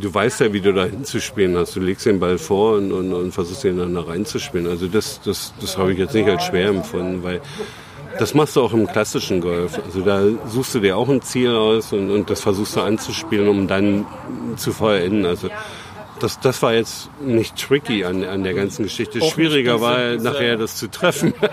du 0.00 0.14
weißt 0.14 0.40
ja, 0.40 0.52
wie 0.52 0.60
du 0.60 0.72
da 0.72 0.84
hinzuspielen 0.84 1.56
hast. 1.56 1.76
Du 1.76 1.80
legst 1.80 2.06
den 2.06 2.20
Ball 2.20 2.38
vor 2.38 2.76
und, 2.76 2.92
und, 2.92 3.12
und 3.12 3.32
versuchst 3.32 3.64
ihn 3.64 3.78
dann 3.78 3.94
da 3.94 4.02
reinzuspielen. 4.02 4.66
Also 4.66 4.86
das, 4.88 5.20
das, 5.22 5.54
das 5.60 5.78
habe 5.78 5.92
ich 5.92 5.98
jetzt 5.98 6.14
nicht 6.14 6.28
als 6.28 6.44
schwer 6.44 6.68
empfunden, 6.68 7.22
weil 7.22 7.40
das 8.18 8.34
machst 8.34 8.56
du 8.56 8.62
auch 8.62 8.72
im 8.72 8.86
klassischen 8.86 9.40
Golf. 9.40 9.80
Also 9.84 10.00
da 10.00 10.22
suchst 10.46 10.74
du 10.74 10.80
dir 10.80 10.96
auch 10.96 11.08
ein 11.08 11.22
Ziel 11.22 11.54
aus 11.54 11.92
und, 11.92 12.10
und 12.10 12.30
das 12.30 12.40
versuchst 12.40 12.76
du 12.76 12.80
anzuspielen, 12.80 13.48
um 13.48 13.66
dann 13.66 14.06
zu 14.56 14.72
vollenden. 14.72 15.26
Also 15.26 15.48
das, 16.22 16.38
das 16.38 16.62
war 16.62 16.72
jetzt 16.72 17.10
nicht 17.20 17.56
tricky 17.56 18.04
an, 18.04 18.24
an 18.24 18.44
der 18.44 18.54
ganzen 18.54 18.84
Geschichte. 18.84 19.20
Auch 19.20 19.32
Schwieriger 19.32 19.80
war 19.80 20.16
nachher 20.16 20.56
das 20.56 20.76
zu 20.76 20.88
treffen. 20.88 21.34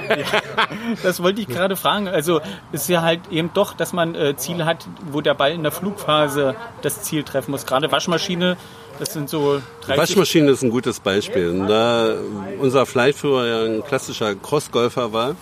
Das 1.03 1.21
wollte 1.21 1.41
ich 1.41 1.47
gerade 1.47 1.75
fragen. 1.75 2.07
Also 2.07 2.41
ist 2.71 2.89
ja 2.89 3.03
halt 3.03 3.21
eben 3.29 3.51
doch, 3.53 3.73
dass 3.73 3.93
man 3.93 4.15
äh, 4.15 4.35
Ziele 4.35 4.65
hat, 4.65 4.87
wo 5.11 5.21
der 5.21 5.35
Ball 5.35 5.51
in 5.51 5.61
der 5.61 5.71
Flugphase 5.71 6.55
das 6.81 7.03
Ziel 7.03 7.23
treffen 7.23 7.51
muss. 7.51 7.65
Gerade 7.65 7.91
Waschmaschine, 7.91 8.57
das 8.97 9.13
sind 9.13 9.29
so 9.29 9.61
30 9.85 9.99
Waschmaschine 9.99 10.49
ist 10.49 10.63
ein 10.63 10.71
gutes 10.71 10.99
Beispiel. 10.99 11.65
Da 11.67 12.15
unser 12.59 12.85
Flightführer 12.85 13.47
ja 13.47 13.63
ein 13.65 13.83
klassischer 13.83 14.35
Crossgolfer 14.35 15.13
war, 15.13 15.35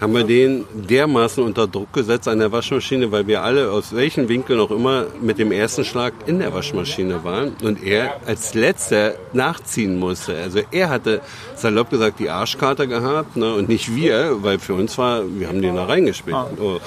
haben 0.00 0.12
wir 0.12 0.24
den 0.24 0.64
dermaßen 0.74 1.42
unter 1.42 1.66
Druck 1.66 1.92
gesetzt 1.92 2.28
an 2.28 2.38
der 2.38 2.52
Waschmaschine, 2.52 3.10
weil 3.10 3.26
wir 3.26 3.42
alle 3.42 3.70
aus 3.70 3.94
welchen 3.94 4.28
Winkeln 4.28 4.60
auch 4.60 4.70
immer 4.70 5.06
mit 5.20 5.38
dem 5.38 5.52
ersten 5.52 5.84
Schlag 5.84 6.12
in 6.26 6.38
der 6.38 6.52
Waschmaschine 6.52 7.24
waren 7.24 7.52
und 7.62 7.82
er 7.82 8.20
als 8.26 8.54
letzter 8.54 9.14
nachziehen 9.32 9.98
musste. 9.98 10.36
Also 10.36 10.60
er 10.70 10.90
hatte 10.90 11.20
salopp 11.54 11.90
gesagt 11.90 12.18
die 12.20 12.30
Arschkarte 12.30 12.88
gehabt 12.88 13.36
ne, 13.36 13.54
und 13.54 13.68
nicht 13.68 13.94
wir, 13.94 14.42
weil 14.42 14.58
für 14.58 14.74
uns 14.74 14.98
war, 14.98 15.22
wir 15.26 15.48
haben 15.48 15.62
den 15.62 15.76
da 15.76 15.84
reingespielt. 15.84 16.36
Oh, 16.60 16.78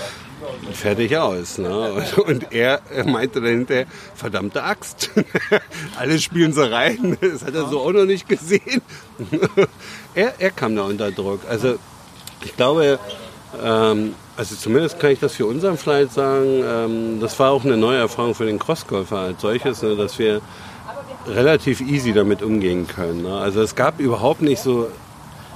fertig 0.73 1.17
aus. 1.17 1.57
Ne? 1.57 1.93
Und, 1.93 2.17
und 2.17 2.51
er 2.51 2.81
er 2.93 3.05
meinte 3.07 3.41
dann 3.41 3.49
hinterher, 3.49 3.85
verdammte 4.15 4.63
Axt. 4.63 5.11
Alle 5.97 6.19
spielen 6.19 6.53
so 6.53 6.63
rein. 6.63 7.17
Das 7.29 7.45
hat 7.45 7.55
er 7.55 7.67
so 7.67 7.81
auch 7.81 7.91
noch 7.91 8.05
nicht 8.05 8.27
gesehen. 8.27 8.81
er, 10.15 10.33
er 10.39 10.51
kam 10.51 10.75
da 10.75 10.83
unter 10.83 11.11
Druck. 11.11 11.41
Also 11.49 11.77
ich 12.43 12.55
glaube, 12.55 12.99
ähm, 13.63 14.13
also 14.37 14.55
zumindest 14.55 14.99
kann 14.99 15.11
ich 15.11 15.19
das 15.19 15.33
für 15.35 15.45
unseren 15.45 15.77
Flight 15.77 16.11
sagen, 16.13 16.63
ähm, 16.65 17.19
das 17.19 17.37
war 17.39 17.51
auch 17.51 17.63
eine 17.65 17.77
neue 17.77 17.97
Erfahrung 17.99 18.35
für 18.35 18.45
den 18.45 18.59
Crossgolfer 18.59 19.17
als 19.17 19.41
solches, 19.41 19.81
ne, 19.81 19.95
dass 19.95 20.17
wir 20.19 20.41
relativ 21.27 21.81
easy 21.81 22.13
damit 22.13 22.41
umgehen 22.41 22.87
können. 22.87 23.23
Ne? 23.23 23.37
Also 23.37 23.61
es 23.61 23.75
gab 23.75 23.99
überhaupt 23.99 24.41
nicht 24.41 24.61
so, 24.61 24.87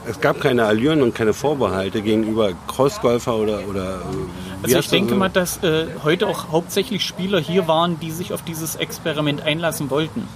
es 0.08 0.20
gab 0.20 0.42
keine 0.42 0.66
Allüren 0.66 1.02
und 1.02 1.16
keine 1.16 1.34
Vorbehalte 1.34 2.02
gegenüber 2.02 2.52
Crossgolfer 2.68 3.36
oder, 3.38 3.62
oder 3.70 3.96
äh, 3.96 4.64
Also 4.64 4.80
ich 4.80 4.90
denke 4.90 5.12
so- 5.12 5.16
mal, 5.16 5.30
dass 5.30 5.64
äh, 5.64 5.86
heute 6.04 6.28
auch 6.28 6.52
hauptsächlich 6.52 7.06
Spieler 7.06 7.40
hier 7.40 7.68
waren, 7.68 8.00
die 8.02 8.12
sich 8.12 8.34
auf 8.34 8.42
dieses 8.42 8.76
Experiment 8.76 9.42
einlassen 9.42 9.90
wollten. 9.90 10.28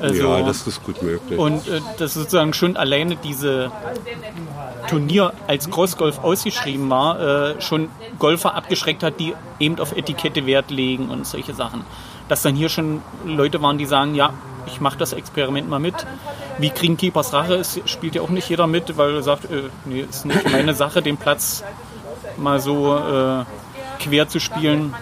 Also, 0.00 0.22
ja, 0.22 0.42
das 0.42 0.66
ist 0.66 0.84
gut 0.84 1.02
möglich. 1.02 1.38
und 1.38 1.66
äh, 1.68 1.80
das 1.98 2.14
sozusagen 2.14 2.52
schon 2.52 2.76
alleine 2.76 3.16
diese 3.16 3.70
Turnier 4.88 5.32
als 5.46 5.70
Crossgolf 5.70 6.18
ausgeschrieben 6.22 6.88
war, 6.90 7.20
äh, 7.20 7.60
schon 7.60 7.88
Golfer 8.18 8.54
abgeschreckt 8.54 9.02
hat, 9.02 9.18
die 9.20 9.34
eben 9.58 9.78
auf 9.78 9.96
Etikette 9.96 10.46
Wert 10.46 10.70
legen 10.70 11.08
und 11.08 11.26
solche 11.26 11.54
Sachen. 11.54 11.84
Dass 12.28 12.42
dann 12.42 12.54
hier 12.54 12.68
schon 12.68 13.02
Leute 13.24 13.62
waren, 13.62 13.78
die 13.78 13.86
sagen, 13.86 14.14
ja, 14.14 14.32
ich 14.66 14.80
mache 14.80 14.98
das 14.98 15.12
Experiment 15.12 15.68
mal 15.68 15.78
mit. 15.78 15.94
Wie 16.58 16.70
Greenkeepers 16.70 17.32
Rache 17.32 17.54
ist, 17.54 17.88
spielt 17.88 18.14
ja 18.14 18.22
auch 18.22 18.30
nicht 18.30 18.48
jeder 18.48 18.66
mit, 18.66 18.96
weil 18.96 19.14
er 19.14 19.22
sagt, 19.22 19.44
äh, 19.50 19.70
nee, 19.84 20.00
ist 20.08 20.26
nicht 20.26 20.50
meine 20.50 20.74
Sache, 20.74 21.02
den 21.02 21.16
Platz 21.16 21.62
mal 22.36 22.60
so 22.60 22.96
äh, 22.96 23.44
quer 24.02 24.28
zu 24.28 24.40
spielen. 24.40 24.94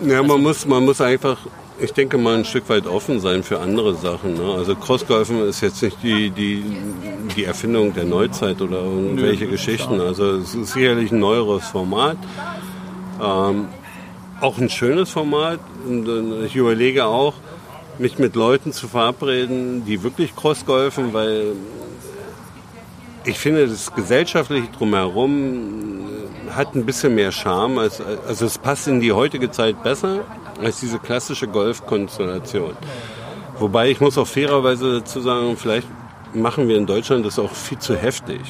Ja, 0.00 0.22
man 0.22 0.42
muss, 0.42 0.66
man 0.66 0.84
muss 0.84 1.00
einfach 1.00 1.38
ich 1.78 1.92
denke 1.92 2.18
mal 2.18 2.36
ein 2.36 2.44
Stück 2.44 2.68
weit 2.68 2.86
offen 2.86 3.20
sein 3.20 3.42
für 3.42 3.60
andere 3.60 3.94
Sachen. 3.94 4.34
Ne? 4.34 4.54
Also 4.56 4.76
Crossgolfen 4.76 5.46
ist 5.48 5.60
jetzt 5.60 5.82
nicht 5.82 6.02
die, 6.02 6.30
die, 6.30 6.64
die 7.36 7.44
Erfindung 7.44 7.94
der 7.94 8.04
Neuzeit 8.04 8.60
oder 8.60 8.82
irgendwelche 8.82 9.44
Nö, 9.44 9.50
Geschichten. 9.50 10.00
Also 10.00 10.36
es 10.36 10.54
ist 10.54 10.72
sicherlich 10.72 11.10
ein 11.10 11.18
neueres 11.18 11.66
Format. 11.66 12.16
Ähm, 13.20 13.68
auch 14.40 14.58
ein 14.58 14.68
schönes 14.68 15.10
Format. 15.10 15.58
Und 15.86 16.44
ich 16.44 16.54
überlege 16.54 17.06
auch, 17.06 17.34
mich 17.98 18.18
mit 18.18 18.34
Leuten 18.36 18.72
zu 18.72 18.88
verabreden, 18.88 19.84
die 19.84 20.02
wirklich 20.02 20.34
Crossgolfen, 20.34 21.12
weil 21.12 21.52
ich 23.24 23.38
finde, 23.38 23.66
das 23.66 23.94
gesellschaftliche 23.94 24.68
Drumherum 24.76 26.04
hat 26.50 26.74
ein 26.74 26.84
bisschen 26.84 27.14
mehr 27.14 27.32
Charme. 27.32 27.78
Als, 27.78 28.00
also 28.00 28.46
es 28.46 28.58
passt 28.58 28.86
in 28.86 29.00
die 29.00 29.12
heutige 29.12 29.50
Zeit 29.50 29.82
besser 29.82 30.24
als 30.62 30.80
diese 30.80 30.98
klassische 30.98 31.48
Golfkonstellation. 31.48 32.76
Wobei 33.58 33.90
ich 33.90 34.00
muss 34.00 34.18
auch 34.18 34.26
fairerweise 34.26 35.00
dazu 35.00 35.20
sagen, 35.20 35.56
vielleicht 35.56 35.86
machen 36.34 36.68
wir 36.68 36.76
in 36.76 36.86
Deutschland 36.86 37.24
das 37.24 37.38
auch 37.38 37.52
viel 37.52 37.78
zu 37.78 37.96
heftig 37.96 38.40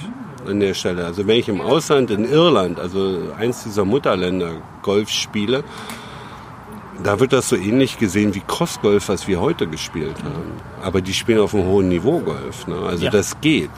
an 0.46 0.60
der 0.60 0.74
Stelle. 0.74 1.04
Also 1.04 1.26
wenn 1.26 1.38
ich 1.38 1.48
im 1.48 1.60
Ausland, 1.60 2.10
in 2.10 2.24
Irland, 2.24 2.80
also 2.80 3.32
eins 3.38 3.64
dieser 3.64 3.84
Mutterländer, 3.84 4.52
Golf 4.82 5.10
spiele, 5.10 5.64
da 7.02 7.20
wird 7.20 7.32
das 7.32 7.48
so 7.48 7.56
ähnlich 7.56 7.98
gesehen 7.98 8.34
wie 8.34 8.42
Crossgolf, 8.46 9.08
was 9.08 9.26
wir 9.26 9.40
heute 9.40 9.66
gespielt 9.66 10.16
haben. 10.22 10.52
Aber 10.82 11.00
die 11.00 11.12
spielen 11.12 11.40
auf 11.40 11.54
einem 11.54 11.66
hohen 11.66 11.88
Niveau 11.88 12.20
Golf. 12.20 12.66
Ne? 12.66 12.76
Also 12.76 13.06
ja. 13.06 13.10
das 13.10 13.40
geht. 13.40 13.70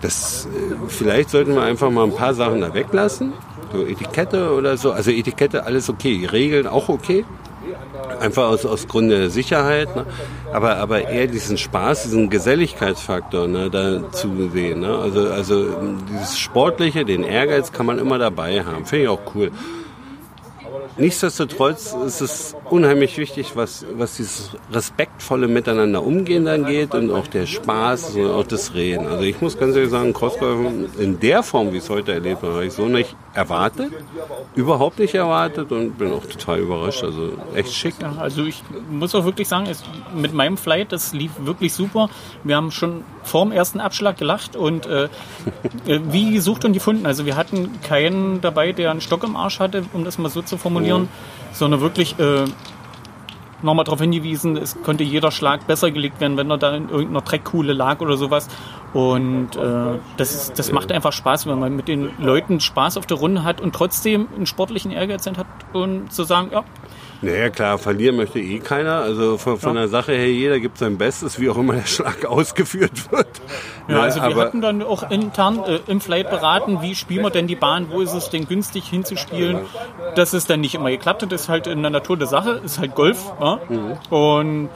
Das, 0.00 0.46
äh, 0.46 0.74
vielleicht 0.88 1.30
sollten 1.30 1.54
wir 1.54 1.62
einfach 1.62 1.90
mal 1.90 2.04
ein 2.04 2.14
paar 2.14 2.34
Sachen 2.34 2.60
da 2.60 2.72
weglassen. 2.74 3.32
So 3.72 3.84
Etikette 3.84 4.52
oder 4.52 4.76
so. 4.76 4.92
Also 4.92 5.10
Etikette, 5.10 5.64
alles 5.64 5.88
okay. 5.88 6.26
Regeln 6.30 6.66
auch 6.66 6.88
okay. 6.88 7.24
Einfach 8.20 8.48
aus, 8.48 8.64
aus 8.64 8.86
Gründe 8.88 9.18
der 9.18 9.30
Sicherheit. 9.30 9.94
Ne? 9.94 10.06
Aber, 10.52 10.76
aber 10.76 11.08
eher 11.08 11.26
diesen 11.26 11.58
Spaß, 11.58 12.04
diesen 12.04 12.30
Geselligkeitsfaktor 12.30 13.46
ne, 13.48 13.70
da 13.70 14.10
zu 14.12 14.50
sehen. 14.50 14.80
Ne? 14.80 14.96
Also, 14.96 15.28
also 15.28 15.66
dieses 16.12 16.38
Sportliche, 16.38 17.04
den 17.04 17.22
Ehrgeiz 17.22 17.72
kann 17.72 17.86
man 17.86 17.98
immer 17.98 18.18
dabei 18.18 18.64
haben. 18.64 18.86
Finde 18.86 19.04
ich 19.04 19.08
auch 19.08 19.20
cool. 19.34 19.50
Nichtsdestotrotz 20.98 21.94
ist 22.06 22.20
es 22.22 22.56
unheimlich 22.70 23.18
wichtig, 23.18 23.52
was, 23.54 23.84
was 23.96 24.16
dieses 24.16 24.50
respektvolle 24.72 25.46
Miteinander 25.46 26.02
umgehen 26.02 26.46
dann 26.46 26.64
geht 26.64 26.94
und 26.94 27.10
auch 27.10 27.26
der 27.26 27.46
Spaß 27.46 28.14
und 28.14 28.30
auch 28.30 28.46
das 28.46 28.74
Reden. 28.74 29.06
Also 29.06 29.22
ich 29.22 29.40
muss 29.40 29.58
ganz 29.58 29.76
ehrlich 29.76 29.90
sagen, 29.90 30.14
Crossgolfen 30.14 30.88
in 30.98 31.20
der 31.20 31.42
Form, 31.42 31.72
wie 31.72 31.78
es 31.78 31.90
heute 31.90 32.12
erlebt 32.12 32.42
wird, 32.42 32.54
habe 32.54 32.66
ich 32.66 32.72
so 32.72 32.86
nicht 32.86 33.14
erwartet, 33.34 33.92
überhaupt 34.54 34.98
nicht 34.98 35.14
erwartet 35.14 35.70
und 35.70 35.98
bin 35.98 36.12
auch 36.12 36.24
total 36.24 36.60
überrascht. 36.60 37.04
Also 37.04 37.32
echt 37.54 37.74
schick. 37.74 37.94
Ja, 38.00 38.14
also 38.18 38.44
ich 38.44 38.62
muss 38.90 39.14
auch 39.14 39.26
wirklich 39.26 39.48
sagen, 39.48 39.66
es, 39.68 39.82
mit 40.14 40.32
meinem 40.32 40.56
Flight, 40.56 40.92
das 40.92 41.12
lief 41.12 41.32
wirklich 41.40 41.74
super. 41.74 42.08
Wir 42.42 42.56
haben 42.56 42.70
schon 42.70 43.04
vor 43.26 43.44
dem 43.44 43.52
ersten 43.52 43.80
Abschlag 43.80 44.16
gelacht 44.16 44.56
und 44.56 44.86
äh, 44.86 45.04
äh, 45.86 46.00
wie 46.10 46.32
gesucht 46.32 46.64
und 46.64 46.72
gefunden. 46.72 47.06
Also 47.06 47.26
wir 47.26 47.36
hatten 47.36 47.80
keinen 47.82 48.40
dabei, 48.40 48.72
der 48.72 48.90
einen 48.90 49.00
Stock 49.00 49.24
im 49.24 49.36
Arsch 49.36 49.58
hatte, 49.58 49.84
um 49.92 50.04
das 50.04 50.18
mal 50.18 50.28
so 50.28 50.42
zu 50.42 50.56
formulieren, 50.56 51.02
mhm. 51.02 51.08
sondern 51.52 51.80
wirklich 51.80 52.18
äh, 52.18 52.44
nochmal 53.62 53.84
darauf 53.84 54.00
hingewiesen, 54.00 54.56
es 54.56 54.76
könnte 54.82 55.04
jeder 55.04 55.30
Schlag 55.30 55.66
besser 55.66 55.90
gelegt 55.90 56.20
werden, 56.20 56.36
wenn 56.36 56.50
er 56.50 56.58
da 56.58 56.74
in 56.74 56.88
irgendeiner 56.88 57.22
Dreckkuhle 57.22 57.72
lag 57.72 58.00
oder 58.00 58.16
sowas. 58.16 58.48
Und 58.92 59.56
äh, 59.56 59.98
das, 60.16 60.52
das 60.52 60.72
macht 60.72 60.92
einfach 60.92 61.12
Spaß, 61.12 61.46
wenn 61.46 61.58
man 61.58 61.74
mit 61.76 61.88
den 61.88 62.10
Leuten 62.18 62.60
Spaß 62.60 62.96
auf 62.96 63.06
der 63.06 63.16
Runde 63.16 63.44
hat 63.44 63.60
und 63.60 63.74
trotzdem 63.74 64.28
einen 64.34 64.46
sportlichen 64.46 64.90
Ehrgeiz 64.90 65.26
hat 65.26 65.46
und 65.72 66.12
zu 66.12 66.24
sagen, 66.24 66.50
ja, 66.52 66.64
naja, 67.22 67.50
klar, 67.50 67.78
verlieren 67.78 68.16
möchte 68.16 68.38
eh 68.38 68.58
keiner. 68.58 69.00
Also 69.00 69.38
von, 69.38 69.58
von 69.58 69.74
ja. 69.74 69.82
der 69.82 69.88
Sache 69.88 70.12
her, 70.12 70.30
jeder 70.30 70.60
gibt 70.60 70.78
sein 70.78 70.98
Bestes, 70.98 71.40
wie 71.40 71.48
auch 71.48 71.56
immer 71.56 71.74
der 71.74 71.86
Schlag 71.86 72.24
ausgeführt 72.28 73.10
wird. 73.10 73.28
Ja, 73.88 74.00
also 74.00 74.20
wir 74.20 74.36
hatten 74.36 74.60
dann 74.60 74.82
auch 74.82 75.10
intern 75.10 75.62
äh, 75.64 75.80
im 75.86 76.00
Flight 76.00 76.30
beraten, 76.30 76.82
wie 76.82 76.94
spielen 76.94 77.22
wir 77.22 77.30
denn 77.30 77.46
die 77.46 77.56
Bahn, 77.56 77.88
wo 77.90 78.00
ist 78.00 78.14
es 78.14 78.30
denn 78.30 78.46
günstig 78.46 78.88
hinzuspielen. 78.88 79.60
Dass 80.14 80.32
es 80.32 80.46
dann 80.46 80.60
nicht 80.60 80.74
immer 80.74 80.90
geklappt 80.90 81.22
hat, 81.22 81.32
ist 81.32 81.48
halt 81.48 81.66
in 81.66 81.82
der 81.82 81.90
Natur 81.90 82.16
der 82.16 82.26
Sache, 82.26 82.60
ist 82.64 82.78
halt 82.78 82.94
Golf. 82.94 83.32
Ja? 83.40 83.60
Mhm. 83.68 83.92
Und 84.10 84.68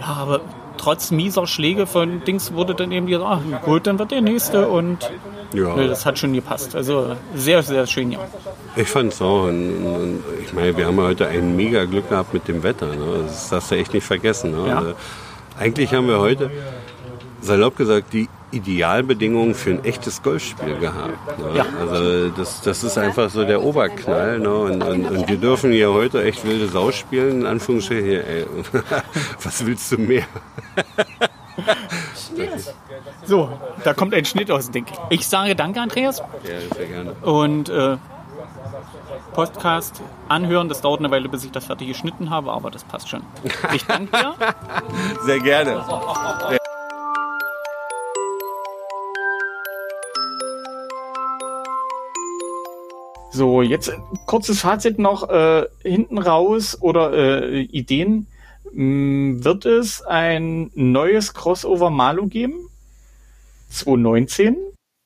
ja, 0.00 0.06
aber 0.06 0.40
trotz 0.76 1.10
mieser 1.10 1.46
Schläge 1.46 1.86
von 1.86 2.24
Dings 2.24 2.52
wurde 2.52 2.74
dann 2.74 2.92
eben 2.92 3.06
gesagt, 3.06 3.24
ah, 3.28 3.58
gut, 3.64 3.86
dann 3.86 3.98
wird 3.98 4.12
der 4.12 4.20
nächste 4.20 4.68
und 4.68 5.10
ja. 5.52 5.74
Das 5.86 6.04
hat 6.04 6.18
schon 6.18 6.32
gepasst. 6.32 6.74
Also 6.74 7.16
sehr, 7.34 7.62
sehr 7.62 7.86
schön, 7.86 8.12
ja. 8.12 8.20
Ich 8.76 8.88
fand 8.88 9.12
es 9.12 9.22
auch. 9.22 9.44
Und, 9.44 10.22
ich 10.44 10.52
meine, 10.52 10.76
wir 10.76 10.86
haben 10.86 11.00
heute 11.00 11.26
ein 11.26 11.56
mega 11.56 11.84
Glück 11.84 12.08
gehabt 12.08 12.34
mit 12.34 12.48
dem 12.48 12.62
Wetter. 12.62 12.86
Ne? 12.86 13.24
Das 13.26 13.48
darfst 13.48 13.70
du 13.70 13.76
echt 13.76 13.94
nicht 13.94 14.04
vergessen. 14.04 14.50
Ne? 14.52 14.68
Ja. 14.68 14.78
Also, 14.78 14.94
eigentlich 15.58 15.92
haben 15.92 16.06
wir 16.06 16.18
heute, 16.18 16.50
salopp 17.40 17.76
gesagt, 17.76 18.12
die 18.12 18.28
Idealbedingungen 18.50 19.54
für 19.54 19.70
ein 19.70 19.84
echtes 19.84 20.22
Golfspiel 20.22 20.78
gehabt. 20.78 21.38
Ne? 21.38 21.56
Ja. 21.56 21.66
Also 21.80 22.30
das, 22.30 22.62
das 22.62 22.82
ist 22.82 22.96
einfach 22.96 23.28
so 23.30 23.44
der 23.44 23.62
Oberknall. 23.62 24.38
Ne? 24.38 24.54
Und, 24.54 24.82
und, 24.82 25.06
und 25.06 25.28
wir 25.28 25.36
dürfen 25.36 25.70
hier 25.72 25.92
heute 25.92 26.22
echt 26.22 26.46
wilde 26.46 26.68
Sau 26.68 26.90
spielen, 26.90 27.40
in 27.40 27.46
Anführungsstrichen. 27.46 28.08
Ey. 28.08 28.46
Was 29.42 29.66
willst 29.66 29.92
du 29.92 29.98
mehr? 29.98 30.24
So, 33.24 33.50
da 33.84 33.94
kommt 33.94 34.14
ein 34.14 34.24
Schnitt 34.24 34.50
aus, 34.50 34.70
denke 34.70 34.92
ich. 35.10 35.20
Ich 35.20 35.26
sage 35.26 35.56
danke, 35.56 35.80
Andreas. 35.80 36.22
Ja, 36.44 36.76
sehr 36.76 36.86
gerne. 36.86 37.12
Und 37.22 37.68
äh, 37.68 37.96
Podcast 39.32 40.02
anhören, 40.28 40.68
das 40.68 40.80
dauert 40.80 41.00
eine 41.00 41.10
Weile, 41.10 41.28
bis 41.28 41.44
ich 41.44 41.52
das 41.52 41.66
fertig 41.66 41.88
geschnitten 41.88 42.30
habe, 42.30 42.52
aber 42.52 42.70
das 42.70 42.84
passt 42.84 43.08
schon. 43.08 43.22
Ich 43.72 43.84
danke 43.84 44.16
dir. 44.16 44.34
Sehr 45.24 45.40
gerne. 45.40 45.84
So, 53.30 53.62
jetzt 53.62 53.92
kurzes 54.26 54.60
Fazit 54.62 54.98
noch 54.98 55.28
äh, 55.28 55.66
hinten 55.82 56.18
raus 56.18 56.76
oder 56.80 57.12
äh, 57.12 57.60
Ideen. 57.60 58.26
Mm, 58.72 59.44
wird 59.44 59.66
es 59.66 60.02
ein 60.02 60.70
neues 60.74 61.34
Crossover 61.34 61.90
Malo 61.90 62.26
geben? 62.26 62.68
2019? 63.70 64.56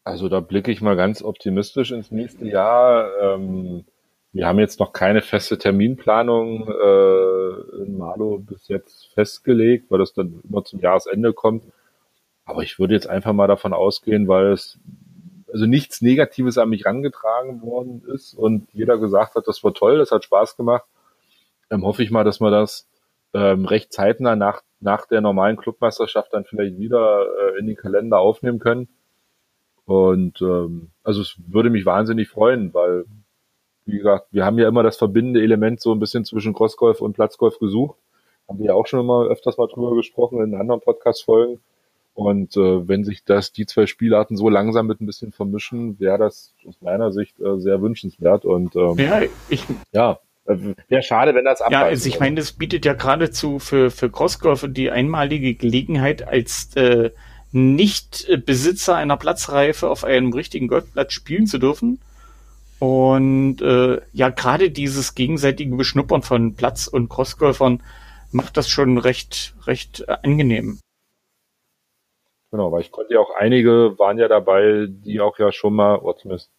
Also 0.04 0.28
da 0.28 0.40
blicke 0.40 0.72
ich 0.72 0.80
mal 0.80 0.96
ganz 0.96 1.22
optimistisch 1.22 1.92
ins 1.92 2.10
nächste 2.10 2.46
Jahr. 2.46 3.10
Ähm, 3.20 3.84
wir 4.32 4.46
haben 4.46 4.58
jetzt 4.58 4.80
noch 4.80 4.92
keine 4.92 5.20
feste 5.20 5.58
Terminplanung 5.58 6.68
äh, 6.68 7.82
in 7.82 7.98
Malo 7.98 8.38
bis 8.38 8.68
jetzt 8.68 9.08
festgelegt, 9.14 9.90
weil 9.90 9.98
das 9.98 10.14
dann 10.14 10.40
immer 10.48 10.64
zum 10.64 10.80
Jahresende 10.80 11.32
kommt. 11.32 11.64
Aber 12.44 12.62
ich 12.62 12.78
würde 12.78 12.94
jetzt 12.94 13.08
einfach 13.08 13.32
mal 13.32 13.46
davon 13.46 13.72
ausgehen, 13.72 14.28
weil 14.28 14.52
es 14.52 14.78
also 15.52 15.66
nichts 15.66 16.00
Negatives 16.00 16.56
an 16.56 16.70
mich 16.70 16.86
rangetragen 16.86 17.60
worden 17.62 18.02
ist 18.12 18.32
und 18.32 18.68
jeder 18.72 18.98
gesagt 18.98 19.34
hat, 19.34 19.46
das 19.46 19.62
war 19.62 19.74
toll, 19.74 19.98
das 19.98 20.10
hat 20.10 20.24
Spaß 20.24 20.56
gemacht. 20.56 20.84
Ähm, 21.70 21.84
hoffe 21.84 22.02
ich 22.02 22.10
mal, 22.10 22.24
dass 22.24 22.40
wir 22.40 22.50
das 22.50 22.88
ähm, 23.34 23.64
recht 23.64 23.92
zeitnah 23.92 24.36
nach, 24.36 24.62
nach 24.80 25.06
der 25.06 25.20
normalen 25.20 25.56
Clubmeisterschaft 25.56 26.32
dann 26.32 26.44
vielleicht 26.44 26.78
wieder 26.78 27.26
äh, 27.26 27.58
in 27.58 27.66
den 27.66 27.76
Kalender 27.76 28.18
aufnehmen 28.18 28.58
können. 28.58 28.88
Und 29.84 30.40
ähm, 30.42 30.90
also 31.02 31.22
es 31.22 31.36
würde 31.46 31.70
mich 31.70 31.86
wahnsinnig 31.86 32.28
freuen, 32.28 32.72
weil, 32.72 33.04
wie 33.84 33.98
gesagt, 33.98 34.28
wir 34.30 34.44
haben 34.44 34.58
ja 34.58 34.68
immer 34.68 34.82
das 34.82 34.96
verbindende 34.96 35.42
Element 35.42 35.80
so 35.80 35.92
ein 35.92 35.98
bisschen 35.98 36.24
zwischen 36.24 36.54
Crossgolf 36.54 37.00
und 37.00 37.14
Platzgolf 37.14 37.58
gesucht. 37.58 37.98
Haben 38.48 38.58
wir 38.58 38.66
ja 38.66 38.74
auch 38.74 38.86
schon 38.86 39.00
immer 39.00 39.24
öfters 39.24 39.56
mal 39.58 39.68
drüber 39.68 39.94
gesprochen 39.96 40.42
in 40.42 40.54
anderen 40.54 40.80
Podcast-Folgen. 40.80 41.60
Und 42.14 42.56
äh, 42.56 42.86
wenn 42.86 43.04
sich 43.04 43.24
das 43.24 43.52
die 43.52 43.64
zwei 43.64 43.86
Spielarten 43.86 44.36
so 44.36 44.48
langsam 44.50 44.86
mit 44.86 45.00
ein 45.00 45.06
bisschen 45.06 45.32
vermischen, 45.32 45.98
wäre 45.98 46.18
das 46.18 46.54
aus 46.68 46.80
meiner 46.82 47.10
Sicht 47.10 47.40
äh, 47.40 47.58
sehr 47.58 47.80
wünschenswert. 47.80 48.44
Und 48.44 48.76
ähm, 48.76 48.98
ja, 48.98 49.22
ich, 49.48 49.64
ja, 49.92 50.18
Wäre 50.44 51.02
schade, 51.02 51.34
wenn 51.34 51.44
das 51.44 51.60
abreißt. 51.60 51.72
Ja, 51.72 51.86
also 51.86 52.08
ich 52.08 52.18
meine, 52.18 52.36
das 52.36 52.52
bietet 52.52 52.84
ja 52.84 52.94
geradezu 52.94 53.58
für, 53.58 53.90
für 53.90 54.10
Crossgolfer 54.10 54.68
die 54.68 54.90
einmalige 54.90 55.54
Gelegenheit, 55.54 56.26
als 56.26 56.74
äh, 56.74 57.10
Nicht-Besitzer 57.52 58.96
einer 58.96 59.16
Platzreife 59.16 59.88
auf 59.88 60.04
einem 60.04 60.32
richtigen 60.32 60.68
Golfplatz 60.68 61.12
spielen 61.12 61.46
zu 61.46 61.58
dürfen. 61.58 62.00
Und 62.80 63.62
äh, 63.62 64.00
ja, 64.12 64.30
gerade 64.30 64.70
dieses 64.70 65.14
gegenseitige 65.14 65.76
Beschnuppern 65.76 66.22
von 66.22 66.56
Platz- 66.56 66.88
und 66.88 67.08
Crossgolfern 67.08 67.80
macht 68.32 68.56
das 68.56 68.68
schon 68.68 68.98
recht, 68.98 69.54
recht 69.66 70.04
äh, 70.08 70.16
angenehm. 70.24 70.80
Genau, 72.50 72.72
weil 72.72 72.80
ich 72.80 72.90
konnte 72.90 73.14
ja 73.14 73.20
auch 73.20 73.34
einige 73.36 73.98
waren 73.98 74.18
ja 74.18 74.26
dabei, 74.26 74.86
die 74.88 75.20
auch 75.20 75.38
ja 75.38 75.52
schon 75.52 75.74
mal, 75.74 75.96
oder 75.98 76.18
zumindest 76.18 76.50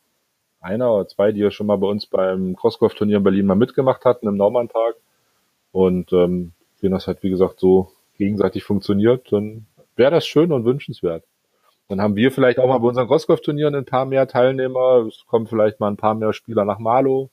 einer 0.63 0.93
oder 0.93 1.07
zwei, 1.07 1.31
die 1.31 1.41
ja 1.41 1.51
schon 1.51 1.67
mal 1.67 1.77
bei 1.77 1.87
uns 1.87 2.05
beim 2.05 2.55
Crossgolf-Turnier 2.55 3.17
in 3.17 3.23
Berlin 3.23 3.45
mal 3.45 3.55
mitgemacht 3.55 4.05
hatten 4.05 4.27
im 4.27 4.37
Naumann-Tag. 4.37 4.95
Und 5.71 6.13
ähm, 6.13 6.53
wenn 6.81 6.91
das 6.91 7.07
halt, 7.07 7.23
wie 7.23 7.29
gesagt, 7.29 7.59
so 7.59 7.91
gegenseitig 8.17 8.63
funktioniert, 8.63 9.31
dann 9.31 9.65
wäre 9.95 10.11
das 10.11 10.25
schön 10.25 10.51
und 10.51 10.65
wünschenswert. 10.65 11.23
Dann 11.89 12.01
haben 12.01 12.15
wir 12.15 12.31
vielleicht 12.31 12.59
auch 12.59 12.67
mal 12.67 12.77
bei 12.77 12.87
unseren 12.87 13.07
Crossgolf-Turnieren 13.07 13.75
ein 13.75 13.85
paar 13.85 14.05
mehr 14.05 14.27
Teilnehmer. 14.27 15.05
Es 15.07 15.25
kommen 15.27 15.47
vielleicht 15.47 15.79
mal 15.79 15.89
ein 15.89 15.97
paar 15.97 16.15
mehr 16.15 16.33
Spieler 16.33 16.65
nach 16.65 16.79
Malo. 16.79 17.29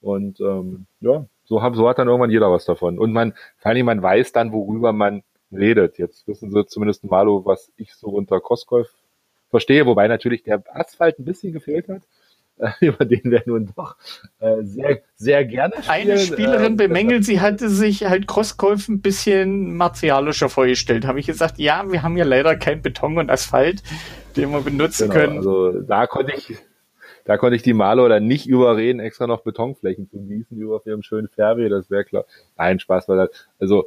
Und 0.00 0.40
ähm, 0.40 0.86
ja, 1.00 1.26
so 1.44 1.62
hat, 1.62 1.74
so 1.74 1.88
hat 1.88 1.98
dann 1.98 2.08
irgendwann 2.08 2.30
jeder 2.30 2.50
was 2.50 2.64
davon. 2.64 2.98
Und 2.98 3.12
man, 3.12 3.34
vor 3.58 3.70
allem 3.70 3.86
man 3.86 4.02
weiß 4.02 4.32
dann, 4.32 4.52
worüber 4.52 4.92
man 4.92 5.22
redet. 5.52 5.98
Jetzt 5.98 6.26
wissen 6.26 6.50
sie 6.50 6.66
zumindest 6.66 7.04
mal, 7.04 7.26
was 7.44 7.70
ich 7.76 7.94
so 7.94 8.08
unter 8.08 8.40
Crossgolf 8.40 8.90
verstehe, 9.50 9.84
wobei 9.86 10.08
natürlich 10.08 10.42
der 10.42 10.62
Asphalt 10.74 11.18
ein 11.18 11.24
bisschen 11.24 11.52
gefehlt 11.52 11.88
hat. 11.88 12.02
über 12.80 13.04
den 13.04 13.22
wir 13.24 13.42
nun 13.46 13.72
doch 13.76 13.96
äh, 14.40 14.62
sehr, 14.62 15.00
sehr 15.16 15.44
gerne 15.44 15.74
spielen. 15.74 15.90
Eine 15.90 16.18
Spielerin 16.18 16.74
äh, 16.74 16.76
bemängelt, 16.76 17.24
sie 17.24 17.40
hatte 17.40 17.68
sich 17.68 18.04
halt 18.04 18.26
Crossgolf 18.26 18.88
ein 18.88 19.00
bisschen 19.00 19.76
martialischer 19.76 20.48
vorgestellt. 20.48 21.06
Habe 21.06 21.20
ich 21.20 21.26
gesagt, 21.26 21.58
ja, 21.58 21.90
wir 21.90 22.02
haben 22.02 22.16
ja 22.16 22.24
leider 22.24 22.56
kein 22.56 22.82
Beton 22.82 23.18
und 23.18 23.30
Asphalt, 23.30 23.82
den 24.36 24.50
wir 24.50 24.60
benutzen 24.60 25.10
genau, 25.10 25.20
können. 25.20 25.36
Also 25.38 25.80
da 25.80 26.06
konnte 26.06 26.34
ich, 26.36 26.56
da 27.24 27.36
konnte 27.36 27.56
ich 27.56 27.62
die 27.62 27.74
Malo 27.74 28.08
dann 28.08 28.26
nicht 28.26 28.46
überreden, 28.46 29.00
extra 29.00 29.26
noch 29.26 29.42
Betonflächen 29.42 30.08
zu 30.08 30.18
gießen 30.18 30.56
über 30.56 30.76
auf 30.76 30.86
ihrem 30.86 31.02
schönen 31.02 31.28
Fairway, 31.28 31.68
das 31.68 31.90
wäre 31.90 32.04
klar. 32.04 32.24
Nein, 32.56 32.78
Spaß 32.78 33.08
war 33.08 33.16
das. 33.16 33.30
Also, 33.58 33.86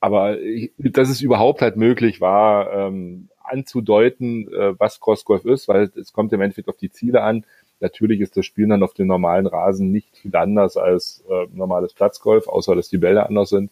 aber 0.00 0.40
ich, 0.40 0.72
dass 0.78 1.10
es 1.10 1.20
überhaupt 1.20 1.60
halt 1.60 1.76
möglich 1.76 2.22
war, 2.22 2.72
ähm, 2.72 3.28
anzudeuten, 3.50 4.52
äh, 4.52 4.78
was 4.78 5.00
Crossgolf 5.00 5.44
ist, 5.44 5.68
weil 5.68 5.90
es 5.96 6.12
kommt 6.12 6.32
im 6.32 6.40
Endeffekt 6.40 6.68
auf 6.68 6.76
die 6.76 6.90
Ziele 6.90 7.22
an. 7.22 7.44
Natürlich 7.80 8.20
ist 8.20 8.36
das 8.36 8.44
Spiel 8.46 8.68
dann 8.68 8.82
auf 8.82 8.94
dem 8.94 9.06
normalen 9.06 9.46
Rasen 9.46 9.90
nicht 9.90 10.16
viel 10.16 10.36
anders 10.36 10.76
als 10.76 11.24
äh, 11.30 11.46
normales 11.52 11.94
Platzgolf, 11.94 12.46
außer 12.46 12.74
dass 12.76 12.88
die 12.88 12.98
Bälle 12.98 13.26
anders 13.26 13.48
sind. 13.48 13.70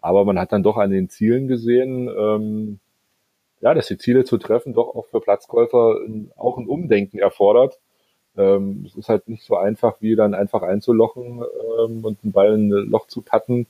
Aber 0.00 0.24
man 0.24 0.38
hat 0.38 0.52
dann 0.52 0.62
doch 0.62 0.76
an 0.76 0.90
den 0.90 1.08
Zielen 1.08 1.46
gesehen, 1.46 2.08
ähm, 2.08 2.78
ja, 3.60 3.72
dass 3.74 3.86
die 3.86 3.98
Ziele 3.98 4.24
zu 4.24 4.36
treffen 4.38 4.74
doch 4.74 4.94
auch 4.94 5.06
für 5.06 5.20
Platzgolfer 5.20 5.96
auch 6.36 6.58
ein 6.58 6.66
Umdenken 6.66 7.18
erfordert. 7.18 7.78
Ähm, 8.36 8.84
es 8.86 8.96
ist 8.96 9.08
halt 9.08 9.28
nicht 9.28 9.44
so 9.44 9.56
einfach, 9.56 9.96
wie 10.00 10.16
dann 10.16 10.34
einfach 10.34 10.62
einzulochen 10.62 11.42
ähm, 11.78 12.04
und 12.04 12.18
einen 12.22 12.32
Ball 12.32 12.54
in 12.54 12.72
ein 12.72 12.90
Loch 12.90 13.06
zu 13.06 13.22
patten, 13.22 13.66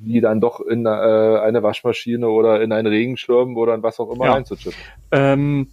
wie 0.00 0.20
dann 0.20 0.40
doch 0.40 0.60
in 0.60 0.86
äh, 0.86 0.88
eine 0.88 1.62
Waschmaschine 1.62 2.28
oder 2.28 2.62
in 2.62 2.72
einen 2.72 2.86
Regenschirm 2.86 3.56
oder 3.56 3.74
in 3.74 3.82
was 3.82 3.98
auch 4.00 4.10
immer 4.10 4.26
ja. 4.26 4.32
reinzuchippen. 4.32 4.78
Ähm, 5.12 5.68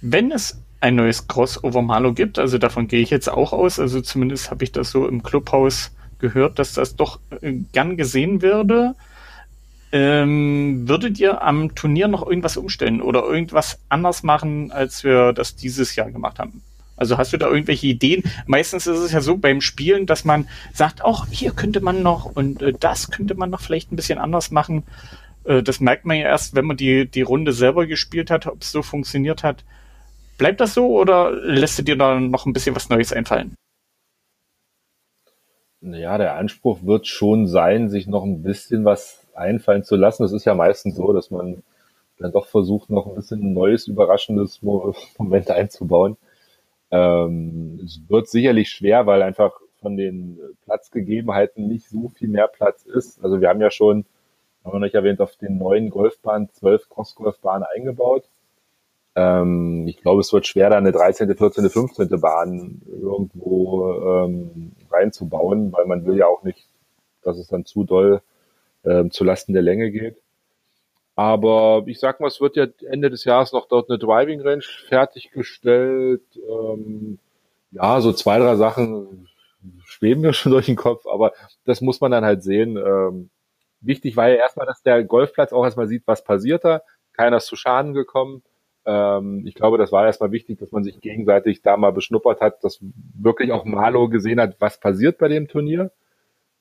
wenn 0.00 0.30
es 0.30 0.62
ein 0.84 0.96
neues 0.96 1.28
Crossover 1.28 1.80
Malo 1.80 2.12
gibt. 2.12 2.38
Also 2.38 2.58
davon 2.58 2.88
gehe 2.88 3.00
ich 3.00 3.08
jetzt 3.08 3.28
auch 3.28 3.54
aus. 3.54 3.80
Also 3.80 4.02
zumindest 4.02 4.50
habe 4.50 4.64
ich 4.64 4.70
das 4.70 4.90
so 4.90 5.08
im 5.08 5.22
Clubhaus 5.22 5.92
gehört, 6.18 6.58
dass 6.58 6.74
das 6.74 6.94
doch 6.94 7.20
äh, 7.40 7.54
gern 7.72 7.96
gesehen 7.96 8.42
würde. 8.42 8.94
Ähm, 9.92 10.86
würdet 10.86 11.18
ihr 11.18 11.42
am 11.42 11.74
Turnier 11.74 12.06
noch 12.06 12.26
irgendwas 12.26 12.58
umstellen 12.58 13.00
oder 13.00 13.24
irgendwas 13.24 13.78
anders 13.88 14.22
machen, 14.22 14.72
als 14.72 15.04
wir 15.04 15.32
das 15.32 15.56
dieses 15.56 15.96
Jahr 15.96 16.10
gemacht 16.10 16.38
haben? 16.38 16.62
Also 16.96 17.16
hast 17.16 17.32
du 17.32 17.38
da 17.38 17.48
irgendwelche 17.48 17.86
Ideen? 17.86 18.22
Meistens 18.46 18.86
ist 18.86 18.98
es 18.98 19.12
ja 19.12 19.22
so 19.22 19.38
beim 19.38 19.62
Spielen, 19.62 20.04
dass 20.04 20.26
man 20.26 20.48
sagt, 20.74 21.02
auch 21.02 21.26
hier 21.30 21.52
könnte 21.52 21.80
man 21.80 22.02
noch 22.02 22.26
und 22.26 22.60
äh, 22.60 22.74
das 22.78 23.10
könnte 23.10 23.34
man 23.36 23.48
noch 23.48 23.62
vielleicht 23.62 23.90
ein 23.90 23.96
bisschen 23.96 24.18
anders 24.18 24.50
machen. 24.50 24.82
Äh, 25.44 25.62
das 25.62 25.80
merkt 25.80 26.04
man 26.04 26.18
ja 26.18 26.26
erst, 26.26 26.54
wenn 26.54 26.66
man 26.66 26.76
die, 26.76 27.08
die 27.08 27.22
Runde 27.22 27.54
selber 27.54 27.86
gespielt 27.86 28.30
hat, 28.30 28.46
ob 28.46 28.60
es 28.60 28.70
so 28.70 28.82
funktioniert 28.82 29.42
hat. 29.42 29.64
Bleibt 30.38 30.60
das 30.60 30.74
so 30.74 30.98
oder 30.98 31.30
lässt 31.30 31.78
du 31.78 31.82
dir 31.82 31.96
da 31.96 32.18
noch 32.18 32.46
ein 32.46 32.52
bisschen 32.52 32.74
was 32.74 32.88
Neues 32.88 33.12
einfallen? 33.12 33.56
Ja, 35.80 36.16
der 36.16 36.36
Anspruch 36.36 36.78
wird 36.82 37.06
schon 37.06 37.46
sein, 37.46 37.90
sich 37.90 38.06
noch 38.06 38.24
ein 38.24 38.42
bisschen 38.42 38.84
was 38.84 39.26
einfallen 39.34 39.84
zu 39.84 39.96
lassen. 39.96 40.22
Das 40.22 40.32
ist 40.32 40.46
ja 40.46 40.54
meistens 40.54 40.96
so, 40.96 41.12
dass 41.12 41.30
man 41.30 41.62
dann 42.18 42.32
doch 42.32 42.46
versucht, 42.46 42.90
noch 42.90 43.06
ein 43.06 43.14
bisschen 43.14 43.52
neues, 43.52 43.86
überraschendes 43.86 44.62
Moment 45.18 45.50
einzubauen. 45.50 46.16
Ähm, 46.90 47.80
es 47.84 48.00
wird 48.08 48.28
sicherlich 48.28 48.70
schwer, 48.70 49.06
weil 49.06 49.22
einfach 49.22 49.52
von 49.80 49.96
den 49.96 50.38
Platzgegebenheiten 50.64 51.68
nicht 51.68 51.88
so 51.88 52.08
viel 52.08 52.28
mehr 52.28 52.48
Platz 52.48 52.84
ist. 52.84 53.22
Also 53.22 53.40
wir 53.40 53.48
haben 53.48 53.60
ja 53.60 53.70
schon, 53.70 54.06
haben 54.64 54.72
wir 54.72 54.78
noch 54.78 54.86
nicht 54.86 54.94
erwähnt, 54.94 55.20
auf 55.20 55.36
den 55.36 55.58
neuen 55.58 55.90
Golfbahnen 55.90 56.48
zwölf 56.50 56.88
Crossgolfbahnen 56.88 57.66
eingebaut. 57.74 58.24
Ähm, 59.16 59.86
ich 59.86 59.98
glaube, 59.98 60.20
es 60.20 60.32
wird 60.32 60.46
schwer, 60.46 60.70
da 60.70 60.76
eine 60.76 60.92
13., 60.92 61.34
14., 61.36 61.70
15. 61.70 62.20
Bahn 62.20 62.82
irgendwo 62.86 63.92
ähm, 63.92 64.72
reinzubauen, 64.90 65.72
weil 65.72 65.86
man 65.86 66.04
will 66.04 66.16
ja 66.16 66.26
auch 66.26 66.42
nicht, 66.42 66.66
dass 67.22 67.38
es 67.38 67.48
dann 67.48 67.64
zu 67.64 67.84
doll 67.84 68.22
ähm, 68.84 69.10
zu 69.10 69.24
Lasten 69.24 69.52
der 69.52 69.62
Länge 69.62 69.90
geht. 69.90 70.16
Aber 71.16 71.84
ich 71.86 72.00
sag 72.00 72.20
mal, 72.20 72.26
es 72.26 72.40
wird 72.40 72.56
ja 72.56 72.66
Ende 72.90 73.08
des 73.08 73.24
Jahres 73.24 73.52
noch 73.52 73.68
dort 73.68 73.88
eine 73.88 73.98
Driving 73.98 74.40
Range 74.40 74.64
fertiggestellt. 74.88 76.22
Ähm, 76.36 77.18
ja, 77.70 78.00
so 78.00 78.12
zwei, 78.12 78.38
drei 78.38 78.56
Sachen 78.56 79.28
schweben 79.84 80.22
mir 80.22 80.32
schon 80.32 80.52
durch 80.52 80.66
den 80.66 80.76
Kopf, 80.76 81.06
aber 81.06 81.32
das 81.64 81.80
muss 81.80 82.00
man 82.00 82.10
dann 82.10 82.24
halt 82.24 82.42
sehen. 82.42 82.76
Ähm, 82.76 83.30
wichtig 83.80 84.16
war 84.16 84.28
ja 84.28 84.36
erstmal, 84.36 84.66
dass 84.66 84.82
der 84.82 85.04
Golfplatz 85.04 85.52
auch 85.52 85.64
erstmal 85.64 85.86
sieht, 85.86 86.02
was 86.06 86.24
passiert 86.24 86.64
da. 86.64 86.82
Keiner 87.12 87.36
ist 87.36 87.46
zu 87.46 87.56
Schaden 87.56 87.94
gekommen. 87.94 88.42
Ähm, 88.86 89.46
ich 89.46 89.54
glaube, 89.54 89.78
das 89.78 89.92
war 89.92 90.06
erstmal 90.06 90.32
wichtig, 90.32 90.58
dass 90.58 90.72
man 90.72 90.84
sich 90.84 91.00
gegenseitig 91.00 91.62
da 91.62 91.76
mal 91.76 91.92
beschnuppert 91.92 92.40
hat, 92.40 92.62
dass 92.64 92.78
wirklich 92.80 93.52
auch 93.52 93.64
Malo 93.64 94.08
gesehen 94.08 94.40
hat, 94.40 94.56
was 94.60 94.78
passiert 94.78 95.18
bei 95.18 95.28
dem 95.28 95.48
Turnier. 95.48 95.90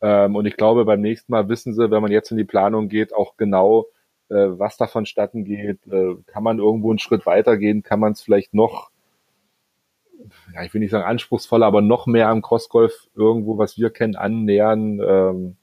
Ähm, 0.02 0.36
und 0.36 0.46
ich 0.46 0.58
glaube, 0.58 0.86
beim 0.86 1.02
nächsten 1.02 1.32
Mal 1.32 1.50
wissen 1.50 1.74
sie, 1.74 1.92
wenn 1.92 2.02
man 2.02 2.12
jetzt 2.12 2.32
in 2.32 2.38
die 2.38 2.44
Planung 2.44 2.90
geht, 2.90 3.14
auch 3.14 3.38
genau, 3.38 3.88
äh, 4.30 4.36
was 4.36 4.78
da 4.78 4.88
vonstatten 4.88 5.46
geht. 5.46 5.86
Äh, 5.88 6.16
kann 6.28 6.44
man 6.44 6.60
irgendwo 6.60 6.90
einen 6.90 7.00
Schritt 7.00 7.26
weitergehen? 7.26 7.84
Kann 7.84 8.00
man 8.00 8.14
es 8.14 8.22
vielleicht 8.22 8.54
noch, 8.54 8.90
ja, 10.54 10.64
ich 10.64 10.74
will 10.74 10.82
nicht 10.82 10.92
sagen 10.92 11.06
anspruchsvoller, 11.06 11.66
aber 11.66 11.82
noch 11.82 12.08
mehr 12.08 12.30
am 12.30 12.42
Crossgolf 12.42 13.08
irgendwo, 13.16 13.58
was 13.58 13.78
wir 13.78 13.90
kennen, 13.90 14.16
annähern? 14.16 15.00
Ähm, 15.06 15.58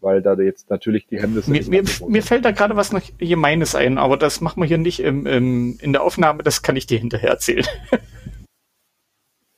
weil 0.00 0.22
da 0.22 0.34
jetzt 0.34 0.70
natürlich 0.70 1.06
die 1.06 1.20
Hemmnisse. 1.20 1.50
Mir, 1.50 1.64
mir, 1.68 1.84
mir 2.08 2.22
fällt 2.22 2.44
da 2.44 2.50
gerade 2.50 2.76
was 2.76 2.92
noch 2.92 3.02
Gemeines 3.18 3.74
ein, 3.74 3.98
aber 3.98 4.16
das 4.16 4.40
machen 4.40 4.60
wir 4.60 4.66
hier 4.66 4.78
nicht 4.78 5.00
im, 5.00 5.26
im, 5.26 5.78
in 5.80 5.92
der 5.92 6.02
Aufnahme, 6.02 6.42
das 6.42 6.62
kann 6.62 6.76
ich 6.76 6.86
dir 6.86 6.98
hinterher 6.98 7.30
erzählen. 7.30 7.66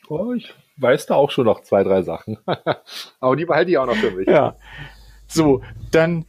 oh, 0.08 0.32
ich 0.32 0.52
weiß 0.76 1.06
da 1.06 1.14
auch 1.14 1.30
schon 1.30 1.46
noch 1.46 1.62
zwei, 1.62 1.84
drei 1.84 2.02
Sachen. 2.02 2.38
aber 3.20 3.36
die 3.36 3.44
behalte 3.44 3.70
ich 3.70 3.78
auch 3.78 3.86
noch 3.86 3.96
für 3.96 4.10
mich. 4.10 4.28
Ja. 4.28 4.56
So, 5.26 5.62
dann 5.90 6.26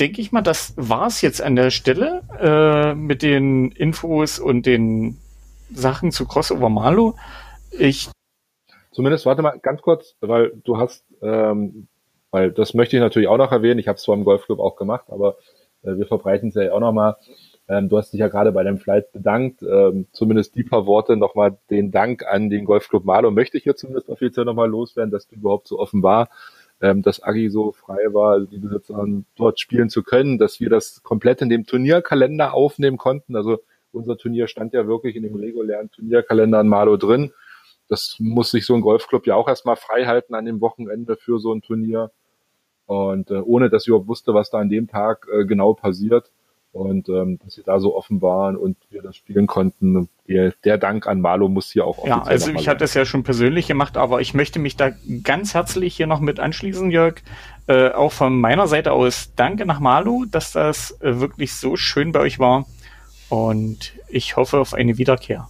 denke 0.00 0.20
ich 0.20 0.32
mal, 0.32 0.42
das 0.42 0.74
war's 0.76 1.20
jetzt 1.20 1.42
an 1.42 1.56
der 1.56 1.70
Stelle 1.70 2.22
äh, 2.38 2.94
mit 2.94 3.22
den 3.22 3.72
Infos 3.72 4.38
und 4.38 4.66
den 4.66 5.18
Sachen 5.70 6.12
zu 6.12 6.26
Crossover 6.26 6.68
Malo. 6.68 7.16
Ich 7.70 8.10
Zumindest, 8.90 9.26
warte 9.26 9.42
mal 9.42 9.58
ganz 9.60 9.82
kurz, 9.82 10.16
weil 10.20 10.52
du 10.64 10.78
hast 10.78 11.04
ähm, 11.22 11.88
weil 12.30 12.52
das 12.52 12.74
möchte 12.74 12.96
ich 12.96 13.02
natürlich 13.02 13.28
auch 13.28 13.38
noch 13.38 13.52
erwähnen. 13.52 13.78
Ich 13.78 13.88
habe 13.88 13.96
es 13.96 14.02
zwar 14.02 14.14
im 14.14 14.24
Golfclub 14.24 14.58
auch 14.60 14.76
gemacht, 14.76 15.06
aber 15.08 15.36
äh, 15.82 15.96
wir 15.96 16.06
verbreiten 16.06 16.50
es 16.50 16.54
ja 16.54 16.72
auch 16.72 16.80
nochmal. 16.80 17.16
Ähm, 17.68 17.88
du 17.88 17.98
hast 17.98 18.12
dich 18.12 18.20
ja 18.20 18.28
gerade 18.28 18.52
bei 18.52 18.64
dem 18.64 18.78
Flight 18.78 19.12
bedankt. 19.12 19.62
Ähm, 19.62 20.06
zumindest 20.12 20.54
die 20.54 20.64
paar 20.64 20.86
Worte 20.86 21.16
nochmal 21.16 21.58
den 21.70 21.90
Dank 21.90 22.24
an 22.26 22.48
den 22.50 22.64
Golfclub 22.64 23.04
Malo 23.04 23.30
möchte 23.30 23.58
ich 23.58 23.64
hier 23.64 23.76
zumindest 23.76 24.08
offiziell 24.08 24.46
nochmal 24.46 24.70
loswerden, 24.70 25.10
dass 25.10 25.28
du 25.28 25.36
überhaupt 25.36 25.68
so 25.68 25.78
offen 25.78 26.02
war, 26.02 26.30
ähm, 26.80 27.02
dass 27.02 27.22
Agi 27.22 27.50
so 27.50 27.72
frei 27.72 28.12
war, 28.12 28.40
die 28.40 28.58
Besitzer 28.58 29.06
dort 29.36 29.60
spielen 29.60 29.90
zu 29.90 30.02
können, 30.02 30.38
dass 30.38 30.60
wir 30.60 30.70
das 30.70 31.02
komplett 31.02 31.42
in 31.42 31.50
dem 31.50 31.66
Turnierkalender 31.66 32.54
aufnehmen 32.54 32.96
konnten. 32.96 33.36
Also 33.36 33.58
unser 33.92 34.16
Turnier 34.16 34.48
stand 34.48 34.72
ja 34.72 34.86
wirklich 34.86 35.16
in 35.16 35.22
dem 35.22 35.34
regulären 35.34 35.90
Turnierkalender 35.90 36.58
an 36.58 36.68
Malo 36.68 36.96
drin. 36.96 37.32
Das 37.88 38.16
muss 38.18 38.50
sich 38.50 38.66
so 38.66 38.74
ein 38.74 38.82
Golfclub 38.82 39.26
ja 39.26 39.34
auch 39.34 39.48
erstmal 39.48 39.76
frei 39.76 40.04
halten 40.04 40.34
an 40.34 40.44
dem 40.44 40.60
Wochenende 40.60 41.16
für 41.16 41.38
so 41.38 41.52
ein 41.52 41.62
Turnier. 41.62 42.10
Und 42.88 43.30
äh, 43.30 43.34
ohne 43.34 43.68
dass 43.68 43.82
ich 43.82 43.88
überhaupt 43.88 44.08
wusste, 44.08 44.32
was 44.32 44.48
da 44.48 44.58
an 44.58 44.70
dem 44.70 44.88
Tag 44.88 45.28
äh, 45.30 45.44
genau 45.44 45.74
passiert. 45.74 46.32
Und 46.72 47.08
ähm, 47.10 47.38
dass 47.44 47.54
sie 47.54 47.62
da 47.62 47.80
so 47.80 47.94
offen 47.94 48.22
waren 48.22 48.56
und 48.56 48.76
wir 48.90 49.02
das 49.02 49.16
spielen 49.16 49.46
konnten. 49.46 50.08
Der, 50.26 50.54
der 50.64 50.78
Dank 50.78 51.06
an 51.06 51.20
Malo 51.20 51.48
muss 51.48 51.70
hier 51.70 51.84
auch 51.84 52.06
Ja, 52.06 52.22
also 52.22 52.50
ich 52.52 52.68
hatte 52.68 52.84
es 52.84 52.94
ja 52.94 53.04
schon 53.04 53.24
persönlich 53.24 53.66
gemacht, 53.66 53.96
aber 53.96 54.20
ich 54.20 54.32
möchte 54.32 54.58
mich 54.58 54.76
da 54.76 54.90
ganz 55.22 55.54
herzlich 55.54 55.96
hier 55.96 56.06
noch 56.06 56.20
mit 56.20 56.40
anschließen, 56.40 56.90
Jörg. 56.90 57.16
Äh, 57.66 57.90
auch 57.90 58.12
von 58.12 58.40
meiner 58.40 58.68
Seite 58.68 58.92
aus 58.92 59.32
danke 59.34 59.66
nach 59.66 59.80
Malo, 59.80 60.24
dass 60.30 60.52
das 60.52 60.98
äh, 61.02 61.20
wirklich 61.20 61.54
so 61.54 61.76
schön 61.76 62.12
bei 62.12 62.20
euch 62.20 62.38
war. 62.38 62.64
Und 63.28 63.92
ich 64.08 64.36
hoffe 64.36 64.58
auf 64.58 64.72
eine 64.72 64.96
Wiederkehr. 64.96 65.48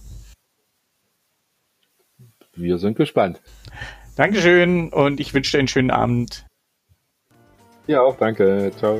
Wir 2.53 2.77
sind 2.77 2.97
gespannt. 2.97 3.41
Dankeschön 4.17 4.89
und 4.89 5.21
ich 5.21 5.33
wünsche 5.33 5.51
dir 5.51 5.59
einen 5.59 5.69
schönen 5.69 5.91
Abend. 5.91 6.48
Ja, 7.89 8.03
auch 8.03 8.15
danke. 8.17 8.71
Ciao. 8.77 8.99